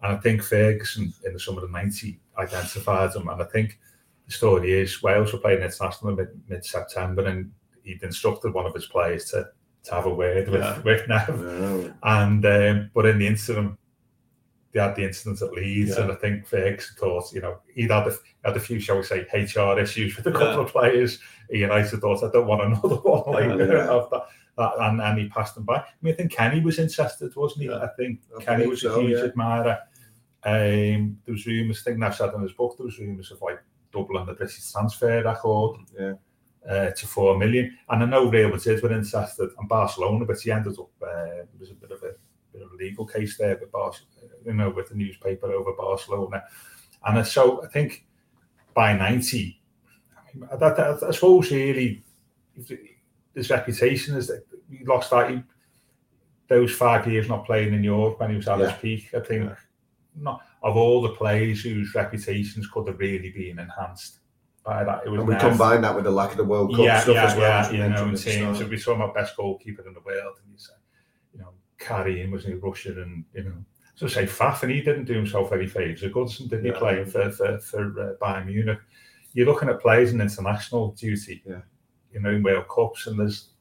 And 0.03 0.15
I 0.15 0.17
think 0.17 0.43
Ferguson 0.43 1.11
in 1.25 1.33
the 1.33 1.39
summer 1.39 1.63
of 1.63 1.71
'90 1.71 2.19
identified 2.37 3.13
them. 3.13 3.27
And 3.29 3.41
I 3.41 3.45
think 3.45 3.79
the 4.27 4.33
story 4.33 4.71
is 4.73 5.01
Wales 5.01 5.33
were 5.33 5.39
playing 5.39 5.63
international 5.63 6.11
in 6.11 6.17
mid, 6.17 6.29
mid-September, 6.47 7.25
and 7.25 7.51
he'd 7.81 8.03
instructed 8.03 8.53
one 8.53 8.67
of 8.67 8.75
his 8.75 8.85
players 8.85 9.25
to, 9.31 9.47
to 9.87 9.95
have 9.95 10.05
a 10.05 10.13
word 10.13 10.47
with, 10.49 10.61
Yeah. 10.61 10.79
with 10.85 11.07
Nev. 11.07 11.29
Oh, 11.29 11.93
And 12.03 12.45
um, 12.45 12.91
but 12.93 13.05
in 13.05 13.19
the 13.19 13.27
interim, 13.27 13.77
they 14.73 14.79
had 14.79 14.95
the 14.95 15.03
incident 15.05 15.41
at 15.41 15.51
Leeds, 15.53 15.95
Yeah. 15.97 16.03
and 16.03 16.11
I 16.11 16.15
think 16.15 16.45
Ferguson 16.45 16.95
thought, 16.97 17.31
you 17.33 17.41
know, 17.41 17.59
he'd 17.73 17.91
had 17.91 18.07
a, 18.07 18.13
had 18.43 18.57
a 18.57 18.59
few, 18.59 18.79
shall 18.79 18.97
we 18.97 19.03
say, 19.03 19.25
HR 19.33 19.79
issues 19.79 20.15
with 20.17 20.27
a 20.27 20.31
couple 20.31 20.47
Yeah. 20.47 20.59
of 20.59 20.67
players. 20.71 21.19
He 21.49 21.59
United 21.59 21.99
thought, 22.01 22.23
I 22.23 22.31
don't 22.31 22.47
want 22.47 22.61
another 22.63 22.95
one 23.01 23.33
like 23.33 23.59
Yeah, 23.59 23.65
yeah. 23.75 23.87
of 23.87 24.09
that. 24.11 24.27
that 24.57 24.73
and, 24.79 25.01
and 25.01 25.17
he 25.19 25.29
passed 25.29 25.55
them 25.55 25.63
by. 25.63 25.77
I 25.77 25.85
mean, 26.01 26.13
I 26.13 26.17
think 26.17 26.31
Kenny 26.33 26.59
was 26.61 26.79
interested, 26.79 27.35
wasn't 27.35 27.63
he? 27.63 27.69
Yeah. 27.69 27.77
I 27.83 27.87
think 27.97 28.19
I 28.37 28.43
Kenny 28.43 28.63
believe 28.65 28.69
was 28.69 28.83
a 28.83 29.01
huge 29.01 29.17
yeah. 29.19 29.23
admirer. 29.25 29.79
Um, 30.43 31.17
there 31.25 31.33
was 31.33 31.45
rumours, 31.47 31.81
I 31.81 31.83
think 31.85 31.97
Nev 31.99 32.15
said 32.15 32.33
in 32.33 32.41
his 32.41 32.53
book, 32.53 32.75
there 32.77 32.85
was 32.85 32.99
rumours 32.99 33.31
of 33.31 33.41
like 33.41 33.59
doubling 33.91 34.25
the 34.25 34.33
British 34.33 34.71
transfer 34.71 35.23
record 35.23 35.77
Yeah. 35.97 36.13
Uh, 36.69 36.91
to 36.91 37.07
four 37.07 37.37
million. 37.37 37.77
And 37.89 38.03
I 38.03 38.05
know 38.05 38.29
Real 38.29 38.49
Madrid 38.49 38.81
were 38.83 38.91
interested, 38.91 39.49
and 39.57 39.69
Barcelona, 39.69 40.25
but 40.25 40.39
he 40.39 40.51
ended 40.51 40.77
up 40.79 40.89
uh, 41.01 41.41
it 41.41 41.49
was 41.59 41.71
a 41.71 41.75
bit 41.75 41.91
of 41.91 42.03
a 42.03 42.13
bit 42.51 42.61
of 42.61 42.71
a 42.71 42.75
legal 42.75 43.05
case 43.05 43.37
there 43.37 43.57
with 43.57 43.71
Bar- 43.71 43.93
you 44.45 44.53
know, 44.53 44.69
with 44.69 44.89
the 44.89 44.95
newspaper 44.95 45.51
over 45.51 45.73
Barcelona. 45.73 46.43
And 47.05 47.25
so 47.25 47.63
I 47.63 47.67
think 47.67 48.05
by 48.73 48.95
ninety, 48.97 49.61
I, 50.15 50.37
mean, 50.37 50.49
that, 50.59 50.77
that, 50.77 51.03
I 51.03 51.11
suppose 51.11 51.51
really 51.51 52.03
his 53.33 53.49
reputation 53.49 54.17
is 54.17 54.27
that 54.27 54.43
he 54.69 54.85
lost 54.85 55.11
that. 55.11 55.29
He, 55.29 55.43
those 56.49 56.73
five 56.73 57.05
years 57.05 57.27
not 57.27 57.45
playing 57.45 57.73
in 57.73 57.83
Europe 57.83 58.19
when 58.19 58.29
he 58.29 58.37
was 58.37 58.47
at 58.47 58.59
his 58.59 58.71
peak, 58.81 59.13
I 59.13 59.19
think 59.19 59.43
Yeah. 59.43 59.55
not 60.15 60.41
of 60.63 60.77
all 60.77 61.01
the 61.01 61.09
players 61.09 61.61
whose 61.61 61.93
reputations 61.93 62.67
could 62.67 62.87
have 62.87 62.99
really 62.99 63.31
been 63.31 63.59
enhanced 63.59 64.19
by 64.67 64.83
that. 64.83 65.03
It 65.05 65.09
was 65.09 65.19
And 65.19 65.27
we 65.29 65.35
combine 65.37 65.81
that 65.81 65.95
with 65.95 66.03
the 66.03 66.11
lack 66.11 66.31
of 66.31 66.37
the 66.37 66.43
World 66.43 66.71
Cup 66.75 66.85
yeah, 66.85 66.99
stuff 66.99 67.15
yeah, 67.15 67.25
as 67.25 67.35
well. 67.37 67.49
yeah, 67.49 67.59
as 67.61 67.71
you 67.71 67.73
you 67.73 67.79
know, 67.79 67.85
in 67.85 67.91
mentioned 67.91 68.13
at 68.17 68.23
the 68.25 68.39
terms 68.45 68.61
of 68.61 68.69
we 68.69 68.77
saw 68.77 68.95
my 68.95 69.11
best 69.13 69.37
goalkeeper 69.37 69.87
in 69.87 69.93
the 69.93 70.01
world, 70.01 70.35
and 70.43 70.51
you 70.51 70.57
say, 70.57 70.73
you 71.33 71.39
know, 71.39 71.51
Karim 71.79 72.31
was 72.31 72.45
in 72.45 72.59
Russia, 72.59 72.91
and 73.01 73.23
you 73.33 73.43
know, 73.45 73.53
so 73.95 74.07
say 74.07 74.25
Pfaff, 74.25 74.63
and 74.63 74.71
he 74.71 74.81
didn't 74.81 75.05
do 75.05 75.13
himself 75.13 75.53
any 75.53 75.67
favours. 75.67 76.03
Goodson 76.13 76.47
didn't 76.49 76.65
he 76.65 76.71
Yeah. 76.71 76.77
playing 76.79 77.05
for 77.05 77.31
for 77.31 77.57
for 77.59 77.83
uh, 78.03 78.13
Bayern 78.21 78.45
Munich? 78.47 78.79
You're 79.33 79.47
looking 79.47 79.69
at 79.69 79.79
players 79.81 80.11
in 80.13 80.19
international 80.21 80.91
duty, 80.91 81.43
Yeah. 81.45 81.61
you 82.13 82.19
know, 82.21 82.31
in 82.31 82.43
World 82.43 82.67
Cups, 82.67 83.07
and 83.07 83.17
there's 83.19 83.51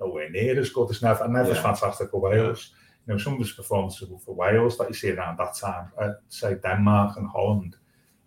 nowhere 0.00 0.30
near 0.30 0.58
as 0.58 0.70
good 0.70 0.90
as 0.90 1.02
Never. 1.02 1.28
Never's 1.28 1.56
Yeah. 1.56 1.62
fantastic 1.62 2.10
for 2.10 2.20
Wales. 2.20 2.72
You 3.06 3.12
know, 3.12 3.18
some 3.18 3.34
of 3.34 3.40
his 3.40 3.52
performances 3.52 4.08
for 4.24 4.34
Wales 4.34 4.78
that 4.78 4.88
you 4.88 4.94
see 4.94 5.10
around 5.10 5.38
that 5.38 5.54
time, 5.54 5.92
uh, 6.00 6.12
say 6.28 6.54
Denmark 6.62 7.18
and 7.18 7.28
Holland, 7.28 7.76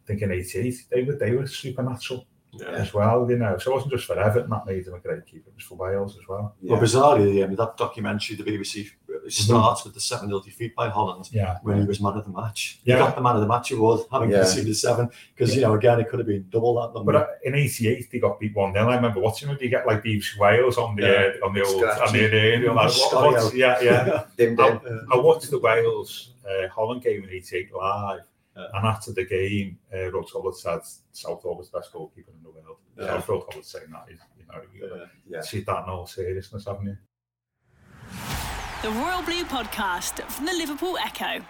think 0.08 0.22
in 0.22 0.32
'88, 0.32 0.76
they 0.90 1.04
were 1.04 1.14
they 1.16 1.32
were 1.32 1.46
supernatural 1.48 2.26
Yeah. 2.54 2.70
as 2.84 2.94
well, 2.94 3.30
you 3.30 3.38
know. 3.38 3.58
So 3.58 3.72
it 3.72 3.74
wasn't 3.76 3.92
just 3.94 4.06
for 4.06 4.18
Everton 4.18 4.50
that 4.50 4.66
made 4.66 4.88
him 4.88 4.94
a 4.96 5.00
great 5.00 5.26
keeper, 5.26 5.50
it 5.50 5.56
was 5.56 5.64
for 5.66 5.76
Wales 5.76 6.18
as 6.20 6.28
well. 6.28 6.56
Yeah. 6.62 6.72
Well, 6.74 6.82
bizarrely, 6.82 7.44
um, 7.44 7.56
that 7.56 7.78
documentary, 7.78 8.36
the 8.38 8.44
BBC, 8.44 8.90
it 9.26 9.34
starts 9.34 9.84
with 9.84 9.94
the 9.94 10.00
7 10.00 10.30
0 10.30 10.40
defeat 10.40 10.74
by 10.74 10.88
Holland 10.90 11.28
Yeah. 11.32 11.58
when 11.62 11.82
he 11.82 11.86
was 11.86 12.00
man 12.00 12.14
of 12.14 12.24
the 12.24 12.32
match. 12.32 12.80
Yeah. 12.86 12.96
He 12.96 13.00
got 13.02 13.16
the 13.16 13.22
man 13.22 13.36
of 13.36 13.42
the 13.42 13.48
match 13.48 13.72
award, 13.72 14.00
having 14.12 14.32
Yeah. 14.32 14.40
conceded 14.40 14.76
seven, 14.78 15.10
because, 15.36 15.54
you 15.56 15.62
know, 15.62 15.74
again, 15.74 16.00
it 16.00 16.08
could 16.10 16.20
have 16.20 16.28
been 16.28 16.46
double 16.50 16.74
that 16.82 16.94
number. 16.96 17.12
But 17.12 17.22
uh, 17.22 17.28
in 17.44 17.54
'88, 17.54 18.10
they 18.12 18.20
got 18.20 18.40
beat 18.40 18.56
one 18.56 18.72
0 18.74 18.88
I 18.90 18.96
remember 18.96 19.20
watching 19.20 19.50
it. 19.50 19.62
You 19.62 19.70
get 19.70 19.86
like 19.86 20.02
these 20.02 20.34
Wales 20.40 20.78
on 20.78 20.96
the 20.96 21.02
Yeah. 21.04 21.32
uh, 21.44 21.46
on 21.48 21.54
the 21.54 21.64
old 21.66 21.82
Scratchy. 21.82 22.02
on 22.02 22.14
the 22.14 22.38
aerial. 22.38 22.76
Like, 22.76 22.86
what- 22.86 22.94
Scotty 22.94 23.34
what's- 23.34 23.46
out. 23.48 23.56
yeah, 23.56 23.82
yeah. 23.82 24.24
Dim 24.38 24.56
dim. 24.56 24.80
I 25.12 25.18
watched 25.18 25.52
the 25.52 25.60
Wales 25.60 26.32
uh, 26.50 26.70
Holland 26.70 27.02
game 27.04 27.24
in 27.26 27.30
'88 27.30 27.76
live, 27.76 28.22
Yeah. 28.58 28.66
and 28.74 28.88
after 28.88 29.12
the 29.14 29.24
game, 29.26 29.78
uh, 29.94 29.98
Ruud 30.12 30.32
Gullit 30.32 30.56
said 30.56 30.80
Southall 31.12 31.58
was 31.58 31.70
the 31.70 31.78
best 31.80 31.94
goalkeeper 31.94 32.32
in 32.32 32.42
the 32.44 32.50
world. 32.50 32.78
Yeah. 32.98 33.06
Yeah. 33.06 33.22
So 33.22 33.34
Ruud 33.34 33.52
Gullit 33.52 33.66
saying 33.66 33.92
that, 33.92 34.06
is, 34.12 34.20
you 34.40 34.46
know, 34.48 34.62
you 34.74 34.98
Yeah. 35.00 35.06
Yeah. 35.28 35.42
see 35.42 35.62
that 35.62 35.84
in 35.84 35.90
all 35.90 36.08
seriousness, 36.08 36.66
haven't 36.66 36.88
you? 36.88 36.98
The 38.82 38.90
Royal 38.92 39.22
Blue 39.24 39.44
Podcast 39.46 40.22
from 40.32 40.46
the 40.46 40.54
Liverpool 40.54 40.98
Echo. 40.98 41.44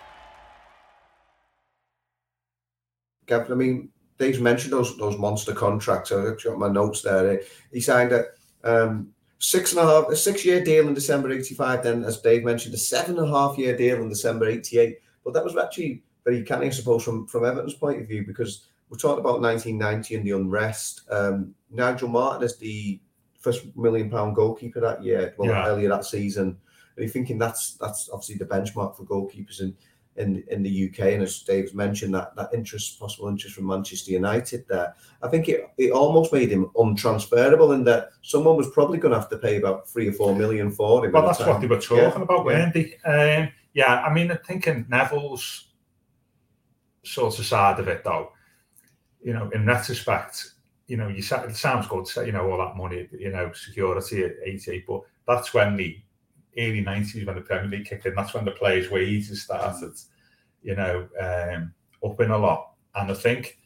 Gavin, 3.25 3.51
I 3.51 3.55
mean, 3.55 3.89
Dave's 4.17 4.39
mentioned 4.39 4.73
those 4.73 4.97
those 4.97 5.17
monster 5.17 5.53
contracts. 5.53 6.11
I've 6.11 6.25
actually 6.27 6.51
got 6.51 6.59
my 6.59 6.69
notes 6.69 7.01
there. 7.01 7.41
He 7.71 7.81
signed 7.81 8.11
a 8.13 8.25
um, 8.63 9.09
six 9.39 9.73
and 9.73 9.81
a 9.81 9.85
half, 9.85 10.07
a 10.09 10.15
six 10.15 10.43
year 10.45 10.63
deal 10.63 10.87
in 10.87 10.93
December 10.93 11.31
'85. 11.31 11.83
Then, 11.83 12.03
as 12.03 12.21
Dave 12.21 12.43
mentioned, 12.43 12.73
a 12.73 12.77
seven 12.77 13.17
and 13.19 13.27
a 13.27 13.31
half 13.31 13.57
year 13.57 13.75
deal 13.77 14.01
in 14.01 14.09
December 14.09 14.47
'88. 14.47 14.97
But 15.23 15.33
that 15.33 15.43
was 15.43 15.57
actually 15.57 16.03
very 16.27 16.43
canny, 16.43 16.67
I 16.67 16.69
suppose, 16.71 17.03
from 17.03 17.25
from 17.27 17.45
Everton's 17.45 17.73
point 17.73 18.01
of 18.01 18.07
view, 18.07 18.25
because 18.27 18.67
we 18.89 18.97
talked 18.97 19.19
about 19.19 19.41
1990 19.41 20.15
and 20.15 20.25
the 20.25 20.31
unrest. 20.31 21.01
Um, 21.09 21.53
Nigel 21.71 22.09
Martyn 22.09 22.43
is 22.43 22.57
the 22.57 22.99
first 23.39 23.65
million 23.77 24.09
pound 24.09 24.35
goalkeeper 24.35 24.79
that 24.81 25.03
year, 25.03 25.33
well, 25.37 25.49
Yeah. 25.49 25.67
earlier 25.67 25.89
that 25.89 26.05
season. 26.05 26.47
And 26.95 27.03
you're 27.03 27.09
thinking 27.09 27.37
that's 27.37 27.73
that's 27.75 28.09
obviously 28.11 28.35
the 28.35 28.45
benchmark 28.45 28.95
for 28.97 29.03
goalkeepers 29.03 29.61
in 29.61 29.75
in, 30.17 30.43
in 30.49 30.63
the 30.63 30.89
UK. 30.89 31.13
And 31.13 31.21
as 31.23 31.43
Dave's 31.43 31.73
mentioned, 31.75 32.13
that 32.15 32.35
that 32.35 32.49
interest, 32.53 32.99
possible 32.99 33.27
interest 33.29 33.55
from 33.55 33.67
Manchester 33.67 34.11
United 34.11 34.65
there, 34.67 34.95
I 35.21 35.27
think 35.27 35.47
it, 35.47 35.69
it 35.77 35.91
almost 35.91 36.33
made 36.33 36.49
him 36.49 36.71
untransferable 36.75 37.73
in 37.75 37.83
that 37.85 38.09
someone 38.23 38.57
was 38.57 38.69
probably 38.71 38.97
going 38.97 39.13
to 39.13 39.19
have 39.19 39.29
to 39.29 39.37
pay 39.37 39.57
about 39.57 39.87
three 39.87 40.07
or 40.09 40.13
four 40.13 40.35
million 40.35 40.71
for 40.71 41.05
him. 41.05 41.11
Well, 41.11 41.25
that's 41.27 41.39
what 41.39 41.61
they 41.61 41.67
were 41.67 41.79
talking 41.79 41.97
Yeah, 41.97 42.21
about, 42.21 42.37
yeah. 42.39 42.43
weren't 42.43 42.73
they? 42.73 42.97
Um, 43.05 43.49
yeah, 43.73 44.01
I 44.01 44.11
mean, 44.11 44.31
I'm 44.31 44.39
thinking 44.39 44.85
Neville's 44.89 45.66
sort 47.07 47.37
of 47.39 47.45
side 47.45 47.79
of 47.79 47.87
it, 47.87 48.03
though. 48.03 48.31
You 49.21 49.33
know, 49.33 49.49
in 49.49 49.65
retrospect, 49.65 50.51
you 50.87 50.97
know, 50.97 51.07
you 51.07 51.17
it 51.19 51.55
sounds 51.55 51.87
good, 51.87 52.07
you 52.25 52.31
know, 52.31 52.49
all 52.49 52.57
that 52.59 52.77
money, 52.77 53.07
you 53.11 53.31
know, 53.31 53.51
security 53.53 54.23
at 54.23 54.35
88, 54.45 54.85
but 54.87 55.01
that's 55.27 55.53
when 55.53 55.75
the 55.75 55.97
early 56.57 56.83
90s, 56.83 57.25
when 57.25 57.35
the 57.35 57.41
Premier 57.41 57.67
League 57.69 57.85
kicked 57.85 58.05
in, 58.05 58.15
that's 58.15 58.33
when 58.33 58.45
the 58.45 58.51
players' 58.51 58.89
wages 58.89 59.43
started, 59.43 59.93
you 60.63 60.75
know, 60.75 61.07
um, 61.19 61.73
up 62.03 62.19
in 62.21 62.31
a 62.31 62.37
lot. 62.37 62.71
And 62.95 63.11
I 63.11 63.13
think 63.13 63.59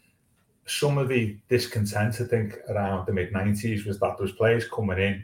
some 0.65 0.97
of 0.97 1.09
the 1.09 1.37
discontent, 1.49 2.19
I 2.21 2.25
think, 2.25 2.57
around 2.69 3.05
the 3.05 3.13
mid 3.13 3.33
90s 3.33 3.85
was 3.85 3.99
that 3.99 4.17
those 4.17 4.31
players 4.33 4.67
coming 4.67 4.99
in 4.99 5.23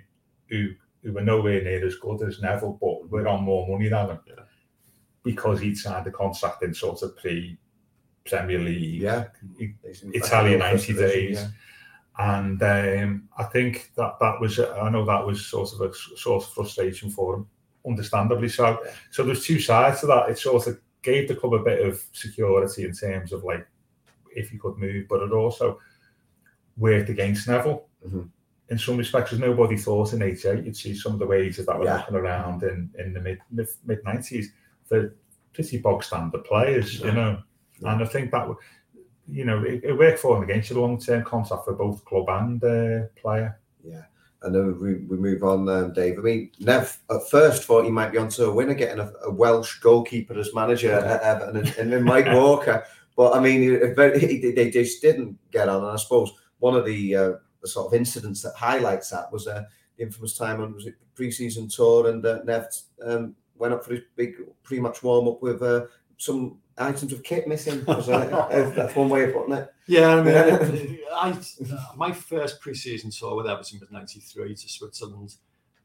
who 0.50 0.70
who 1.04 1.14
were 1.14 1.22
nowhere 1.22 1.64
near 1.64 1.86
as 1.86 1.96
good 1.96 2.22
as 2.24 2.42
Neville, 2.42 2.78
but 2.82 3.10
were 3.10 3.28
on 3.28 3.44
more 3.44 3.68
money 3.68 3.88
than 3.88 4.10
him 4.10 4.20
Yeah. 4.28 4.44
because 5.24 5.62
he'd 5.62 5.78
signed 5.78 6.08
a 6.08 6.12
contract 6.12 6.64
in 6.64 6.74
sort 6.74 7.02
of 7.02 7.16
pre 7.18 7.58
Premier 8.28 8.60
League, 8.60 9.02
Yeah. 9.02 9.26
Italian 10.14 10.60
90 10.60 10.94
days. 10.94 11.46
And 12.20 12.62
um, 12.64 13.30
I 13.38 13.44
think 13.44 13.92
that 13.96 14.18
that 14.20 14.40
was, 14.42 14.60
I 14.60 14.90
know 14.90 15.06
that 15.06 15.26
was 15.26 15.46
sort 15.46 15.72
of 15.74 15.82
a 15.82 15.94
source 15.94 16.48
of 16.48 16.54
frustration 16.54 17.10
for 17.12 17.36
him, 17.36 17.48
understandably 17.88 18.50
so. 18.50 18.80
Yeah. 18.84 18.92
So 19.12 19.24
there's 19.24 19.46
two 19.46 19.60
sides 19.60 20.00
to 20.02 20.08
that. 20.08 20.30
It 20.30 20.40
sort 20.40 20.66
of 20.68 20.80
gave 21.04 21.28
the 21.28 21.36
club 21.36 21.54
a 21.54 21.60
bit 21.64 21.86
of 21.88 22.02
security 22.14 22.86
in 22.86 22.94
terms 22.94 23.32
of 23.34 23.44
like 23.44 23.68
if 24.36 24.50
he 24.50 24.58
could 24.58 24.78
move, 24.78 25.06
but 25.08 25.22
it 25.22 25.32
also 25.32 25.80
worked 26.76 27.10
against 27.10 27.48
Neville 27.48 27.88
Mhm. 28.08 28.30
in 28.70 28.78
some 28.80 28.98
respects. 28.98 29.30
Because 29.32 29.40
nobody 29.40 29.78
thought 29.78 30.14
in 30.14 30.22
'88 30.22 30.64
you'd 30.66 30.76
see 30.76 30.96
some 30.96 31.14
of 31.14 31.20
the 31.20 31.26
wages 31.28 31.66
that 31.68 31.78
were 31.78 31.86
Yeah. 31.86 32.06
around 32.12 32.64
in, 32.64 32.90
in 32.98 33.14
the 33.14 33.20
mid 33.22 33.40
mid 33.52 34.04
'90s 34.04 34.48
for 34.86 35.16
pretty 35.54 35.78
bog 35.78 36.04
standard 36.04 36.44
players, 36.46 37.00
you 37.00 37.12
know. 37.12 37.42
Yeah. 37.80 37.94
And 37.94 38.04
I 38.04 38.06
think 38.06 38.32
that 38.32 38.48
would, 38.48 38.58
you 39.28 39.46
know, 39.46 39.64
it, 39.64 39.84
it 39.84 39.94
worked 39.94 40.20
for 40.20 40.38
him 40.38 40.44
against 40.44 40.72
a 40.72 40.80
long 40.80 41.00
term 41.00 41.24
contract 41.24 41.66
for 41.66 41.74
both 41.74 42.04
club 42.06 42.26
and 42.30 42.64
uh, 42.64 43.08
player. 43.16 43.60
Yeah. 43.84 44.04
And 44.44 44.54
then 44.54 44.80
we, 44.80 44.96
we 44.96 45.18
move 45.18 45.44
on, 45.44 45.68
um, 45.68 45.94
Dave. 45.94 46.20
I 46.20 46.22
mean, 46.22 46.52
Nev 46.60 47.00
at 47.10 47.30
first 47.30 47.64
thought 47.64 47.86
he 47.86 47.92
might 47.92 48.12
be 48.12 48.20
onto 48.20 48.44
a 48.44 48.54
winner, 48.54 48.76
getting 48.76 49.00
a, 49.00 49.12
a 49.26 49.32
Welsh 49.32 49.80
goalkeeper 49.80 50.38
as 50.38 50.54
manager 50.54 50.92
at 50.92 51.22
Everton, 51.22 51.58
and, 51.58 51.76
and 51.78 51.92
then 51.92 52.04
Mike 52.04 52.26
Walker. 52.28 52.86
But 53.16 53.36
I 53.36 53.40
mean, 53.40 53.96
they 53.96 54.70
just 54.72 55.02
didn't 55.02 55.38
get 55.52 55.70
on. 55.70 55.82
And 55.82 55.92
I 55.92 55.96
suppose 55.96 56.32
one 56.60 56.76
of 56.76 56.86
the, 56.86 57.16
uh, 57.16 57.32
the 57.62 57.68
sort 57.68 57.88
of 57.88 58.00
incidents 58.00 58.44
that 58.44 58.54
highlights 58.56 59.10
that 59.10 59.32
was 59.32 59.48
uh, 59.48 59.64
the 59.98 60.04
infamous 60.04 60.38
time 60.38 60.62
on 60.62 60.74
was 60.74 60.86
it 60.86 60.96
pre-season 61.16 61.68
tour, 61.68 62.10
and 62.10 62.24
uh, 62.24 62.44
Nev 62.46 62.68
um, 63.04 63.36
went 63.58 63.74
up 63.74 63.84
for 63.84 63.96
his 63.96 64.04
big 64.16 64.36
pre-match 64.64 65.02
warm 65.02 65.28
up 65.28 65.42
with 65.42 65.64
uh, 65.64 65.86
some 66.18 66.58
items 66.78 67.14
of 67.14 67.24
kit 67.24 67.48
missing. 67.48 67.84
Was, 67.86 68.10
uh, 68.10 68.72
that's 68.76 68.96
one 68.96 69.10
way 69.10 69.26
of 69.26 69.34
putting 69.34 69.54
it. 69.54 69.74
Yeah, 69.88 70.16
I 70.16 70.24
mean, 70.24 71.00
I, 71.14 71.38
my 71.96 72.12
first 72.12 72.60
pre-season 72.60 73.12
tour 73.12 73.36
with 73.36 73.48
Everton 73.48 73.80
was 73.80 73.92
'93 73.92 74.56
to 74.56 74.70
Switzerland 74.70 75.36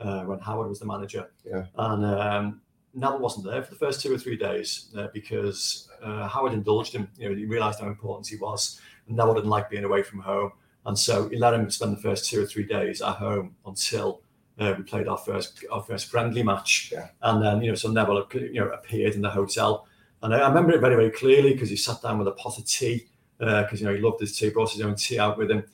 uh, 0.00 0.24
when 0.24 0.38
Howard 0.40 0.68
was 0.68 0.80
the 0.80 0.86
manager. 0.86 1.30
Yeah. 1.44 1.66
and 1.76 2.04
um, 2.04 2.60
Neville 2.94 3.20
wasn't 3.20 3.46
there 3.46 3.62
for 3.62 3.70
the 3.70 3.78
first 3.78 4.00
two 4.00 4.12
or 4.12 4.18
three 4.18 4.36
days 4.36 4.92
uh, 4.96 5.08
because 5.14 5.88
uh, 6.02 6.28
Howard 6.28 6.52
indulged 6.52 6.94
him. 6.94 7.08
You 7.16 7.30
know, 7.30 7.36
he 7.36 7.46
realised 7.46 7.80
how 7.80 7.86
important 7.86 8.26
he 8.26 8.36
was. 8.36 8.80
And 9.06 9.16
Neville 9.16 9.34
didn't 9.34 9.50
like 9.50 9.70
being 9.70 9.84
away 9.84 10.02
from 10.02 10.20
home, 10.20 10.52
and 10.86 10.98
so 10.98 11.28
he 11.28 11.36
let 11.36 11.54
him 11.54 11.70
spend 11.70 11.96
the 11.96 12.00
first 12.00 12.28
two 12.28 12.42
or 12.42 12.46
three 12.46 12.66
days 12.66 13.00
at 13.00 13.14
home 13.16 13.54
until 13.66 14.22
uh, 14.58 14.74
we 14.76 14.84
played 14.84 15.08
our 15.08 15.18
first 15.18 15.64
our 15.70 15.82
first 15.82 16.06
friendly 16.06 16.42
match. 16.42 16.90
Yeah. 16.92 17.08
And 17.22 17.42
then 17.42 17.62
you 17.62 17.70
know, 17.70 17.74
so 17.74 17.90
Neville 17.90 18.26
you 18.34 18.60
know 18.60 18.68
appeared 18.70 19.14
in 19.14 19.22
the 19.22 19.30
hotel, 19.30 19.86
and 20.22 20.34
I, 20.34 20.38
I 20.40 20.48
remember 20.48 20.72
it 20.72 20.80
very 20.80 20.94
very 20.96 21.10
clearly 21.10 21.52
because 21.52 21.70
he 21.70 21.76
sat 21.76 22.02
down 22.02 22.18
with 22.18 22.28
a 22.28 22.32
pot 22.32 22.58
of 22.58 22.66
tea 22.66 23.06
because 23.38 23.80
you 23.80 23.86
know 23.86 23.94
he 23.94 24.00
loved 24.00 24.20
his 24.20 24.36
tea, 24.36 24.50
brought 24.50 24.70
his 24.72 24.80
own 24.82 24.94
tea 24.94 25.18
out 25.18 25.36
with 25.38 25.50
him. 25.50 25.64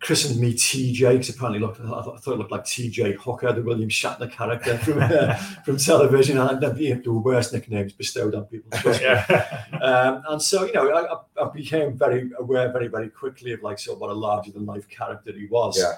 Christened 0.00 0.40
me 0.40 0.54
TJ 0.54 1.12
because 1.12 1.28
apparently 1.28 1.60
looked, 1.60 1.78
I 1.78 1.84
thought 1.84 2.26
it 2.26 2.38
looked 2.38 2.50
like 2.50 2.64
TJ 2.64 3.16
Hooker, 3.16 3.52
the 3.52 3.60
William 3.62 3.90
Shatner 3.90 4.30
character 4.32 4.78
from 4.78 4.98
uh, 5.02 5.34
from 5.64 5.76
television, 5.76 6.38
and 6.38 6.58
the, 6.58 7.00
the 7.04 7.12
worst 7.12 7.52
nicknames 7.52 7.92
bestowed 7.92 8.34
on 8.34 8.44
people. 8.46 8.70
yeah. 8.98 9.64
Um, 9.78 10.22
and 10.30 10.40
so, 10.42 10.64
you 10.64 10.72
know, 10.72 10.88
I, 10.90 11.12
I- 11.12 11.44
I 11.44 11.50
became 11.50 11.98
very 11.98 12.30
aware 12.38 12.72
very, 12.72 12.88
very 12.88 13.10
quickly 13.10 13.52
of 13.52 13.62
like 13.62 13.78
sort 13.78 13.96
of 13.96 14.00
what 14.00 14.08
a 14.10 14.14
larger 14.14 14.52
than 14.52 14.64
life 14.64 14.88
character 14.88 15.32
he 15.32 15.46
was. 15.46 15.78
Yeah. 15.78 15.92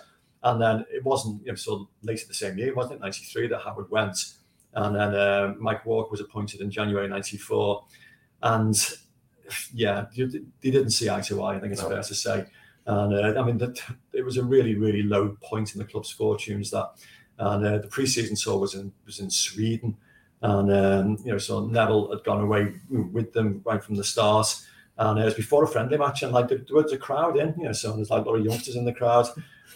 And 0.45 0.61
then 0.61 0.85
it 0.93 1.05
wasn't, 1.05 1.41
you 1.45 1.53
know, 1.53 1.57
so 1.57 1.89
later 2.03 2.27
the 2.27 2.35
same 2.35 2.59
year, 2.59 2.75
wasn't 2.75 2.97
it, 2.97 3.01
93, 3.03 3.47
that 3.49 3.61
Howard 3.63 3.89
went. 3.91 4.35
And 4.75 4.97
then 4.97 5.15
uh, 5.15 5.55
Mike 5.59 5.85
Walker 5.85 6.11
was 6.11 6.21
appointed 6.21 6.61
in 6.61 6.71
January 6.71 7.07
94. 7.09 7.85
And 8.43 8.75
yeah, 9.75 10.07
you- 10.15 10.29
they 10.29 10.71
didn't 10.71 10.91
see 10.91 11.11
eye 11.11 11.21
to 11.23 11.43
eye, 11.43 11.57
I 11.57 11.61
think 11.61 11.73
it's 11.73 11.83
No. 11.83 11.89
fair 11.91 12.03
to 12.03 12.15
say. 12.15 12.47
And 12.87 13.15
uh, 13.15 13.41
I 13.41 13.45
mean, 13.45 13.59
that 13.59 13.81
it 14.13 14.25
was 14.25 14.37
a 14.39 14.45
really, 14.45 14.75
really 14.75 15.03
low 15.03 15.37
point 15.43 15.75
in 15.75 15.79
the 15.79 15.85
club's 15.85 16.11
fortunes 16.11 16.71
that. 16.71 16.91
And 17.39 17.65
uh, 17.67 17.79
the 17.79 17.87
pre-season 17.89 18.37
tour 18.37 18.59
was 18.59 18.75
in 18.75 18.93
was 19.07 19.19
in 19.19 19.31
Sweden, 19.31 19.97
and 20.43 20.71
um, 20.73 21.17
you 21.25 21.33
know, 21.33 21.39
so 21.39 21.65
Neville 21.67 22.11
had 22.11 22.25
gone 22.25 22.41
away 22.43 22.75
with 22.91 23.33
them 23.33 23.63
right 23.65 23.83
from 23.83 23.95
the 23.97 24.05
start, 24.05 24.55
And 24.99 25.19
uh, 25.19 25.23
it 25.23 25.25
was 25.25 25.35
before 25.35 25.65
a 25.65 25.67
friendly 25.67 25.97
match, 25.97 26.23
and 26.23 26.33
like 26.33 26.49
there, 26.49 26.59
there 26.59 26.77
was 26.77 26.93
a 26.93 26.99
crowd 26.99 27.37
in, 27.39 27.55
you 27.59 27.65
know, 27.65 27.73
so 27.73 27.93
there's 27.97 28.11
like 28.11 28.25
a 28.27 28.29
lot 28.29 28.37
of 28.39 28.45
youngsters 28.45 28.77
in 28.77 28.85
the 28.85 28.93
crowd. 28.93 29.27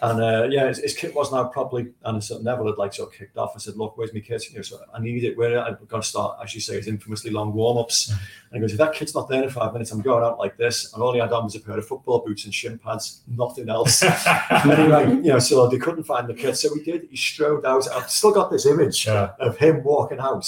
And 0.02 0.22
uh, 0.22 0.48
yeah, 0.50 0.68
his, 0.68 0.78
his 0.78 0.94
kit 0.94 1.14
wasn't 1.14 1.40
out 1.40 1.52
properly, 1.52 1.88
and 2.04 2.22
so 2.22 2.38
Neville 2.38 2.66
had 2.66 2.76
like 2.78 2.92
sort 2.92 3.08
of 3.12 3.18
kicked 3.18 3.36
off. 3.38 3.52
I 3.54 3.58
said, 3.58 3.76
"Look, 3.76 3.96
where's 3.96 4.12
my 4.12 4.20
kit?" 4.20 4.48
You 4.50 4.56
know, 4.56 4.62
so 4.62 4.78
I 4.92 5.00
need 5.00 5.24
it. 5.24 5.36
Where 5.38 5.58
I've 5.58 5.88
got 5.88 6.02
to 6.02 6.08
start, 6.08 6.38
as 6.42 6.54
you 6.54 6.60
say, 6.60 6.76
his 6.76 6.86
infamously 6.86 7.30
long 7.30 7.52
warm 7.54 7.78
ups. 7.78 8.08
And 8.10 8.18
he 8.52 8.60
goes, 8.60 8.72
"If 8.72 8.78
that 8.78 8.92
kit's 8.92 9.14
not 9.14 9.28
there 9.28 9.42
in 9.42 9.50
five 9.50 9.72
minutes, 9.72 9.90
I'm 9.92 10.02
going 10.02 10.22
out 10.22 10.38
like 10.38 10.56
this." 10.58 10.92
And 10.92 11.02
all 11.02 11.12
he 11.14 11.20
had 11.20 11.32
on 11.32 11.44
was 11.44 11.54
a 11.54 11.60
pair 11.60 11.78
of 11.78 11.86
football 11.86 12.18
boots 12.18 12.44
and 12.44 12.52
shin 12.54 12.78
pads, 12.78 13.22
nothing 13.26 13.68
else. 13.70 14.02
and 14.50 14.70
anyway, 14.70 15.08
you 15.08 15.22
know, 15.32 15.38
so 15.38 15.66
they 15.68 15.78
couldn't 15.78 16.04
find 16.04 16.28
the 16.28 16.34
kit, 16.34 16.56
so 16.58 16.74
he 16.74 16.82
did. 16.82 17.06
He 17.10 17.16
strode 17.16 17.64
out. 17.64 17.88
I've 17.90 18.10
still 18.10 18.32
got 18.32 18.50
this 18.50 18.66
image 18.66 19.06
Yeah. 19.06 19.30
of 19.40 19.56
him 19.56 19.82
walking 19.82 20.18
out 20.18 20.46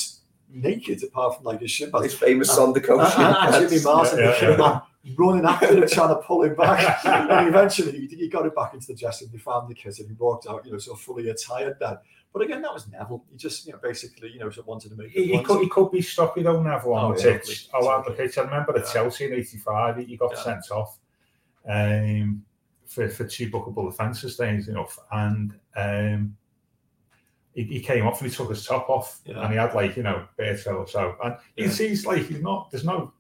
naked, 0.50 1.02
apart 1.04 1.36
from 1.36 1.44
like 1.44 1.60
his 1.60 1.70
shin 1.70 1.90
pads. 1.90 2.04
His 2.04 2.14
famous 2.14 2.50
Sonder 2.56 2.76
And, 2.88 3.00
and, 3.00 3.54
and 3.54 3.70
Jimmy 3.70 3.82
Mars 3.82 4.12
and 4.12 4.20
Yeah, 4.20 4.26
the 4.26 4.32
yeah, 4.32 4.38
kid 4.40 4.58
man 4.58 4.80
running 5.16 5.44
after 5.44 5.66
him, 5.76 5.88
trying 5.88 6.08
to 6.08 6.16
pull 6.22 6.42
him 6.42 6.54
back. 6.54 7.04
and 7.04 7.48
eventually 7.48 8.06
he, 8.08 8.16
he 8.16 8.28
got 8.28 8.46
it 8.46 8.54
back 8.54 8.74
into 8.74 8.86
the 8.88 8.94
dressing 8.94 9.28
room, 9.28 9.32
they 9.34 9.38
found 9.38 9.68
the 9.68 9.74
kit 9.74 9.98
and 9.98 10.08
he 10.08 10.14
walked 10.14 10.46
out, 10.48 10.64
you 10.66 10.72
know, 10.72 10.78
so 10.78 10.94
fully 10.94 11.28
attired 11.30 11.76
then. 11.80 11.96
But 12.32 12.42
again, 12.42 12.60
that 12.62 12.74
was 12.74 12.86
Neville. 12.88 13.24
He 13.30 13.36
just, 13.38 13.66
you 13.66 13.72
know, 13.72 13.78
basically, 13.82 14.30
you 14.30 14.38
know, 14.38 14.50
sort 14.50 14.58
of 14.58 14.66
wanted 14.66 14.90
to 14.90 14.96
make 14.96 15.10
He, 15.10 15.32
he 15.32 15.42
could, 15.42 15.62
he 15.62 15.68
could 15.68 15.90
be 15.90 16.02
stocky 16.02 16.42
though, 16.42 16.62
Neville, 16.62 16.92
on 16.94 17.12
Oh, 17.12 17.14
the 17.16 17.22
yeah, 17.30 17.38
pitch. 17.38 17.70
totally. 17.70 17.88
Oh, 17.90 17.96
on 17.96 18.04
the 18.06 18.10
pitch. 18.12 18.36
I 18.38 18.42
remember 18.42 18.76
at 18.78 18.86
Chelsea 18.92 19.24
in 19.24 19.32
85, 19.32 19.96
he, 19.96 20.04
he 20.04 20.16
got 20.16 20.32
Yeah. 20.32 20.42
sent 20.42 20.70
off 20.70 20.98
um, 21.68 22.44
for, 22.86 23.08
for 23.08 23.24
two 23.24 23.50
bookable 23.50 23.88
offences, 23.88 24.34
strange 24.34 24.68
enough. 24.68 24.98
And 25.10 25.58
um, 25.76 26.36
he, 27.54 27.64
he 27.64 27.80
came 27.80 28.06
off 28.06 28.20
and 28.20 28.30
he 28.30 28.36
took 28.36 28.50
his 28.50 28.64
top 28.64 28.88
off 28.90 29.20
Yeah. 29.24 29.40
and 29.42 29.52
he 29.52 29.58
had 29.58 29.74
like, 29.74 29.96
you 29.96 30.02
know, 30.02 30.26
bare 30.36 30.58
or 30.74 30.86
so. 30.86 31.16
And 31.24 31.34
you 31.56 31.64
Yeah. 31.64 31.70
see 31.70 31.88
he's 31.88 32.06
like, 32.06 32.26
he's 32.26 32.42
not, 32.42 32.70
there's 32.70 32.84
no, 32.84 33.12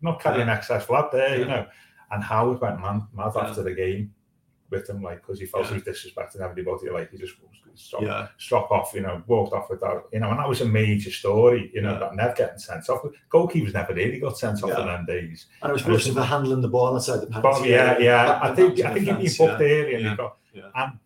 not 0.00 0.20
carrying 0.20 0.48
excess 0.48 0.88
lad 0.88 1.06
there, 1.12 1.38
you 1.38 1.44
know. 1.44 1.66
And 2.10 2.22
Howard 2.22 2.60
went 2.60 2.80
man, 2.80 3.06
mad 3.14 3.32
Yeah. 3.34 3.42
after 3.42 3.62
the 3.62 3.74
game 3.74 4.12
with 4.70 4.88
him, 4.88 5.02
like, 5.02 5.20
because 5.22 5.38
he 5.40 5.46
felt 5.46 5.64
Yeah. 5.64 5.70
he 5.70 5.74
was 5.74 5.84
disrespecting 5.84 6.40
everybody. 6.40 6.88
Like, 6.90 7.10
he 7.10 7.18
just 7.18 7.34
stopped 7.74 8.02
Yeah, 8.04 8.28
struck 8.36 8.70
off, 8.70 8.92
you 8.94 9.00
know, 9.00 9.22
walked 9.26 9.54
off 9.54 9.70
without, 9.70 10.04
you 10.12 10.20
know, 10.20 10.28
and 10.30 10.38
that 10.38 10.48
was 10.48 10.60
a 10.60 10.66
major 10.66 11.10
story, 11.10 11.70
you 11.74 11.80
know, 11.80 11.92
Yeah. 11.92 11.98
that 12.00 12.14
Nev 12.14 12.36
getting 12.36 12.58
sent 12.58 12.88
off. 12.90 13.02
Goalkeepers 13.30 13.72
never 13.72 13.94
really 13.94 14.20
got 14.20 14.36
sent 14.36 14.62
off 14.62 14.70
Yeah. 14.70 14.80
in 14.82 14.86
them 14.88 15.06
days. 15.06 15.46
and 15.62 15.70
it 15.70 15.72
was 15.72 15.86
Russian 15.86 16.14
for 16.14 16.22
handling 16.22 16.60
the 16.60 16.68
ball 16.68 16.94
outside 16.94 17.20
the 17.20 17.26
penalty. 17.28 17.60
But 17.60 17.68
yeah, 17.68 17.98
yeah, 17.98 18.38
I 18.42 18.54
think 18.54 18.76
penalty 18.76 18.84
I 18.84 18.86
think 18.92 18.98
he'd 18.98 19.04
been 19.06 19.14
defence, 19.24 19.38
booked 19.38 19.60
yeah. 19.62 19.66
early 19.68 19.94
and 19.94 20.04
Yeah. 20.04 20.10
he 20.10 20.16
got 20.16 20.36
Yeah. 20.52 20.62
and 20.74 20.98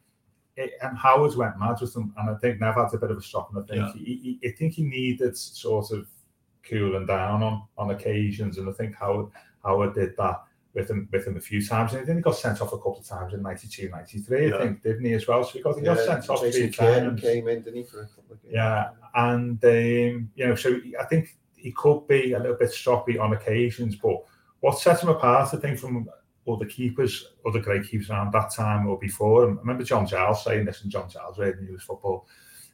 it, 0.56 0.72
and 0.82 0.96
Howard's 0.96 1.36
went 1.36 1.58
mad 1.58 1.76
with 1.80 1.92
them, 1.92 2.14
and 2.16 2.30
I 2.30 2.34
think 2.34 2.58
Nev 2.60 2.74
had 2.74 2.92
a 2.94 2.98
bit 2.98 3.10
of 3.10 3.18
a 3.18 3.22
stop, 3.22 3.50
and 3.54 3.62
I 3.62 3.66
think 3.66 3.78
Yeah. 3.78 3.92
he, 4.04 4.38
he, 4.40 4.48
I 4.48 4.52
think 4.52 4.72
he 4.72 4.82
needed 4.84 5.36
sort 5.36 5.90
of 5.92 6.08
cooling 6.68 7.06
down 7.06 7.42
on 7.42 7.62
on 7.78 7.90
occasions, 7.90 8.58
and 8.58 8.68
I 8.68 8.72
think 8.72 8.94
Howard 8.96 9.30
Howard 9.64 9.94
did 9.94 10.16
that 10.16 10.42
with 10.74 10.90
him 10.90 11.08
with 11.10 11.26
him 11.26 11.36
a 11.36 11.40
few 11.40 11.64
times, 11.64 11.94
and 11.94 12.06
then 12.06 12.16
he 12.16 12.22
got 12.22 12.36
sent 12.36 12.60
off 12.60 12.72
a 12.72 12.76
couple 12.76 12.98
of 12.98 13.06
times 13.06 13.32
in 13.32 13.42
92, 13.42 13.88
93, 13.88 14.48
Yeah. 14.48 14.56
I 14.56 14.58
think, 14.58 14.82
didn't 14.82 15.04
he 15.04 15.14
as 15.14 15.26
well? 15.26 15.42
So 15.42 15.52
he 15.52 15.62
got 15.62 15.76
he 15.76 15.82
got 15.82 15.98
sent 15.98 16.28
off 16.28 16.40
three 16.40 16.70
times. 16.70 17.20
came 17.20 17.48
in, 17.48 17.62
didn't 17.62 17.76
he, 17.76 17.82
for 17.84 18.02
a 18.02 18.06
couple 18.08 18.32
of 18.32 18.42
games? 18.42 18.54
Yeah, 18.54 18.90
and 19.14 19.64
um, 19.64 20.30
you 20.34 20.46
know, 20.46 20.54
so 20.54 20.78
I 21.00 21.04
think 21.04 21.36
he 21.56 21.72
could 21.72 22.06
be 22.06 22.32
a 22.34 22.38
little 22.38 22.56
bit 22.56 22.70
stroppy 22.70 23.18
on 23.18 23.32
occasions, 23.32 23.96
but 23.96 24.22
what 24.60 24.78
sets 24.78 25.02
him 25.02 25.08
apart, 25.08 25.52
I 25.52 25.56
think, 25.56 25.78
from 25.78 26.08
other 26.48 26.66
keepers, 26.66 27.32
other 27.46 27.60
great 27.60 27.88
keepers 27.88 28.10
around 28.10 28.32
that 28.32 28.52
time 28.54 28.86
or 28.86 28.98
before. 28.98 29.44
And 29.48 29.58
I 29.58 29.60
remember 29.60 29.82
John 29.84 30.06
Giles 30.06 30.44
saying 30.44 30.64
this, 30.64 30.82
and 30.82 30.90
John 30.92 31.08
Giles 31.10 31.38
read 31.38 31.60
news 31.60 31.82
football, 31.82 32.26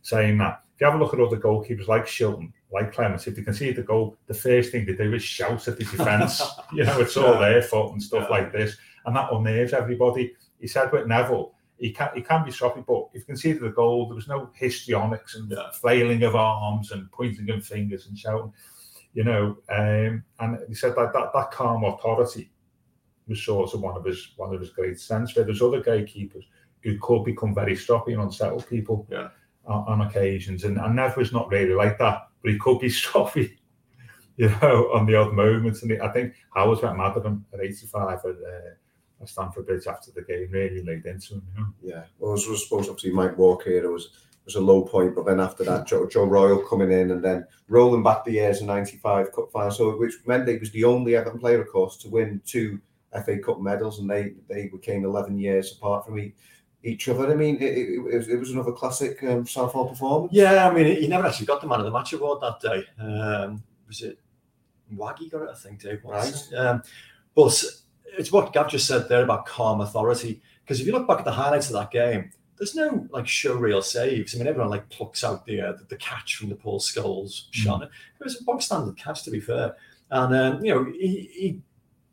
saying 0.02 0.38
that 0.38 0.62
you 0.82 0.90
have 0.90 1.00
a 1.00 1.02
look 1.04 1.14
at 1.14 1.20
other 1.20 1.36
goalkeepers 1.38 1.86
like 1.86 2.06
Shilton, 2.06 2.52
like 2.72 2.92
Clemence, 2.92 3.28
if 3.28 3.36
they 3.36 3.52
see 3.52 3.70
the 3.70 3.82
goal, 3.82 4.16
the 4.26 4.34
first 4.34 4.72
thing 4.72 4.84
they 4.84 4.94
do 4.94 5.14
is 5.14 5.22
shout 5.22 5.68
at 5.68 5.78
the 5.78 5.84
defence. 5.84 6.42
you 6.72 6.84
know, 6.84 6.98
it's 7.00 7.16
all 7.16 7.34
Yeah. 7.34 7.40
their 7.50 7.62
fault 7.62 7.92
and 7.92 8.02
stuff 8.02 8.26
Yeah. 8.28 8.36
like 8.36 8.52
this, 8.52 8.76
and 9.06 9.14
that 9.14 9.32
unnerves 9.32 9.72
everybody. 9.72 10.34
He 10.58 10.66
said 10.66 10.90
with 10.90 11.06
Neville, 11.06 11.54
he 11.78 11.92
can 11.92 12.10
he 12.16 12.20
can 12.22 12.44
be 12.44 12.50
stroppy, 12.50 12.84
but 12.84 13.08
if 13.14 13.20
you 13.22 13.26
can 13.26 13.36
see 13.36 13.52
the 13.52 13.70
goal, 13.70 14.06
there 14.08 14.16
was 14.16 14.26
no 14.26 14.50
histrionics 14.54 15.36
and 15.36 15.48
Yeah. 15.50 15.70
flailing 15.72 16.24
of 16.24 16.34
arms 16.34 16.90
and 16.90 17.10
pointing 17.12 17.48
of 17.50 17.64
fingers 17.64 18.08
and 18.08 18.18
shouting, 18.18 18.52
you 19.14 19.22
know. 19.22 19.58
Um, 19.68 20.24
and 20.40 20.58
he 20.66 20.74
said 20.74 20.96
that 20.96 21.12
that, 21.12 21.32
that 21.32 21.50
calm 21.52 21.84
authority 21.84 22.50
was 23.28 23.40
sort 23.40 23.72
of 23.72 23.80
one 23.80 23.96
of 23.96 24.04
his 24.04 24.32
one 24.36 24.52
of 24.52 24.60
his 24.60 24.70
great 24.70 24.98
strengths. 24.98 25.34
There's 25.34 25.62
other 25.62 25.80
great 25.80 26.08
keepers 26.08 26.44
who 26.80 26.98
could 26.98 27.22
become 27.24 27.54
very 27.54 27.76
stroppy 27.76 28.14
and 28.14 28.22
unsettle 28.22 28.62
people 28.62 29.06
Yeah. 29.08 29.28
On, 29.64 29.84
on 29.86 30.06
occasions, 30.08 30.64
and, 30.64 30.76
and 30.76 30.96
Nev 30.96 31.16
was 31.16 31.32
not 31.32 31.48
really 31.48 31.74
like 31.74 31.96
that, 31.98 32.28
but 32.42 32.50
he 32.50 32.58
could 32.58 32.80
be 32.80 32.88
stroppy. 32.88 33.56
You 34.36 34.48
know, 34.48 34.90
on 34.94 35.06
the 35.06 35.14
odd 35.14 35.34
moments, 35.34 35.82
and 35.82 36.02
I 36.02 36.08
think 36.08 36.34
Howard 36.54 36.82
went 36.82 36.96
mad 36.96 37.16
at 37.16 37.24
him 37.24 37.44
at 37.52 37.60
85 37.60 38.18
at, 38.18 38.24
uh, 38.24 38.32
at 39.20 39.28
Stamford 39.28 39.66
Bridge 39.66 39.86
after 39.86 40.10
the 40.10 40.22
game. 40.22 40.48
Really 40.50 40.82
laid 40.82 41.04
into 41.06 41.34
him, 41.34 41.42
you 41.54 41.60
know. 41.60 41.66
Yeah, 41.82 42.04
well, 42.18 42.30
I 42.30 42.34
was 42.34 42.48
was 42.48 42.64
supposed 42.64 42.88
obviously 42.88 43.12
Mike 43.12 43.38
Walker 43.38 43.88
was 43.90 44.08
was 44.44 44.56
a 44.56 44.60
low 44.60 44.82
point, 44.82 45.14
but 45.14 45.26
then 45.26 45.38
after 45.38 45.64
that, 45.64 45.86
Joe, 45.86 46.08
Joe 46.08 46.24
Royle 46.24 46.66
coming 46.66 46.90
in 46.90 47.12
and 47.12 47.24
then 47.24 47.46
rolling 47.68 48.02
back 48.02 48.24
the 48.24 48.32
years 48.32 48.60
in 48.60 48.66
'95 48.66 49.32
Cup 49.32 49.52
final, 49.52 49.70
so 49.70 49.96
which 49.96 50.14
meant 50.26 50.48
he 50.48 50.58
was 50.58 50.72
the 50.72 50.84
only 50.84 51.14
Everton 51.14 51.38
player, 51.38 51.60
of 51.60 51.68
course, 51.68 51.96
to 51.98 52.08
win 52.08 52.40
two 52.44 52.80
FA 53.24 53.38
Cup 53.38 53.60
medals, 53.60 54.00
and 54.00 54.10
they 54.10 54.34
they 54.48 54.68
became 54.68 55.04
11 55.04 55.38
years 55.38 55.76
apart 55.76 56.04
from 56.04 56.18
each, 56.18 56.34
each 56.84 57.08
other. 57.08 57.30
I 57.30 57.34
mean, 57.34 57.56
it, 57.56 57.62
it, 57.62 58.28
it, 58.28 58.38
was, 58.38 58.50
another 58.50 58.72
classic 58.72 59.22
um, 59.24 59.46
Southall 59.46 59.88
performance. 59.88 60.32
Yeah, 60.32 60.68
I 60.68 60.74
mean, 60.74 60.96
he 61.00 61.06
never 61.06 61.26
actually 61.26 61.46
got 61.46 61.60
the 61.60 61.66
man 61.66 61.80
of 61.80 61.86
the 61.86 61.92
match 61.92 62.12
award 62.12 62.40
that 62.42 62.60
day. 62.60 62.84
Um, 63.00 63.62
was 63.86 64.02
it 64.02 64.18
Waggy 64.94 65.30
got 65.30 65.42
it? 65.42 65.50
I 65.50 65.54
think 65.54 65.80
Dave. 65.80 66.02
was. 66.04 66.52
Um, 66.54 66.82
but 67.34 67.64
it's 68.18 68.32
what 68.32 68.52
Gav 68.52 68.68
just 68.68 68.86
said 68.86 69.08
there 69.08 69.22
about 69.22 69.46
calm 69.46 69.80
authority. 69.80 70.42
Because 70.64 70.80
if 70.80 70.86
you 70.86 70.92
look 70.92 71.08
back 71.08 71.18
at 71.18 71.24
the 71.24 71.32
highlights 71.32 71.68
of 71.68 71.74
that 71.74 71.90
game, 71.90 72.30
there's 72.56 72.74
no 72.74 73.06
like 73.10 73.26
show 73.26 73.54
real 73.54 73.82
saves. 73.82 74.34
I 74.34 74.38
mean, 74.38 74.46
everyone 74.46 74.70
like 74.70 74.88
plucks 74.88 75.24
out 75.24 75.44
the 75.46 75.60
uh, 75.60 75.72
the, 75.88 75.96
catch 75.96 76.36
from 76.36 76.48
the 76.48 76.54
Paul 76.54 76.78
Scholes 76.78 77.44
shot. 77.50 77.82
It 77.82 77.90
was 78.22 78.40
a 78.40 78.44
bog 78.44 78.62
standard 78.62 78.96
catch, 78.96 79.24
to 79.24 79.30
be 79.30 79.40
fair. 79.40 79.76
And 80.10 80.34
um, 80.34 80.64
you 80.64 80.74
know, 80.74 80.84
he, 80.84 81.30
he 81.32 81.60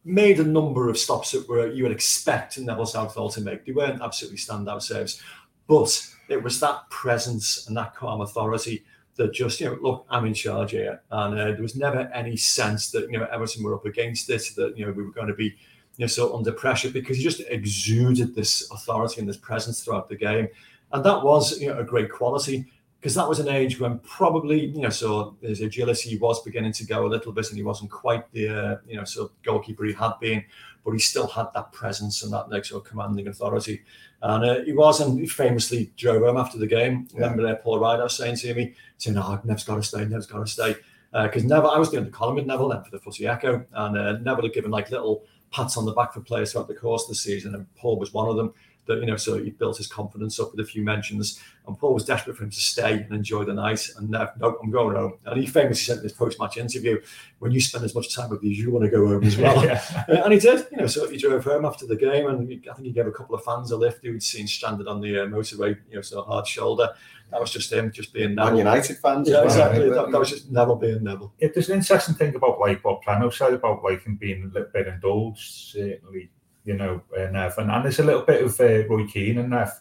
made 0.05 0.39
a 0.39 0.43
number 0.43 0.89
of 0.89 0.97
stops 0.97 1.31
that 1.31 1.47
were 1.47 1.71
you 1.71 1.83
would 1.83 1.91
expect 1.91 2.57
Neville 2.57 2.85
Southall 2.85 3.29
to 3.31 3.41
make. 3.41 3.65
They 3.65 3.71
weren't 3.71 4.01
absolutely 4.01 4.37
standout 4.37 4.81
saves, 4.81 5.21
but 5.67 6.07
it 6.29 6.41
was 6.41 6.59
that 6.59 6.89
presence 6.89 7.67
and 7.67 7.75
that 7.77 7.95
calm 7.95 8.21
authority 8.21 8.83
that 9.15 9.33
just 9.33 9.59
you 9.59 9.67
know, 9.67 9.77
look, 9.81 10.05
I'm 10.09 10.25
in 10.25 10.33
charge 10.33 10.71
here, 10.71 11.01
and 11.11 11.37
uh, 11.37 11.45
there 11.51 11.61
was 11.61 11.75
never 11.75 12.09
any 12.13 12.37
sense 12.37 12.89
that 12.91 13.09
you 13.11 13.19
know 13.19 13.27
Everton 13.31 13.63
were 13.63 13.75
up 13.75 13.85
against 13.85 14.27
this 14.27 14.53
that 14.53 14.77
you 14.77 14.85
know 14.85 14.91
we 14.91 15.03
were 15.03 15.11
going 15.11 15.27
to 15.27 15.33
be 15.33 15.55
you 15.97 16.03
know 16.03 16.07
so 16.07 16.35
under 16.35 16.51
pressure 16.51 16.89
because 16.89 17.17
he 17.17 17.23
just 17.23 17.41
exuded 17.49 18.33
this 18.33 18.69
authority 18.71 19.19
and 19.19 19.29
this 19.29 19.37
presence 19.37 19.83
throughout 19.83 20.09
the 20.09 20.15
game, 20.15 20.47
and 20.93 21.03
that 21.03 21.23
was 21.23 21.59
you 21.59 21.67
know 21.67 21.79
a 21.79 21.83
great 21.83 22.11
quality 22.11 22.65
because 22.99 23.15
that 23.15 23.27
was 23.27 23.39
an 23.39 23.47
age 23.47 23.79
when 23.79 23.99
probably 23.99 24.65
you 24.65 24.81
know 24.81 24.89
so 24.89 25.37
his 25.41 25.61
agility 25.61 26.17
was 26.17 26.43
beginning 26.43 26.73
to 26.73 26.85
go 26.85 27.05
a 27.05 27.07
little 27.07 27.31
bit 27.31 27.47
and 27.49 27.57
he 27.57 27.63
wasn't 27.63 27.89
quite 27.89 28.29
the 28.33 28.49
uh, 28.49 28.77
you 28.87 28.97
know 28.97 29.05
so 29.05 29.31
goalkeeper 29.43 29.85
he 29.85 29.93
had 29.93 30.13
been 30.19 30.43
but 30.83 30.91
he 30.91 30.99
still 30.99 31.27
had 31.27 31.47
that 31.53 31.71
presence 31.71 32.23
and 32.23 32.33
that 32.33 32.49
like 32.49 32.65
sort 32.65 32.83
of 32.83 32.89
commanding 32.89 33.27
authority. 33.27 33.83
And 34.21 34.43
uh, 34.43 34.63
he 34.63 34.73
was 34.73 34.99
and 34.99 35.19
he 35.19 35.27
famously 35.27 35.91
drove 35.97 36.23
home 36.23 36.37
after 36.37 36.57
the 36.57 36.67
game. 36.67 37.07
Yeah. 37.11 37.21
remember 37.21 37.43
there 37.43 37.55
Paul 37.57 37.79
Rideout 37.79 38.11
saying 38.11 38.37
to 38.37 38.53
me 38.53 38.73
saying 38.97 39.17
oh 39.17 39.39
Nev's 39.43 39.63
got 39.63 39.75
to 39.75 39.83
stay 39.83 40.05
Nev's 40.05 40.25
got 40.25 40.39
to 40.39 40.47
stay 40.47 40.75
because 41.11 41.43
Neville 41.43 41.71
I 41.71 41.77
was 41.77 41.89
doing 41.89 42.05
the 42.05 42.11
column 42.11 42.35
with 42.35 42.45
Neville 42.45 42.69
then 42.69 42.83
for 42.83 42.91
the 42.91 42.99
Footy 42.99 43.27
Echo 43.27 43.65
and 43.71 43.97
uh, 43.97 44.13
Neville 44.19 44.45
had 44.45 44.53
given 44.53 44.71
like 44.71 44.91
little 44.91 45.23
pats 45.51 45.77
on 45.77 45.85
the 45.85 45.93
back 45.93 46.13
for 46.13 46.21
players 46.21 46.51
throughout 46.51 46.67
the 46.67 46.75
course 46.75 47.03
of 47.03 47.09
the 47.09 47.15
season 47.15 47.55
and 47.55 47.73
Paul 47.75 47.97
was 47.97 48.13
one 48.13 48.27
of 48.27 48.35
them 48.35 48.53
that 48.89 48.99
you 48.99 49.05
know 49.05 49.15
so 49.15 49.41
he 49.41 49.51
built 49.51 49.77
his 49.77 49.87
confidence 49.87 50.39
up 50.39 50.51
with 50.51 50.59
a 50.59 50.69
few 50.69 50.83
mentions 50.83 51.39
and 51.69 51.77
Paul 51.77 51.93
was 51.93 52.03
desperate 52.03 52.35
for 52.35 52.43
him 52.43 52.49
to 52.49 52.59
stay 52.59 52.93
and 52.93 53.11
enjoy 53.13 53.43
the 53.43 53.53
night. 53.53 53.87
And 53.97 54.13
uh, 54.15 54.31
no, 54.39 54.57
I'm 54.61 54.71
going 54.71 54.95
home. 54.95 55.13
And 55.25 55.39
he 55.39 55.45
famously 55.45 55.83
said 55.83 55.97
in 55.97 56.03
his 56.03 56.13
post-match 56.13 56.57
interview, 56.57 56.99
"When 57.37 57.51
you 57.51 57.61
spend 57.61 57.85
as 57.85 57.95
much 57.95 58.13
time 58.13 58.31
with 58.31 58.41
me 58.41 58.51
as 58.51 58.59
you 58.59 58.71
want 58.71 58.85
to 58.85 58.91
go 58.91 59.07
home 59.07 59.23
as 59.23 59.37
well." 59.43 59.63
Yeah. 59.63 59.81
And 60.09 60.33
he 60.33 60.39
did. 60.39 60.65
You 60.71 60.77
know, 60.77 60.87
so 60.87 61.07
he 61.07 61.17
drove 61.17 61.45
home 61.45 61.65
after 61.65 61.85
the 61.85 61.95
game, 61.95 62.27
and 62.27 62.49
he, 62.49 62.61
I 62.69 62.73
think 62.73 62.87
he 62.87 62.91
gave 62.91 63.07
a 63.07 63.11
couple 63.11 63.35
of 63.35 63.43
fans 63.43 63.71
a 63.71 63.77
lift 63.77 64.03
who 64.03 64.11
he'd 64.11 64.23
seen 64.23 64.47
stranded 64.47 64.87
on 64.87 64.99
the 64.99 65.23
uh, 65.23 65.25
motorway. 65.27 65.77
You 65.89 65.95
know, 65.95 66.01
so 66.01 66.23
hard 66.23 66.47
shoulder. 66.47 66.89
That 67.31 67.39
was 67.39 67.51
just 67.51 67.71
him, 67.71 67.91
just 67.91 68.11
being 68.11 68.33
Man 68.33 68.57
United 68.57 68.97
fans. 68.97 69.29
Yeah, 69.29 69.35
well, 69.35 69.45
exactly. 69.45 69.87
right? 69.87 69.93
That, 69.93 70.11
that 70.11 70.19
was 70.19 70.31
just 70.31 70.49
Neville 70.51 70.77
being 70.77 71.03
Neville. 71.03 71.31
It, 71.37 71.53
there's 71.53 71.69
an 71.69 71.77
interesting 71.77 72.15
thing 72.15 72.33
about 72.33 72.59
like 72.59 72.83
what 72.83 73.03
Plano 73.03 73.29
said 73.29 73.53
about 73.53 73.83
like 73.83 74.03
him 74.03 74.15
being 74.15 74.45
a 74.45 74.47
little 74.47 74.69
bit 74.73 74.87
indulged, 74.87 75.71
certainly, 75.71 76.31
you 76.63 76.75
know, 76.75 77.01
uh. 77.17 77.51
And, 77.57 77.71
and 77.71 77.83
there's 77.83 77.99
a 77.99 78.03
little 78.03 78.23
bit 78.23 78.43
of 78.43 78.59
uh, 78.59 78.87
Roy 78.87 79.05
Keane 79.07 79.37
in 79.37 79.49
Nev. 79.49 79.71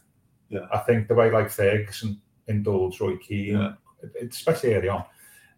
Yeah. 0.49 0.67
I 0.73 0.79
think 0.79 1.09
the 1.09 1.15
way 1.15 1.31
like 1.31 1.51
Ferguson 1.51 2.21
indulged 2.47 3.01
Roy 3.01 3.17
Keane, 3.17 3.57
Yeah. 3.59 3.73
especially 4.29 4.75
early 4.75 4.89
on, 4.89 5.05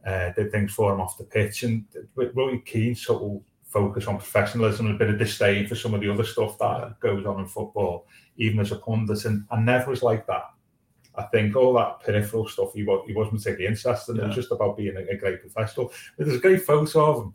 uh, 0.07 0.33
did 0.33 0.51
things 0.51 0.73
for 0.73 0.93
him 0.93 1.01
off 1.01 1.19
the 1.19 1.25
pitch. 1.25 1.63
And 1.63 1.85
with 2.17 2.35
Roy 2.35 2.59
Keane's 2.59 3.03
sort 3.03 3.23
of 3.23 3.43
focus 3.65 4.07
on 4.09 4.17
professionalism 4.19 4.87
and 4.87 4.97
a 4.97 4.99
bit 4.99 5.11
of 5.11 5.19
disdain 5.19 5.67
for 5.67 5.77
some 5.77 5.95
of 5.95 6.01
the 6.01 6.13
other 6.13 6.25
stuff 6.25 6.59
that 6.59 6.99
goes 7.01 7.25
on 7.25 7.39
in 7.41 7.47
football, 7.47 8.07
even 8.37 8.59
as 8.59 8.73
a 8.73 8.77
pundit. 8.77 9.25
And, 9.27 9.45
and 9.51 9.67
Nev 9.67 9.87
was 9.87 10.03
like 10.03 10.27
that. 10.27 10.45
I 11.15 11.25
think 11.25 11.55
all 11.55 11.75
that 11.75 12.01
peripheral 12.01 12.49
stuff 12.49 12.73
he, 12.75 12.83
was, 12.83 13.05
he 13.07 13.15
wasn't 13.15 13.37
particularly 13.37 13.67
interested 13.67 14.17
in. 14.17 14.25
It 14.25 14.27
was 14.29 14.37
just 14.37 14.53
about 14.53 14.77
being 14.77 14.97
a, 14.97 15.01
a 15.13 15.17
great 15.17 15.41
professional. 15.41 15.93
But 16.17 16.27
there's 16.27 16.39
a 16.39 16.41
great 16.41 16.63
photo 16.63 17.05
of 17.05 17.25
him 17.25 17.35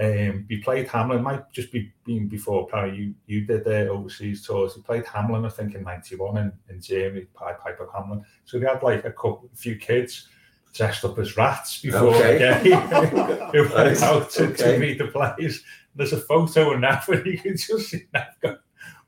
Um, 0.00 0.44
we 0.48 0.56
played 0.58 0.88
Hamlin, 0.88 1.22
might 1.22 1.52
just 1.52 1.70
be 1.70 1.92
being 2.04 2.26
before 2.26 2.66
Parry, 2.66 2.96
you, 2.96 3.14
you 3.26 3.46
did 3.46 3.64
the 3.64 3.88
overseas 3.88 4.44
tours. 4.44 4.74
We 4.76 4.82
played 4.82 5.06
Hamlin, 5.06 5.44
I 5.44 5.48
think, 5.48 5.74
in 5.76 5.84
91 5.84 6.36
in, 6.36 6.52
in 6.68 6.80
Germany, 6.80 7.26
Piper 7.32 7.88
Hamlin. 7.94 8.24
So 8.44 8.58
we 8.58 8.64
had 8.64 8.82
like 8.82 9.04
a 9.04 9.12
couple, 9.12 9.48
a 9.52 9.56
few 9.56 9.76
kids 9.76 10.26
dressed 10.72 11.04
up 11.04 11.16
as 11.20 11.36
rats 11.36 11.80
before 11.80 12.08
Okay. 12.16 12.38
the 12.38 12.68
game. 12.70 13.48
who 13.52 13.72
went 13.74 14.02
out 14.02 14.30
to, 14.30 14.46
Okay. 14.48 14.72
to 14.72 14.78
meet 14.80 14.98
the 14.98 15.06
players. 15.06 15.62
There's 15.94 16.12
a 16.12 16.20
photo 16.20 16.72
of 16.72 16.80
Nev 16.80 17.08
and 17.08 17.24
you 17.26 17.38
can 17.38 17.56
just 17.56 17.90
see 17.90 18.06
Nev 18.12 18.24
go, 18.42 18.56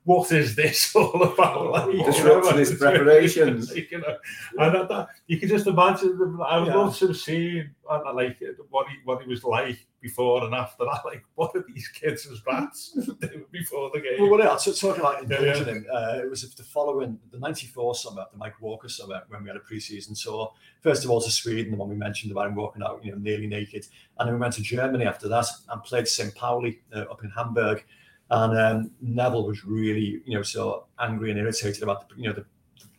what 0.07 0.31
is 0.31 0.55
this 0.55 0.95
all 0.97 1.23
about? 1.23 1.71
Like, 1.73 1.93
you 1.93 1.99
know, 1.99 2.07
Disrupting 2.07 2.59
his 2.59 2.71
it's 2.71 2.81
really- 2.81 2.97
preparations. 2.99 3.75
you 3.77 3.99
know, 3.99 4.17
and 4.59 4.89
that, 4.91 5.09
you 5.27 5.39
can 5.41 5.49
just 5.49 5.67
imagine. 5.67 6.17
The, 6.17 6.43
I 6.43 6.59
would 6.59 6.69
Yeah. 6.69 6.77
love 6.77 6.97
to 6.99 7.09
have 7.09 7.17
seen 7.17 7.71
uh, 7.91 8.13
like 8.15 8.39
what 8.71 8.87
he 8.89 8.95
what 9.05 9.23
he 9.23 9.29
was 9.29 9.43
like 9.45 9.79
before 10.01 10.45
and 10.45 10.55
after 10.55 10.85
that. 10.85 11.01
Like, 11.05 11.25
what 11.35 11.51
are 11.57 11.65
these 11.73 11.89
kids 11.89 12.25
as 12.31 12.41
rats 12.47 12.97
before 13.51 13.91
the 13.93 14.01
game? 14.01 14.21
Well, 14.21 14.31
what 14.31 14.45
else? 14.45 14.65
So 14.65 14.73
talking 14.73 15.01
about 15.03 15.29
Yeah, 15.29 15.55
him, 15.65 15.87
uh, 15.93 16.21
it 16.23 16.31
was 16.31 16.43
the 16.55 16.63
following 16.63 17.19
the 17.33 17.39
'94 17.41 17.95
summer, 17.97 18.25
the 18.33 18.39
Mike 18.39 18.61
Walker 18.61 18.89
summer, 18.89 19.23
when 19.29 19.43
we 19.43 19.49
had 19.49 19.57
a 19.57 19.61
pre-season 19.69 20.15
tour. 20.15 20.53
First 20.83 21.05
of 21.05 21.11
all 21.11 21.21
to 21.21 21.31
Sweden, 21.31 21.73
the 21.73 21.79
one 21.79 21.89
we 21.89 21.97
mentioned 21.97 22.31
about 22.33 22.47
him 22.47 22.55
walking 22.55 22.83
out, 22.85 23.05
you 23.05 23.11
know, 23.13 23.19
nearly 23.19 23.49
naked, 23.49 23.87
and 24.19 24.27
then 24.29 24.35
we 24.37 24.41
went 24.41 24.55
to 24.55 24.63
Germany 24.63 25.05
after 25.05 25.29
that 25.29 25.47
and 25.71 25.83
played 25.83 26.07
St. 26.07 26.33
Pauli 26.35 26.81
uh, 26.95 27.01
up 27.13 27.25
in 27.25 27.31
Hamburg. 27.31 27.85
And 28.31 28.59
um, 28.59 28.91
Neville 29.01 29.47
was 29.47 29.64
really, 29.64 30.20
you 30.24 30.35
know, 30.35 30.43
so 30.43 30.87
angry 30.99 31.31
and 31.31 31.39
irritated 31.39 31.83
about 31.83 32.09
the, 32.09 32.16
you 32.16 32.29
know, 32.29 32.33
the 32.33 32.45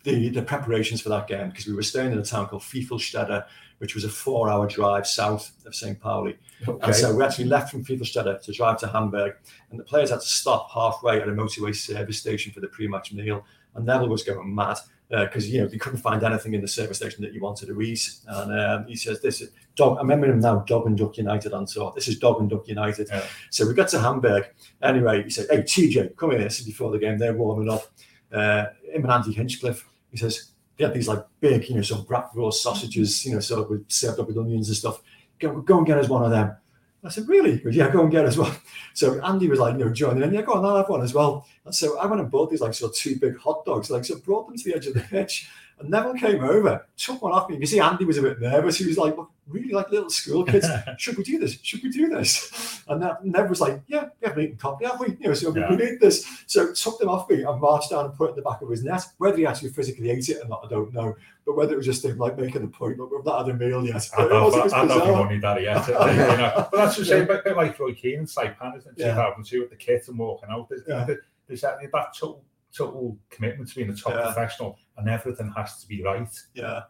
the, 0.03 0.29
the 0.29 0.41
preparations 0.41 1.01
for 1.01 1.09
that 1.09 1.27
game 1.27 1.49
because 1.49 1.67
we 1.67 1.73
were 1.73 1.83
staying 1.83 2.13
in 2.13 2.17
a 2.17 2.23
town 2.23 2.47
called 2.47 2.61
Fiefelstede, 2.61 3.45
which 3.79 3.93
was 3.93 4.05
a 4.05 4.09
four-hour 4.09 4.67
drive 4.67 5.05
south 5.05 5.51
of 5.65 5.75
St. 5.75 5.99
Pauli. 5.99 6.37
Okay. 6.65 6.85
And 6.85 6.95
so 6.95 7.13
we 7.13 7.23
actually 7.23 7.45
left 7.45 7.71
from 7.71 7.83
Fiefelstede 7.83 8.41
to 8.41 8.53
drive 8.53 8.79
to 8.79 8.87
Hamburg, 8.87 9.33
and 9.69 9.77
the 9.77 9.83
players 9.83 10.09
had 10.09 10.21
to 10.21 10.25
stop 10.25 10.71
halfway 10.71 11.21
at 11.21 11.27
a 11.27 11.31
motorway 11.31 11.75
service 11.75 12.19
station 12.19 12.53
for 12.53 12.61
the 12.61 12.67
pre-match 12.67 13.11
meal. 13.11 13.45
And 13.75 13.85
Neville 13.85 14.07
was 14.07 14.23
going 14.23 14.55
mad 14.55 14.77
because 15.09 15.49
you 15.49 15.61
know 15.61 15.67
they 15.67 15.77
couldn't 15.77 15.99
find 15.99 16.23
anything 16.23 16.53
in 16.53 16.61
the 16.61 16.67
service 16.67 16.97
station 16.97 17.23
that 17.23 17.33
you 17.33 17.41
wanted 17.41 17.67
to 17.67 17.81
eat. 17.81 18.09
And 18.27 18.59
um, 18.59 18.87
he 18.87 18.95
says, 18.95 19.21
"This 19.21 19.41
is 19.41 19.51
dog." 19.75 19.97
I 19.97 20.01
remember 20.01 20.27
him 20.27 20.39
now, 20.39 20.59
Dog 20.59 20.85
and 20.85 20.97
Duck 20.97 21.17
United 21.17 21.53
on 21.53 21.65
tour. 21.65 21.93
This 21.95 22.07
is 22.07 22.19
Dog 22.19 22.41
and 22.41 22.49
Duck 22.49 22.67
United. 22.67 23.07
Yeah. 23.09 23.25
So 23.49 23.67
we 23.67 23.73
got 23.73 23.87
to 23.89 23.99
Hamburg. 23.99 24.45
Anyway, 24.81 25.23
he 25.23 25.29
said, 25.29 25.47
"Hey 25.49 25.61
TJ, 25.61 26.17
come 26.17 26.31
here." 26.31 26.39
This 26.39 26.59
is 26.59 26.65
before 26.65 26.91
the 26.91 26.99
game. 26.99 27.17
They're 27.17 27.33
warming 27.33 27.69
up. 27.69 27.85
Uh, 28.31 28.65
him 28.91 29.03
and 29.03 29.11
Andy 29.11 29.31
Hinchcliffe. 29.31 29.87
He 30.11 30.17
says 30.17 30.51
they 30.77 30.83
had 30.83 30.93
these 30.93 31.07
like 31.07 31.25
big, 31.39 31.69
you 31.69 31.75
know, 31.75 31.81
sort 31.81 32.01
of 32.01 32.07
bratwurst 32.07 32.55
sausages, 32.55 33.25
you 33.25 33.33
know, 33.33 33.39
sort 33.39 33.61
of 33.61 33.69
with 33.69 33.89
served 33.89 34.19
up 34.19 34.27
with 34.27 34.37
onions 34.37 34.67
and 34.67 34.77
stuff. 34.77 35.01
Go, 35.39 35.61
go 35.61 35.77
and 35.77 35.87
get 35.87 35.97
us 35.97 36.09
one 36.09 36.23
of 36.23 36.31
them. 36.31 36.55
I 37.03 37.09
said, 37.09 37.27
really? 37.27 37.53
He 37.53 37.57
goes, 37.59 37.75
yeah, 37.75 37.91
go 37.91 38.01
and 38.01 38.11
get 38.11 38.25
as 38.25 38.37
well. 38.37 38.55
So 38.93 39.23
Andy 39.23 39.47
was 39.47 39.59
like, 39.59 39.77
you 39.77 39.85
know, 39.85 39.93
joining 39.93 40.23
in. 40.23 40.33
Yeah, 40.33 40.41
go 40.41 40.53
on, 40.53 40.65
I'll 40.65 40.77
have 40.77 40.89
one 40.89 41.03
as 41.03 41.13
well. 41.13 41.45
And 41.65 41.73
so 41.73 41.99
I 41.99 42.07
went 42.07 42.19
and 42.19 42.31
bought 42.31 42.49
these 42.49 42.61
like 42.61 42.73
sort 42.73 42.91
of 42.91 42.97
two 42.97 43.17
big 43.17 43.37
hot 43.37 43.63
dogs, 43.63 43.91
like 43.91 44.03
so 44.05 44.17
brought 44.17 44.47
them 44.47 44.57
to 44.57 44.63
the 44.63 44.75
edge 44.75 44.87
of 44.87 44.95
the 44.95 44.99
pitch. 45.09 45.47
And 45.79 45.89
Neville 45.91 46.15
came 46.15 46.43
over, 46.43 46.85
took 46.97 47.21
one 47.21 47.33
off 47.33 47.49
me. 47.49 47.57
You 47.57 47.65
see 47.67 47.79
Andy 47.79 48.03
was 48.03 48.17
a 48.17 48.21
bit 48.23 48.41
nervous. 48.41 48.77
He 48.77 48.87
was 48.87 48.97
like, 48.97 49.15
really 49.47 49.71
like 49.73 49.91
little 49.91 50.09
school 50.09 50.43
kids. 50.43 50.65
Should 50.97 51.17
we 51.17 51.23
do 51.23 51.37
this? 51.37 51.59
Should 51.61 51.83
we 51.83 51.89
do 51.89 52.09
this? 52.09 52.83
And 52.87 52.99
Nev 53.01 53.17
Nev 53.23 53.47
was 53.49 53.61
like, 53.61 53.79
yeah, 53.87 54.05
we 54.19 54.27
haven't 54.27 54.43
eaten 54.43 54.57
coffee, 54.57 54.85
have 54.85 54.99
we? 54.99 55.09
You 55.19 55.27
know, 55.27 55.33
so 55.35 55.51
we- 55.51 55.59
Yeah. 55.59 55.69
we 55.69 55.75
need 55.75 55.99
this. 55.99 56.25
So 56.47 56.73
took 56.73 56.97
them 56.97 57.09
off 57.09 57.29
me 57.29 57.43
and 57.43 57.61
marched 57.61 57.91
down 57.91 58.05
and 58.05 58.13
put 58.15 58.29
it 58.29 58.29
in 58.31 58.35
the 58.37 58.41
back 58.41 58.61
of 58.63 58.69
his 58.71 58.83
net. 58.83 59.03
Whether 59.19 59.37
he 59.37 59.45
actually 59.45 59.69
physically 59.69 60.09
ate 60.09 60.27
it 60.29 60.43
or 60.43 60.47
not, 60.47 60.63
I 60.65 60.69
don't 60.69 60.91
know. 60.93 61.15
But 61.45 61.55
whether 61.55 61.73
it 61.73 61.77
was 61.77 61.85
just 61.85 62.03
him 62.03 62.17
like 62.17 62.37
making 62.39 62.63
a 62.63 62.67
point, 62.67 62.97
but 62.97 63.11
we've 63.11 63.23
not 63.23 63.45
had 63.45 63.53
a 63.55 63.57
meal 63.57 63.85
yet. 63.85 64.09
I 64.17 64.23
It 64.25 64.31
was- 64.31 64.55
it 64.55 64.57
don't 64.57 64.73
I 64.73 64.77
don't 64.79 64.87
bizarre. 64.87 65.05
know 65.07 65.23
money 65.25 65.37
that 65.39 65.61
yet. 65.61 65.87
you 65.87 65.93
know. 65.93 66.67
But 66.71 66.71
that's 66.71 66.97
the 66.97 67.05
same 67.05 67.27
bit, 67.27 67.43
bit 67.43 67.55
like 67.55 67.77
Roy 67.77 67.93
Keane 67.93 68.17
and 68.19 68.27
Saipan, 68.27 68.75
isn't 68.79 68.97
it? 68.97 69.01
Yeah. 69.01 69.13
2002 69.13 69.59
with 69.61 69.69
the 69.69 69.75
kit 69.75 70.07
and 70.07 70.17
walking 70.17 70.49
out. 70.49 70.69
There's, 70.69 70.81
Yeah. 70.87 71.05
there's 71.47 71.61
that, 71.61 71.77
that 71.79 72.15
total, 72.17 72.43
total 72.75 73.15
commitment 73.29 73.69
to 73.69 73.75
being 73.75 73.91
a 73.91 73.95
top 73.95 74.13
Yeah. 74.13 74.23
professional 74.33 74.79
and 74.97 75.09
everything 75.09 75.51
has 75.55 75.79
to 75.81 75.87
be 75.87 76.03
right. 76.03 76.29
Yeah, 76.53 76.81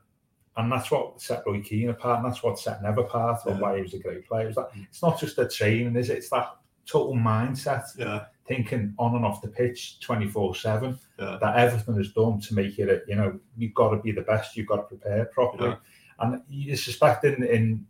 And 0.56 0.72
that's 0.72 0.90
what 0.90 1.22
set 1.22 1.44
Roy 1.46 1.62
Keane 1.62 1.90
apart, 1.90 2.24
and 2.24 2.32
that's 2.32 2.42
what 2.44 2.58
set 2.58 2.82
Nev 2.82 2.98
apart, 2.98 3.46
and 3.46 3.56
Yeah. 3.56 3.62
why 3.62 3.76
he 3.76 3.82
was 3.84 3.94
a 3.94 4.00
great 4.00 4.28
player. 4.28 4.46
It 4.46 4.48
was 4.48 4.56
that, 4.56 4.70
it's 4.90 5.02
not 5.04 5.20
just 5.20 5.36
the 5.36 5.48
training, 5.48 5.96
is 5.96 6.10
it? 6.10 6.18
It's 6.18 6.30
that 6.32 6.56
total 6.86 7.16
mindset, 7.16 7.84
yeah, 7.98 8.26
thinking 8.48 8.94
on 8.98 9.16
and 9.16 9.26
off 9.26 9.42
the 9.42 9.50
pitch 9.50 10.00
24 10.00 10.56
7, 10.56 10.98
Yeah. 11.20 11.38
that 11.42 11.58
everything 11.58 12.00
is 12.00 12.14
done 12.14 12.40
to 12.42 12.56
make 12.56 12.80
it, 12.80 13.04
you 13.08 13.16
know, 13.16 13.40
you've 13.58 13.74
got 13.76 13.90
to 13.92 13.98
be 14.02 14.12
the 14.12 14.22
best, 14.22 14.56
you've 14.58 14.68
got 14.68 14.78
to 14.78 14.84
prepare 14.84 15.26
properly. 15.26 15.70
Yeah. 15.70 15.76
And 16.20 16.42
you 16.50 16.76
suspect 16.76 17.24
in, 17.26 17.44
in, 17.44 17.86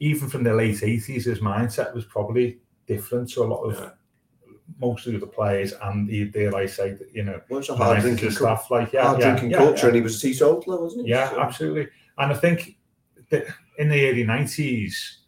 even 0.00 0.28
from 0.28 0.42
the 0.42 0.54
late 0.54 0.76
80s, 0.80 1.24
his 1.24 1.38
mindset 1.40 1.94
was 1.94 2.04
probably 2.04 2.58
different 2.86 3.28
to 3.30 3.42
a 3.42 3.46
lot 3.46 3.62
of 3.62 3.92
Yeah. 4.80 4.88
most 4.88 5.06
of 5.06 5.20
the 5.20 5.26
players, 5.26 5.72
and 5.82 6.08
the, 6.08 6.26
dare 6.26 6.54
I 6.54 6.66
say, 6.66 6.92
that, 6.92 7.14
you 7.14 7.24
know, 7.24 7.40
Well, 7.48 7.60
it's 7.60 7.68
a 7.68 7.76
hard 7.76 8.00
drinking, 8.00 8.30
stuff 8.30 8.70
like 8.70 8.92
yeah, 8.92 9.02
hard 9.04 9.20
yeah, 9.20 9.30
drinking 9.30 9.50
yeah, 9.50 9.58
culture, 9.58 9.78
yeah. 9.82 9.86
and 9.86 9.96
he 9.96 10.02
was 10.02 10.16
a 10.16 10.20
teetotaler, 10.20 10.80
wasn't 10.80 11.04
he? 11.06 11.10
Yeah, 11.10 11.30
So- 11.30 11.40
absolutely. 11.40 11.88
And 12.18 12.32
I 12.32 12.34
think 12.36 12.76
that 13.30 13.46
in 13.78 13.88
the 13.88 14.08
early 14.08 14.24
nineties, 14.24 15.18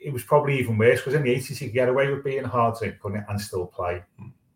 it 0.00 0.12
was 0.12 0.22
probably 0.24 0.58
even 0.58 0.78
worse 0.78 1.00
because 1.00 1.14
in 1.14 1.22
the 1.22 1.30
eighties 1.30 1.60
you 1.60 1.68
could 1.68 1.74
get 1.74 1.88
away 1.88 2.10
with 2.12 2.24
being 2.24 2.44
hard 2.44 2.76
drink 2.78 2.98
couldn't 3.00 3.24
and 3.28 3.40
still 3.40 3.66
play 3.66 4.02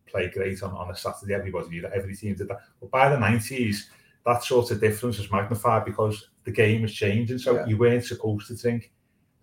play 0.07 0.29
great 0.31 0.62
on, 0.62 0.70
on 0.72 0.91
a 0.91 0.97
Saturday. 0.97 1.35
Everybody 1.35 1.68
knew 1.68 1.83
that, 1.83 1.93
every 1.93 2.14
team 2.16 2.35
did 2.35 2.49
that. 2.49 2.61
But 2.81 2.91
by 2.91 3.09
the 3.11 3.18
nineties, 3.18 3.91
that 4.25 4.43
sort 4.45 4.70
of 4.70 4.81
difference 4.81 5.18
was 5.18 5.31
magnified 5.31 5.85
because 5.85 6.31
the 6.45 6.51
game 6.53 6.83
was 6.83 6.95
changing. 6.95 7.39
So 7.39 7.64
you 7.66 7.77
weren't 7.77 8.05
supposed 8.05 8.47
to 8.49 8.57
drink. 8.57 8.93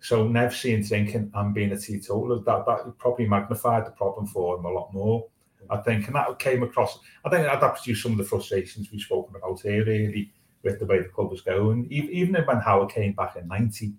So 0.02 0.26
never 0.26 0.52
seeing 0.52 0.82
drinking 0.82 1.30
and 1.32 1.54
being 1.54 1.70
a 1.70 1.78
teetotaler, 1.78 2.40
that, 2.40 2.66
that 2.66 2.98
probably 2.98 3.26
magnified 3.28 3.86
the 3.86 3.92
problem 3.92 4.26
for 4.26 4.58
him 4.58 4.64
a 4.64 4.70
lot 4.70 4.92
more. 4.92 5.26
I 5.70 5.76
think, 5.78 6.06
and 6.06 6.16
that 6.16 6.38
came 6.40 6.64
across. 6.64 6.98
I 7.24 7.30
think 7.30 7.46
that 7.46 7.60
produced 7.60 8.02
some 8.02 8.12
of 8.12 8.18
the 8.18 8.24
frustrations 8.24 8.90
we've 8.90 9.00
spoken 9.00 9.36
about 9.36 9.60
here, 9.60 9.84
really, 9.84 10.32
with 10.64 10.80
the 10.80 10.86
way 10.86 10.98
the 10.98 11.08
club 11.08 11.30
was 11.30 11.40
going. 11.40 11.86
Even 11.90 12.34
when 12.34 12.58
Howard 12.58 12.90
came 12.90 13.12
back 13.12 13.36
in 13.36 13.46
'90, 13.46 13.92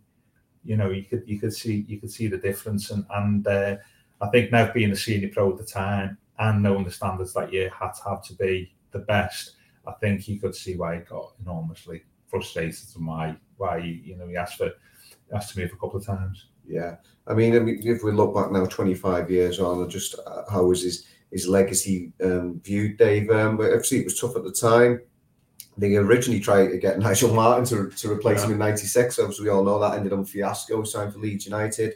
you 0.66 0.76
know, 0.76 0.90
you 0.90 1.06
could 1.06 1.24
you 1.26 1.40
could 1.40 1.54
see 1.54 1.86
you 1.88 2.02
could 2.02 2.12
see 2.12 2.28
the 2.28 2.38
difference, 2.38 2.92
and 2.92 3.06
and 3.12 3.48
uh, 3.48 3.78
I 4.22 4.28
think 4.28 4.52
now 4.52 4.72
being 4.74 4.92
a 4.92 4.96
senior 4.96 5.30
pro 5.30 5.52
at 5.52 5.58
the 5.58 5.66
time 5.66 6.18
and 6.38 6.62
knowing 6.62 6.84
the 6.84 6.92
standards 6.92 7.34
that 7.34 7.54
you 7.54 7.72
had 7.78 7.94
to 7.94 8.10
have 8.10 8.24
to 8.26 8.34
be 8.36 8.74
the 8.92 9.00
best, 9.00 9.56
I 9.88 9.94
think 9.94 10.28
you 10.28 10.40
could 10.40 10.56
see 10.56 10.76
why 10.76 10.96
he 10.96 11.02
got 11.02 11.34
enormously 11.42 12.04
frustrated 12.28 12.88
and 12.96 13.08
why 13.08 13.36
why 13.58 13.78
you 13.78 14.18
know 14.18 14.28
he 14.28 14.36
asked 14.36 14.58
for 14.58 14.72
asked 15.34 15.54
to 15.54 15.60
move 15.60 15.72
a 15.74 15.78
couple 15.78 15.98
of 15.98 16.06
times. 16.06 16.48
Yeah, 16.66 16.96
I 17.28 17.34
mean, 17.34 17.56
I 17.56 17.60
mean, 17.60 17.80
if 17.84 18.04
we 18.04 18.12
look 18.12 18.34
back 18.34 18.52
now, 18.52 18.66
25 18.66 19.30
years 19.30 19.60
on, 19.60 19.90
just 19.90 20.16
uh, 20.26 20.44
how 20.50 20.66
was 20.66 20.84
his 20.84 21.06
his 21.32 21.48
legacy 21.48 22.14
um, 22.24 22.62
viewed, 22.64 22.98
Dave? 22.98 23.30
Um, 23.30 23.58
but 23.58 23.72
obviously, 23.72 24.00
it 24.00 24.06
was 24.06 24.20
tough 24.20 24.36
at 24.36 24.44
the 24.44 24.52
time. 24.52 25.02
They 25.78 25.96
originally 25.96 26.40
tried 26.40 26.68
to 26.70 26.78
get 26.78 27.00
Nigel 27.00 27.34
Martyn 27.34 27.66
to, 27.66 27.96
to 27.96 28.12
replace 28.12 28.44
him 28.44 28.52
in 28.52 28.60
'96. 28.60 29.20
Obviously, 29.20 29.46
we 29.46 29.52
all 29.52 29.64
know 29.64 29.80
that 29.80 29.96
ended 29.96 30.14
on 30.14 30.26
fiasco. 30.26 30.84
Signed 30.84 31.14
for 31.14 31.20
Leeds 31.20 31.46
United, 31.46 31.96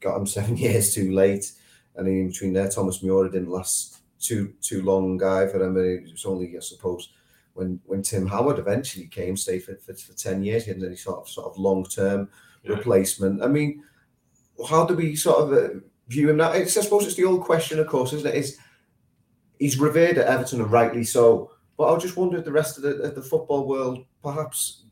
got 0.00 0.16
him 0.16 0.26
seven 0.26 0.56
years 0.56 0.94
too 0.94 1.12
late, 1.12 1.52
and 1.96 2.06
in 2.08 2.28
between 2.28 2.52
there, 2.52 2.68
Thomas 2.68 3.02
Myhre 3.02 3.32
didn't 3.32 3.50
last 3.50 3.98
too 4.20 4.54
too 4.60 4.82
long 4.82 5.22
either. 5.22 5.64
I 5.64 5.68
mean, 5.68 6.04
it 6.06 6.12
was 6.12 6.24
only, 6.24 6.56
I 6.56 6.60
suppose, 6.60 7.10
when 7.54 7.80
when 7.84 8.02
Tim 8.02 8.26
Howard 8.26 8.58
eventually 8.58 9.06
came, 9.06 9.36
stayed 9.36 9.64
for, 9.64 9.76
for, 9.76 9.94
for 9.94 10.12
10 10.12 10.42
years, 10.42 10.64
he 10.64 10.72
had 10.72 10.82
any 10.82 10.96
sort 10.96 11.20
of 11.20 11.28
sort 11.28 11.46
of 11.46 11.58
long 11.58 11.84
term 11.84 12.28
Yeah. 12.64 12.76
replacement. 12.76 13.42
I 13.42 13.46
mean, 13.48 13.82
how 14.68 14.84
do 14.86 14.94
we 14.94 15.16
sort 15.16 15.38
of 15.38 15.52
uh, 15.52 15.68
view 16.08 16.30
him 16.30 16.36
now? 16.38 16.52
It's, 16.52 16.76
I 16.76 16.80
suppose 16.82 17.06
it's 17.06 17.16
the 17.16 17.24
old 17.24 17.42
question, 17.42 17.78
of 17.78 17.86
course, 17.86 18.12
isn't 18.12 18.26
it? 18.28 18.34
Is 18.34 18.58
he's 19.58 19.78
revered 19.78 20.18
at 20.18 20.26
Everton 20.26 20.60
and 20.60 20.70
rightly 20.72 21.04
so, 21.04 21.50
but 21.76 21.92
I 21.92 21.98
just 21.98 22.16
wonder 22.16 22.38
if 22.38 22.44
the 22.44 22.52
rest 22.52 22.76
of 22.76 22.82
the, 22.82 22.90
of 23.02 23.14
the 23.14 23.22
football 23.22 23.66
world 23.68 24.04
perhaps 24.22 24.84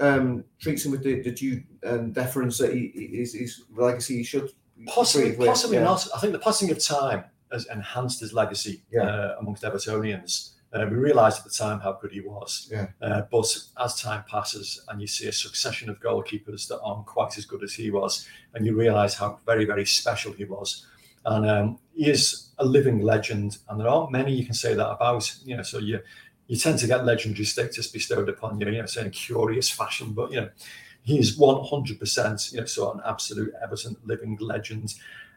um, 0.00 0.44
treats 0.58 0.84
him 0.84 0.92
with 0.92 1.02
the, 1.02 1.20
the 1.22 1.30
due 1.30 1.62
and 1.82 2.14
deference 2.14 2.58
that 2.58 2.74
he, 2.74 2.86
is 2.86 3.34
his 3.34 3.62
legacy 3.74 4.18
he 4.18 4.24
should 4.24 4.50
Possibly, 4.86 5.36
possibly 5.36 5.76
Yeah. 5.76 5.84
not. 5.84 6.08
I 6.14 6.18
think 6.18 6.32
the 6.32 6.40
passing 6.40 6.68
of 6.72 6.78
time 6.82 7.22
has 7.52 7.66
enhanced 7.66 8.18
his 8.20 8.32
legacy 8.32 8.82
Yeah. 8.90 9.02
uh, 9.04 9.36
amongst 9.38 9.62
Evertonians. 9.62 10.54
Uh, 10.72 10.86
we 10.90 10.96
realised 10.96 11.38
at 11.38 11.44
the 11.44 11.50
time 11.50 11.80
how 11.80 11.92
good 11.92 12.12
he 12.12 12.20
was. 12.20 12.68
Yeah. 12.72 12.86
Uh, 13.00 13.22
but 13.30 13.46
as 13.78 14.00
time 14.00 14.24
passes 14.28 14.82
and 14.88 15.00
you 15.00 15.06
see 15.06 15.28
a 15.28 15.32
succession 15.32 15.90
of 15.90 16.00
goalkeepers 16.00 16.66
that 16.68 16.80
aren't 16.80 17.06
quite 17.06 17.36
as 17.36 17.44
good 17.44 17.62
as 17.62 17.74
he 17.74 17.90
was, 17.90 18.26
and 18.54 18.64
you 18.64 18.74
realise 18.74 19.14
how 19.14 19.38
very, 19.44 19.64
very 19.64 19.84
special 19.84 20.32
he 20.32 20.44
was. 20.44 20.86
And 21.24 21.48
um, 21.48 21.78
he 21.94 22.10
is 22.10 22.52
a 22.58 22.64
living 22.64 23.00
legend, 23.00 23.58
and 23.68 23.78
there 23.78 23.88
aren't 23.88 24.10
many 24.10 24.32
you 24.32 24.44
can 24.44 24.54
say 24.54 24.74
that 24.74 24.90
about. 24.90 25.32
You 25.44 25.58
know, 25.58 25.62
so 25.62 25.78
you 25.78 26.00
you 26.48 26.56
tend 26.56 26.78
to 26.78 26.86
get 26.86 27.04
legendary 27.04 27.44
status 27.44 27.86
bestowed 27.86 28.28
upon 28.28 28.60
you, 28.60 28.66
you 28.68 28.78
know, 28.78 28.86
say 28.86 29.02
in 29.02 29.06
a 29.06 29.10
curious 29.10 29.70
fashion, 29.70 30.12
but 30.12 30.32
you 30.32 30.40
know, 30.40 30.50
he's 31.02 31.38
100%, 31.38 32.52
you 32.52 32.60
know, 32.60 32.66
so 32.66 32.92
an 32.92 33.00
absolute 33.06 33.52
Everton 33.62 33.96
living 34.04 34.36
legend. 34.40 34.94